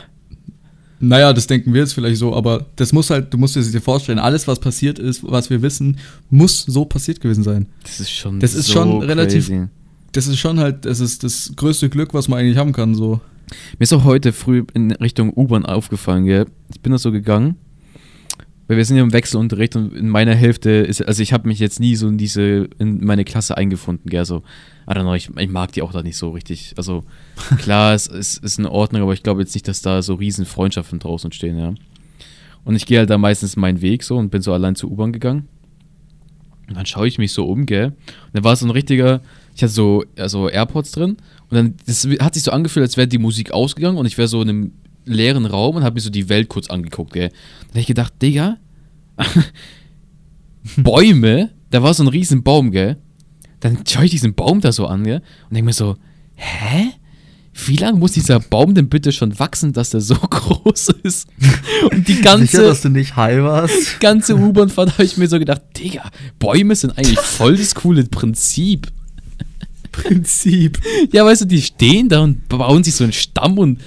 Naja, 0.98 1.32
das 1.32 1.46
denken 1.46 1.74
wir 1.74 1.82
jetzt 1.82 1.92
vielleicht 1.92 2.16
so, 2.16 2.34
aber 2.34 2.66
das 2.76 2.92
muss 2.92 3.10
halt, 3.10 3.32
du 3.32 3.38
musst 3.38 3.54
dir 3.54 3.60
das 3.62 3.82
vorstellen, 3.82 4.18
alles, 4.18 4.48
was 4.48 4.58
passiert 4.60 4.98
ist, 4.98 5.22
was 5.22 5.50
wir 5.50 5.60
wissen, 5.60 5.98
muss 6.30 6.62
so 6.62 6.84
passiert 6.86 7.20
gewesen 7.20 7.44
sein. 7.44 7.66
Das 7.82 8.00
ist 8.00 8.10
schon 8.10 8.40
Das 8.40 8.54
ist 8.54 8.66
so 8.68 8.72
schon 8.72 9.02
relativ- 9.02 9.46
crazy. 9.48 9.66
Das 10.12 10.26
ist 10.26 10.38
schon 10.38 10.58
halt, 10.58 10.86
das 10.86 11.00
ist 11.00 11.22
das 11.24 11.52
größte 11.54 11.90
Glück, 11.90 12.14
was 12.14 12.28
man 12.28 12.38
eigentlich 12.38 12.56
haben 12.56 12.72
kann, 12.72 12.94
so. 12.94 13.20
Mir 13.78 13.82
ist 13.84 13.92
auch 13.92 14.04
heute 14.04 14.32
früh 14.32 14.64
in 14.72 14.90
Richtung 14.92 15.32
U-Bahn 15.36 15.66
aufgefallen, 15.66 16.24
gell? 16.24 16.46
Ich 16.72 16.80
bin 16.80 16.92
da 16.92 16.98
so 16.98 17.12
gegangen, 17.12 17.56
weil 18.68 18.76
wir 18.76 18.84
sind 18.84 18.96
ja 18.96 19.02
im 19.02 19.12
Wechselunterricht 19.12 19.76
und 19.76 19.94
in 19.94 20.08
meiner 20.08 20.34
Hälfte 20.34 20.70
ist, 20.70 21.06
also 21.06 21.22
ich 21.22 21.32
habe 21.32 21.48
mich 21.48 21.58
jetzt 21.58 21.78
nie 21.78 21.94
so 21.94 22.08
in 22.08 22.18
diese, 22.18 22.68
in 22.78 23.04
meine 23.04 23.24
Klasse 23.24 23.56
eingefunden, 23.56 24.10
gell? 24.10 24.24
So, 24.24 24.42
I 24.88 24.92
don't 24.92 25.02
know, 25.02 25.14
ich, 25.14 25.30
ich 25.36 25.48
mag 25.48 25.72
die 25.72 25.82
auch 25.82 25.92
da 25.92 26.02
nicht 26.02 26.16
so 26.16 26.30
richtig. 26.30 26.74
Also, 26.76 27.04
klar, 27.58 27.94
es 27.94 28.06
ist, 28.06 28.42
ist 28.42 28.58
in 28.58 28.66
Ordnung, 28.66 29.02
aber 29.02 29.12
ich 29.12 29.22
glaube 29.22 29.40
jetzt 29.40 29.54
nicht, 29.54 29.68
dass 29.68 29.82
da 29.82 30.02
so 30.02 30.14
riesen 30.14 30.46
Freundschaften 30.46 30.98
draußen 30.98 31.32
stehen, 31.32 31.58
ja. 31.58 31.74
Und 32.64 32.74
ich 32.74 32.86
gehe 32.86 32.98
halt 32.98 33.10
da 33.10 33.18
meistens 33.18 33.54
meinen 33.56 33.80
Weg 33.80 34.02
so 34.02 34.16
und 34.16 34.30
bin 34.30 34.42
so 34.42 34.52
allein 34.52 34.74
zur 34.74 34.90
U-Bahn 34.90 35.12
gegangen. 35.12 35.48
Und 36.68 36.76
dann 36.76 36.86
schaue 36.86 37.06
ich 37.06 37.18
mich 37.18 37.32
so 37.32 37.46
um, 37.46 37.64
gell? 37.64 37.86
Und 37.86 37.94
dann 38.32 38.42
war 38.42 38.56
so 38.56 38.66
ein 38.66 38.70
richtiger, 38.70 39.22
ich 39.54 39.62
hatte 39.62 39.72
so 39.72 40.04
also 40.18 40.48
AirPods 40.48 40.90
drin 40.90 41.16
und 41.48 41.54
dann 41.54 41.74
das 41.86 42.06
hat 42.18 42.34
sich 42.34 42.42
so 42.42 42.50
angefühlt, 42.50 42.82
als 42.82 42.96
wäre 42.96 43.06
die 43.06 43.18
Musik 43.18 43.52
ausgegangen 43.52 43.98
und 43.98 44.06
ich 44.06 44.18
wäre 44.18 44.26
so 44.26 44.42
in 44.42 44.48
einem 44.48 44.72
leeren 45.06 45.46
Raum 45.46 45.76
und 45.76 45.84
habe 45.84 45.94
mir 45.94 46.00
so 46.00 46.10
die 46.10 46.28
Welt 46.28 46.48
kurz 46.48 46.68
angeguckt, 46.68 47.12
gell? 47.12 47.28
Dann 47.28 47.68
habe 47.70 47.80
ich 47.80 47.86
gedacht, 47.86 48.12
Digga, 48.20 48.58
Bäume, 50.76 51.50
da 51.70 51.82
war 51.82 51.94
so 51.94 52.02
ein 52.04 52.08
riesen 52.08 52.42
Baum, 52.42 52.70
gell? 52.70 52.96
Dann 53.60 53.78
schaue 53.88 54.04
ich 54.04 54.10
diesen 54.10 54.34
Baum 54.34 54.60
da 54.60 54.72
so 54.72 54.86
an, 54.86 55.04
gell? 55.04 55.22
Und 55.48 55.54
denke 55.54 55.66
mir 55.66 55.72
so, 55.72 55.96
hä? 56.34 56.90
Wie 57.64 57.76
lange 57.76 57.98
muss 57.98 58.12
dieser 58.12 58.38
Baum 58.38 58.74
denn 58.74 58.90
bitte 58.90 59.12
schon 59.12 59.38
wachsen, 59.38 59.72
dass 59.72 59.90
der 59.90 60.02
so 60.02 60.14
groß 60.30 60.88
ist? 61.02 61.26
Und 61.90 62.06
die 62.06 62.20
ganze, 62.20 62.74
du 62.74 62.88
nicht 62.90 63.16
high 63.16 63.42
warst? 63.42 63.98
ganze 64.00 64.36
U-Bahn-Fahrt 64.36 64.92
habe 64.92 65.04
ich 65.04 65.16
mir 65.16 65.26
so 65.26 65.38
gedacht, 65.38 65.62
Digga, 65.78 66.10
Bäume 66.38 66.74
sind 66.76 66.98
eigentlich 66.98 67.18
voll 67.18 67.56
das 67.56 67.74
coole 67.74 68.04
Prinzip. 68.04 68.88
Prinzip. 69.90 70.78
Ja, 71.12 71.24
weißt 71.24 71.42
du, 71.42 71.44
die 71.46 71.62
stehen 71.62 72.10
da 72.10 72.20
und 72.20 72.46
bauen 72.48 72.84
sich 72.84 72.94
so 72.94 73.04
einen 73.04 73.14
Stamm 73.14 73.58
und. 73.58 73.80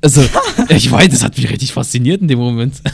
Also, 0.00 0.22
ich 0.68 0.90
weiß, 0.90 1.08
das 1.10 1.22
hat 1.22 1.36
mich 1.36 1.50
richtig 1.50 1.72
fasziniert 1.72 2.22
in 2.22 2.28
dem 2.28 2.38
Moment. 2.38 2.80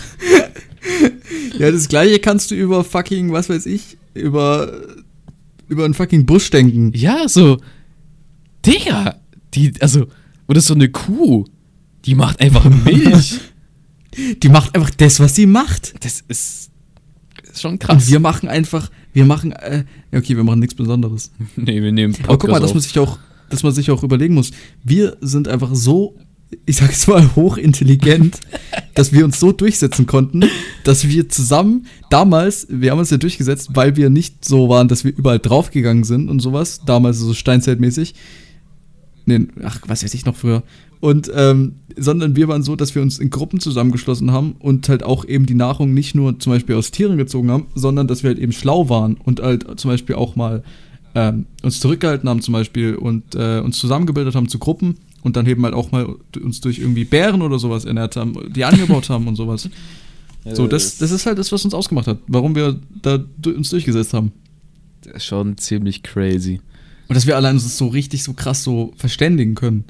Ja, 1.58 1.70
das 1.70 1.88
gleiche 1.88 2.18
kannst 2.18 2.50
du 2.50 2.54
über 2.54 2.84
fucking, 2.84 3.32
was 3.32 3.48
weiß 3.48 3.66
ich, 3.66 3.96
über, 4.14 4.78
über 5.68 5.84
einen 5.84 5.94
fucking 5.94 6.26
Busch 6.26 6.50
denken. 6.50 6.92
Ja, 6.94 7.28
so. 7.28 7.58
Digga, 8.64 9.16
die, 9.54 9.72
also, 9.80 10.06
oder 10.48 10.60
so 10.60 10.74
eine 10.74 10.90
Kuh, 10.90 11.46
die 12.04 12.14
macht 12.14 12.40
einfach 12.40 12.68
Milch. 12.68 13.40
Die 14.42 14.48
macht 14.48 14.74
einfach 14.74 14.88
das, 14.88 15.20
was 15.20 15.34
sie 15.34 15.44
macht. 15.44 16.02
Das 16.02 16.24
ist, 16.28 16.70
ist 17.42 17.60
schon 17.60 17.72
Und 17.72 17.80
krass. 17.80 18.10
wir 18.10 18.18
machen 18.18 18.48
einfach, 18.48 18.90
wir 19.12 19.26
machen, 19.26 19.52
äh, 19.52 19.84
ja, 20.10 20.18
okay, 20.18 20.36
wir 20.36 20.42
machen 20.42 20.60
nichts 20.60 20.74
Besonderes. 20.74 21.32
nee, 21.56 21.82
wir 21.82 21.92
nehmen 21.92 22.16
Aber 22.22 22.38
guck 22.38 22.48
mal, 22.48 22.58
dass 22.58 22.72
man 22.72 22.80
sich 22.82 22.98
auch, 22.98 23.18
dass 23.50 23.62
man 23.62 23.72
sich 23.72 23.90
auch 23.90 24.02
überlegen 24.02 24.32
muss. 24.32 24.52
Wir 24.82 25.18
sind 25.20 25.48
einfach 25.48 25.74
so, 25.74 26.16
ich 26.64 26.76
sag 26.76 26.90
jetzt 26.90 27.08
mal, 27.08 27.34
hochintelligent, 27.34 28.38
dass 28.94 29.12
wir 29.12 29.24
uns 29.24 29.40
so 29.40 29.52
durchsetzen 29.52 30.06
konnten, 30.06 30.44
dass 30.84 31.08
wir 31.08 31.28
zusammen 31.28 31.86
damals, 32.10 32.66
wir 32.70 32.90
haben 32.90 32.98
uns 32.98 33.10
ja 33.10 33.16
durchgesetzt, 33.16 33.70
weil 33.74 33.96
wir 33.96 34.10
nicht 34.10 34.44
so 34.44 34.68
waren, 34.68 34.88
dass 34.88 35.04
wir 35.04 35.16
überall 35.16 35.38
draufgegangen 35.38 36.04
sind 36.04 36.28
und 36.28 36.40
sowas, 36.40 36.82
damals 36.86 37.18
so 37.18 37.34
steinzeitmäßig. 37.34 38.14
Nee, 39.26 39.48
ach, 39.64 39.80
was 39.86 40.04
weiß 40.04 40.14
ich 40.14 40.24
noch 40.24 40.36
früher. 40.36 40.62
Und, 41.00 41.30
ähm, 41.34 41.76
sondern 41.96 42.36
wir 42.36 42.48
waren 42.48 42.62
so, 42.62 42.76
dass 42.76 42.94
wir 42.94 43.02
uns 43.02 43.18
in 43.18 43.30
Gruppen 43.30 43.60
zusammengeschlossen 43.60 44.30
haben 44.30 44.52
und 44.58 44.88
halt 44.88 45.02
auch 45.02 45.24
eben 45.24 45.46
die 45.46 45.54
Nahrung 45.54 45.94
nicht 45.94 46.14
nur 46.14 46.38
zum 46.38 46.52
Beispiel 46.52 46.76
aus 46.76 46.90
Tieren 46.90 47.18
gezogen 47.18 47.50
haben, 47.50 47.66
sondern 47.74 48.06
dass 48.06 48.22
wir 48.22 48.28
halt 48.28 48.38
eben 48.38 48.52
schlau 48.52 48.88
waren 48.88 49.14
und 49.16 49.40
halt 49.40 49.66
zum 49.78 49.90
Beispiel 49.90 50.14
auch 50.14 50.36
mal 50.36 50.62
ähm, 51.14 51.46
uns 51.62 51.80
zurückgehalten 51.80 52.28
haben 52.28 52.40
zum 52.40 52.52
Beispiel 52.52 52.94
und 52.94 53.34
äh, 53.34 53.60
uns 53.60 53.78
zusammengebildet 53.78 54.34
haben 54.34 54.48
zu 54.48 54.58
Gruppen 54.58 54.96
und 55.26 55.34
dann 55.34 55.44
eben 55.46 55.64
halt 55.64 55.74
auch 55.74 55.90
mal 55.90 56.06
uns 56.40 56.60
durch 56.60 56.78
irgendwie 56.78 57.04
Bären 57.04 57.42
oder 57.42 57.58
sowas 57.58 57.84
ernährt 57.84 58.14
haben, 58.14 58.52
die 58.52 58.64
angebaut 58.64 59.10
haben 59.10 59.26
und 59.28 59.34
sowas. 59.36 59.68
So, 60.52 60.68
das, 60.68 60.98
das 60.98 61.10
ist 61.10 61.26
halt 61.26 61.38
das, 61.38 61.50
was 61.50 61.64
uns 61.64 61.74
ausgemacht 61.74 62.06
hat, 62.06 62.18
warum 62.28 62.54
wir 62.54 62.78
da 63.02 63.18
uns 63.46 63.70
durchgesetzt 63.70 64.14
haben. 64.14 64.30
Das 65.02 65.16
ist 65.16 65.24
schon 65.24 65.58
ziemlich 65.58 66.04
crazy. 66.04 66.60
Und 67.08 67.16
dass 67.16 67.26
wir 67.26 67.34
allein 67.34 67.56
uns 67.56 67.76
so 67.76 67.88
richtig 67.88 68.22
so 68.22 68.32
krass 68.32 68.62
so 68.62 68.92
verständigen 68.94 69.56
können. 69.56 69.82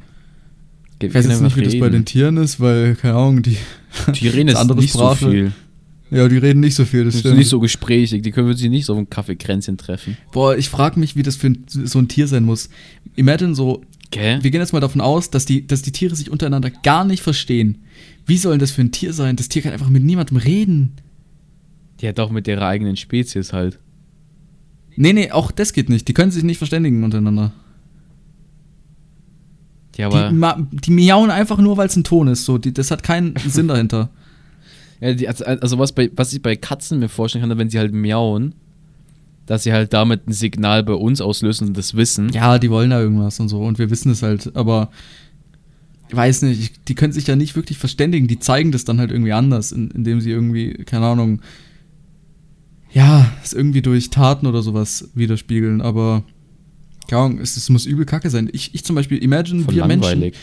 Ich 1.02 1.12
weiß 1.12 1.26
jetzt 1.26 1.42
nicht, 1.42 1.56
wie 1.56 1.60
einfach 1.60 1.72
das 1.72 1.80
bei 1.80 1.88
den 1.88 1.92
reden. 1.92 2.04
Tieren 2.06 2.36
ist, 2.38 2.58
weil, 2.58 2.94
keine 2.94 3.16
Ahnung, 3.16 3.42
die. 3.42 3.58
Die 4.14 4.28
reden 4.28 4.46
das 4.46 4.54
jetzt 4.54 4.60
andere 4.62 4.78
nicht 4.78 4.94
Sprache. 4.94 5.24
so 5.26 5.30
viel. 5.30 5.52
Ja, 6.10 6.26
die 6.26 6.38
reden 6.38 6.60
nicht 6.60 6.74
so 6.74 6.86
viel, 6.86 7.04
das 7.04 7.12
Die 7.12 7.18
sind 7.18 7.20
stimmt. 7.28 7.38
nicht 7.38 7.48
so 7.48 7.60
gesprächig, 7.60 8.22
die 8.22 8.30
können 8.30 8.56
sich 8.56 8.70
nicht 8.70 8.86
so 8.86 8.94
auf 8.94 8.98
einem 8.98 9.10
Kaffeekränzchen 9.10 9.76
treffen. 9.76 10.16
Boah, 10.32 10.56
ich 10.56 10.70
frage 10.70 10.98
mich, 10.98 11.16
wie 11.16 11.22
das 11.22 11.36
für 11.36 11.48
ein, 11.48 11.64
so 11.68 11.98
ein 11.98 12.08
Tier 12.08 12.28
sein 12.28 12.44
muss. 12.44 12.70
Imagine 13.16 13.54
so, 13.54 13.82
Gell? 14.10 14.42
wir 14.42 14.50
gehen 14.50 14.60
jetzt 14.60 14.72
mal 14.72 14.80
davon 14.80 15.00
aus, 15.00 15.30
dass 15.30 15.44
die, 15.46 15.66
dass 15.66 15.82
die 15.82 15.92
Tiere 15.92 16.14
sich 16.14 16.30
untereinander 16.30 16.70
gar 16.70 17.04
nicht 17.04 17.22
verstehen. 17.22 17.82
Wie 18.24 18.36
soll 18.36 18.52
denn 18.52 18.60
das 18.60 18.70
für 18.70 18.82
ein 18.82 18.92
Tier 18.92 19.12
sein? 19.12 19.36
Das 19.36 19.48
Tier 19.48 19.62
kann 19.62 19.72
einfach 19.72 19.88
mit 19.88 20.02
niemandem 20.04 20.36
reden. 20.36 20.92
Die 22.00 22.08
hat 22.08 22.20
auch 22.20 22.30
mit 22.30 22.46
ihrer 22.46 22.66
eigenen 22.66 22.96
Spezies 22.96 23.52
halt. 23.52 23.78
Nee, 24.96 25.12
nee, 25.12 25.30
auch 25.30 25.50
das 25.50 25.72
geht 25.72 25.88
nicht. 25.88 26.08
Die 26.08 26.14
können 26.14 26.30
sich 26.30 26.42
nicht 26.44 26.58
verständigen 26.58 27.02
untereinander. 27.04 27.52
Ja, 29.96 30.08
Die, 30.10 30.16
aber. 30.16 30.30
ma- 30.30 30.66
die 30.70 30.90
miauen 30.90 31.30
einfach 31.30 31.58
nur, 31.58 31.76
weil 31.76 31.86
es 31.88 31.96
ein 31.96 32.04
Ton 32.04 32.28
ist. 32.28 32.44
So, 32.44 32.58
die, 32.58 32.72
das 32.72 32.90
hat 32.90 33.02
keinen 33.02 33.34
Sinn 33.46 33.68
dahinter. 33.68 34.10
Ja, 35.00 35.14
die, 35.14 35.28
also- 35.28 35.44
also 35.44 35.78
was, 35.78 35.92
bei, 35.92 36.10
was 36.14 36.32
ich 36.32 36.42
bei 36.42 36.56
Katzen 36.56 36.98
mir 36.98 37.08
vorstellen 37.08 37.46
kann, 37.48 37.58
wenn 37.58 37.70
sie 37.70 37.78
halt 37.78 37.92
miauen, 37.92 38.54
dass 39.46 39.62
sie 39.62 39.72
halt 39.72 39.92
damit 39.92 40.26
ein 40.26 40.32
Signal 40.32 40.82
bei 40.82 40.92
uns 40.92 41.20
auslösen 41.20 41.68
und 41.68 41.76
das 41.76 41.94
wissen. 41.94 42.30
Ja, 42.30 42.58
die 42.58 42.70
wollen 42.70 42.90
da 42.90 43.00
irgendwas 43.00 43.40
und 43.40 43.48
so. 43.48 43.62
Und 43.62 43.78
wir 43.78 43.90
wissen 43.90 44.10
es 44.10 44.22
halt. 44.22 44.54
Aber 44.56 44.90
ich 46.08 46.16
weiß 46.16 46.42
nicht, 46.42 46.60
ich, 46.60 46.84
die 46.84 46.94
können 46.94 47.12
sich 47.12 47.26
ja 47.26 47.36
nicht 47.36 47.56
wirklich 47.56 47.78
verständigen. 47.78 48.26
Die 48.26 48.38
zeigen 48.38 48.72
das 48.72 48.84
dann 48.84 48.98
halt 48.98 49.10
irgendwie 49.10 49.32
anders, 49.32 49.72
in, 49.72 49.90
indem 49.90 50.20
sie 50.20 50.30
irgendwie, 50.30 50.74
keine 50.84 51.06
Ahnung, 51.06 51.40
ja, 52.92 53.30
es 53.42 53.52
irgendwie 53.52 53.82
durch 53.82 54.10
Taten 54.10 54.46
oder 54.46 54.62
sowas 54.62 55.10
widerspiegeln. 55.14 55.80
Aber, 55.80 56.24
keine 57.08 57.22
Ahnung, 57.22 57.38
es, 57.38 57.56
es 57.56 57.68
muss 57.68 57.86
übel 57.86 58.04
kacke 58.04 58.30
sein. 58.30 58.48
Ich, 58.52 58.74
ich 58.74 58.84
zum 58.84 58.96
Beispiel, 58.96 59.18
imagine, 59.18 59.62
Voll 59.62 59.74
wir 59.74 59.86
Menschen, 59.86 60.02
langweilig. 60.02 60.34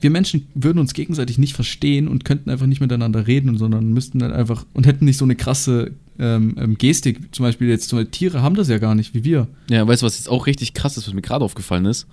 Wir 0.00 0.10
Menschen 0.10 0.46
würden 0.54 0.78
uns 0.78 0.94
gegenseitig 0.94 1.38
nicht 1.38 1.54
verstehen 1.54 2.08
und 2.08 2.24
könnten 2.24 2.50
einfach 2.50 2.66
nicht 2.66 2.80
miteinander 2.80 3.26
reden, 3.26 3.56
sondern 3.56 3.92
müssten 3.92 4.18
dann 4.18 4.32
einfach 4.32 4.66
und 4.74 4.86
hätten 4.86 5.06
nicht 5.06 5.16
so 5.16 5.24
eine 5.24 5.36
krasse 5.36 5.92
ähm, 6.18 6.54
ähm, 6.58 6.78
Gestik. 6.78 7.34
Zum 7.34 7.44
Beispiel 7.44 7.68
jetzt 7.68 7.88
so 7.88 8.02
Tiere 8.04 8.42
haben 8.42 8.56
das 8.56 8.68
ja 8.68 8.78
gar 8.78 8.94
nicht, 8.94 9.14
wie 9.14 9.24
wir. 9.24 9.48
Ja, 9.70 9.86
weißt 9.86 10.02
du, 10.02 10.06
was 10.06 10.18
jetzt 10.18 10.28
auch 10.28 10.46
richtig 10.46 10.74
krass 10.74 10.96
ist, 10.96 11.06
was 11.06 11.14
mir 11.14 11.22
gerade 11.22 11.44
aufgefallen 11.44 11.86
ist? 11.86 12.06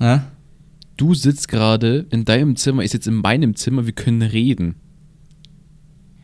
Ja? 0.00 0.26
Du 0.96 1.14
sitzt 1.14 1.48
gerade 1.48 2.06
in 2.10 2.24
deinem 2.24 2.56
Zimmer, 2.56 2.82
ich 2.82 2.90
sitze 2.90 3.10
in 3.10 3.16
meinem 3.16 3.54
Zimmer, 3.54 3.84
wir 3.84 3.92
können 3.92 4.22
reden. 4.22 4.76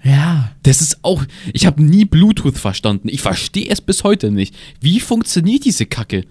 Ja. 0.03 0.51
Das 0.63 0.81
ist 0.81 1.05
auch. 1.05 1.25
Ich 1.53 1.67
habe 1.67 1.83
nie 1.83 2.05
Bluetooth 2.05 2.57
verstanden. 2.57 3.09
Ich 3.09 3.21
verstehe 3.21 3.69
es 3.69 3.81
bis 3.81 4.05
heute 4.05 4.31
nicht. 4.31 4.55
Wie 4.81 5.01
funktioniert 5.01 5.65
diese 5.65 5.87
Kacke? 5.87 6.25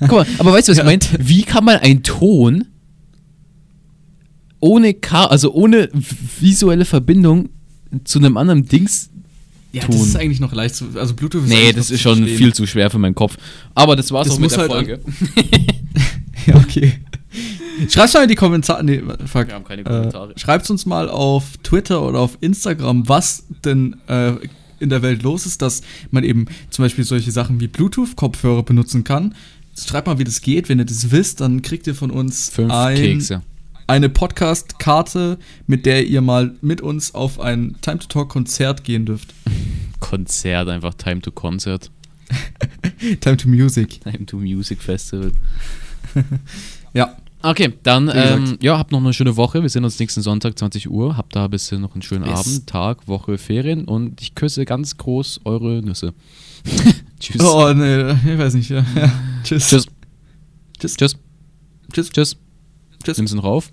Guck 0.00 0.10
mal, 0.10 0.26
aber 0.38 0.52
weißt 0.52 0.68
du, 0.68 0.72
was 0.72 0.78
ich 0.78 0.84
meine? 0.84 1.00
Wie 1.18 1.42
kann 1.42 1.64
man 1.64 1.76
einen 1.76 2.02
Ton 2.02 2.64
ohne 4.60 4.94
Ka 4.94 5.26
also 5.26 5.52
ohne 5.52 5.88
visuelle 6.40 6.84
Verbindung 6.84 7.50
zu 8.04 8.18
einem 8.18 8.36
anderen 8.36 8.66
Dings. 8.66 9.10
Ja, 9.72 9.82
tun? 9.82 9.96
das 9.96 10.06
ist 10.08 10.16
eigentlich 10.16 10.40
noch 10.40 10.52
leicht 10.52 10.74
zu. 10.74 10.86
Also 10.94 11.14
Bluetooth 11.14 11.44
ist 11.44 11.48
Nee, 11.48 11.72
das 11.72 11.90
ist 11.90 12.00
schon 12.00 12.18
verstehen. 12.18 12.38
viel 12.38 12.54
zu 12.54 12.66
schwer 12.66 12.90
für 12.90 12.98
meinen 12.98 13.14
Kopf. 13.14 13.36
Aber 13.74 13.94
das 13.94 14.10
war's 14.10 14.26
Das 14.26 14.36
auch 14.36 14.40
mit 14.40 14.50
der 14.50 14.58
halt 14.58 14.70
Folge. 14.70 15.00
Ja, 16.46 16.54
okay. 16.56 16.92
Schreibt's 17.88 18.14
mal 18.14 18.22
in 18.22 18.28
die 18.28 18.36
Kommentare. 18.36 18.84
Nee, 18.84 19.02
fuck. 19.26 19.48
Wir 19.48 19.54
haben 19.54 19.64
keine 19.64 19.82
Kommentare. 19.82 20.32
Äh, 20.32 20.38
schreibt's 20.38 20.70
uns 20.70 20.86
mal 20.86 21.08
auf 21.10 21.56
Twitter 21.64 22.06
oder 22.06 22.20
auf 22.20 22.38
Instagram, 22.40 23.08
was 23.08 23.44
denn 23.64 23.96
äh, 24.06 24.34
in 24.78 24.88
der 24.90 25.02
Welt 25.02 25.22
los 25.22 25.46
ist, 25.46 25.62
dass 25.62 25.82
man 26.10 26.24
eben 26.24 26.46
zum 26.70 26.84
Beispiel 26.84 27.04
solche 27.04 27.30
Sachen 27.30 27.60
wie 27.60 27.68
Bluetooth-Kopfhörer 27.68 28.62
benutzen 28.62 29.04
kann. 29.04 29.34
Schreibt 29.78 30.06
mal, 30.06 30.18
wie 30.18 30.24
das 30.24 30.40
geht. 30.40 30.68
Wenn 30.68 30.78
ihr 30.78 30.84
das 30.84 31.10
wisst, 31.10 31.40
dann 31.40 31.62
kriegt 31.62 31.86
ihr 31.86 31.94
von 31.94 32.10
uns 32.10 32.48
Fünf 32.48 32.72
ein, 32.72 32.96
Kekse. 32.96 33.42
eine 33.86 34.08
Podcast-Karte, 34.08 35.38
mit 35.66 35.84
der 35.86 36.06
ihr 36.06 36.22
mal 36.22 36.54
mit 36.62 36.80
uns 36.80 37.14
auf 37.14 37.40
ein 37.40 37.76
Time 37.82 37.98
to 37.98 38.06
Talk-Konzert 38.08 38.84
gehen 38.84 39.04
dürft. 39.06 39.34
Konzert, 40.00 40.68
einfach 40.68 40.94
Time 40.94 41.20
to 41.20 41.30
Concert. 41.30 41.90
Time 43.20 43.36
to 43.36 43.48
Music. 43.48 44.00
Time 44.00 44.26
to 44.26 44.36
Music 44.38 44.80
Festival. 44.82 45.32
Ja. 46.94 47.14
Okay, 47.48 47.72
dann, 47.84 48.10
ähm, 48.12 48.58
ja, 48.60 48.76
habt 48.76 48.90
noch 48.90 48.98
eine 48.98 49.12
schöne 49.12 49.36
Woche. 49.36 49.62
Wir 49.62 49.68
sehen 49.68 49.84
uns 49.84 50.00
nächsten 50.00 50.20
Sonntag, 50.20 50.58
20 50.58 50.90
Uhr. 50.90 51.16
Habt 51.16 51.36
da 51.36 51.46
bisschen 51.46 51.80
noch 51.80 51.94
einen 51.94 52.02
schönen 52.02 52.24
Bis. 52.24 52.32
Abend, 52.32 52.66
Tag, 52.66 53.06
Woche, 53.06 53.38
Ferien 53.38 53.84
und 53.84 54.20
ich 54.20 54.34
küsse 54.34 54.64
ganz 54.64 54.96
groß 54.96 55.42
eure 55.44 55.80
Nüsse. 55.80 56.12
Tschüss. 57.20 57.40
Oh, 57.42 57.72
nee, 57.72 58.10
ich 58.10 58.38
weiß 58.38 58.54
nicht. 58.54 58.70
Ja. 58.70 58.84
Ja. 58.96 59.12
Tschüss. 59.44 59.68
Tschüss. 59.68 59.86
Tschüss. 60.80 60.96
Tschüss. 60.96 61.16
Tschüss. 61.92 62.10
Tschüss. 62.10 62.36
Tschüss. 63.04 63.16
Nimmst 63.18 63.32
du 63.32 63.36
noch 63.36 63.44
auf? 63.44 63.72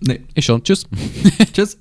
Nee. 0.00 0.20
Ich 0.34 0.44
schon. 0.44 0.62
Tschüss. 0.62 0.86
Tschüss. 1.52 1.78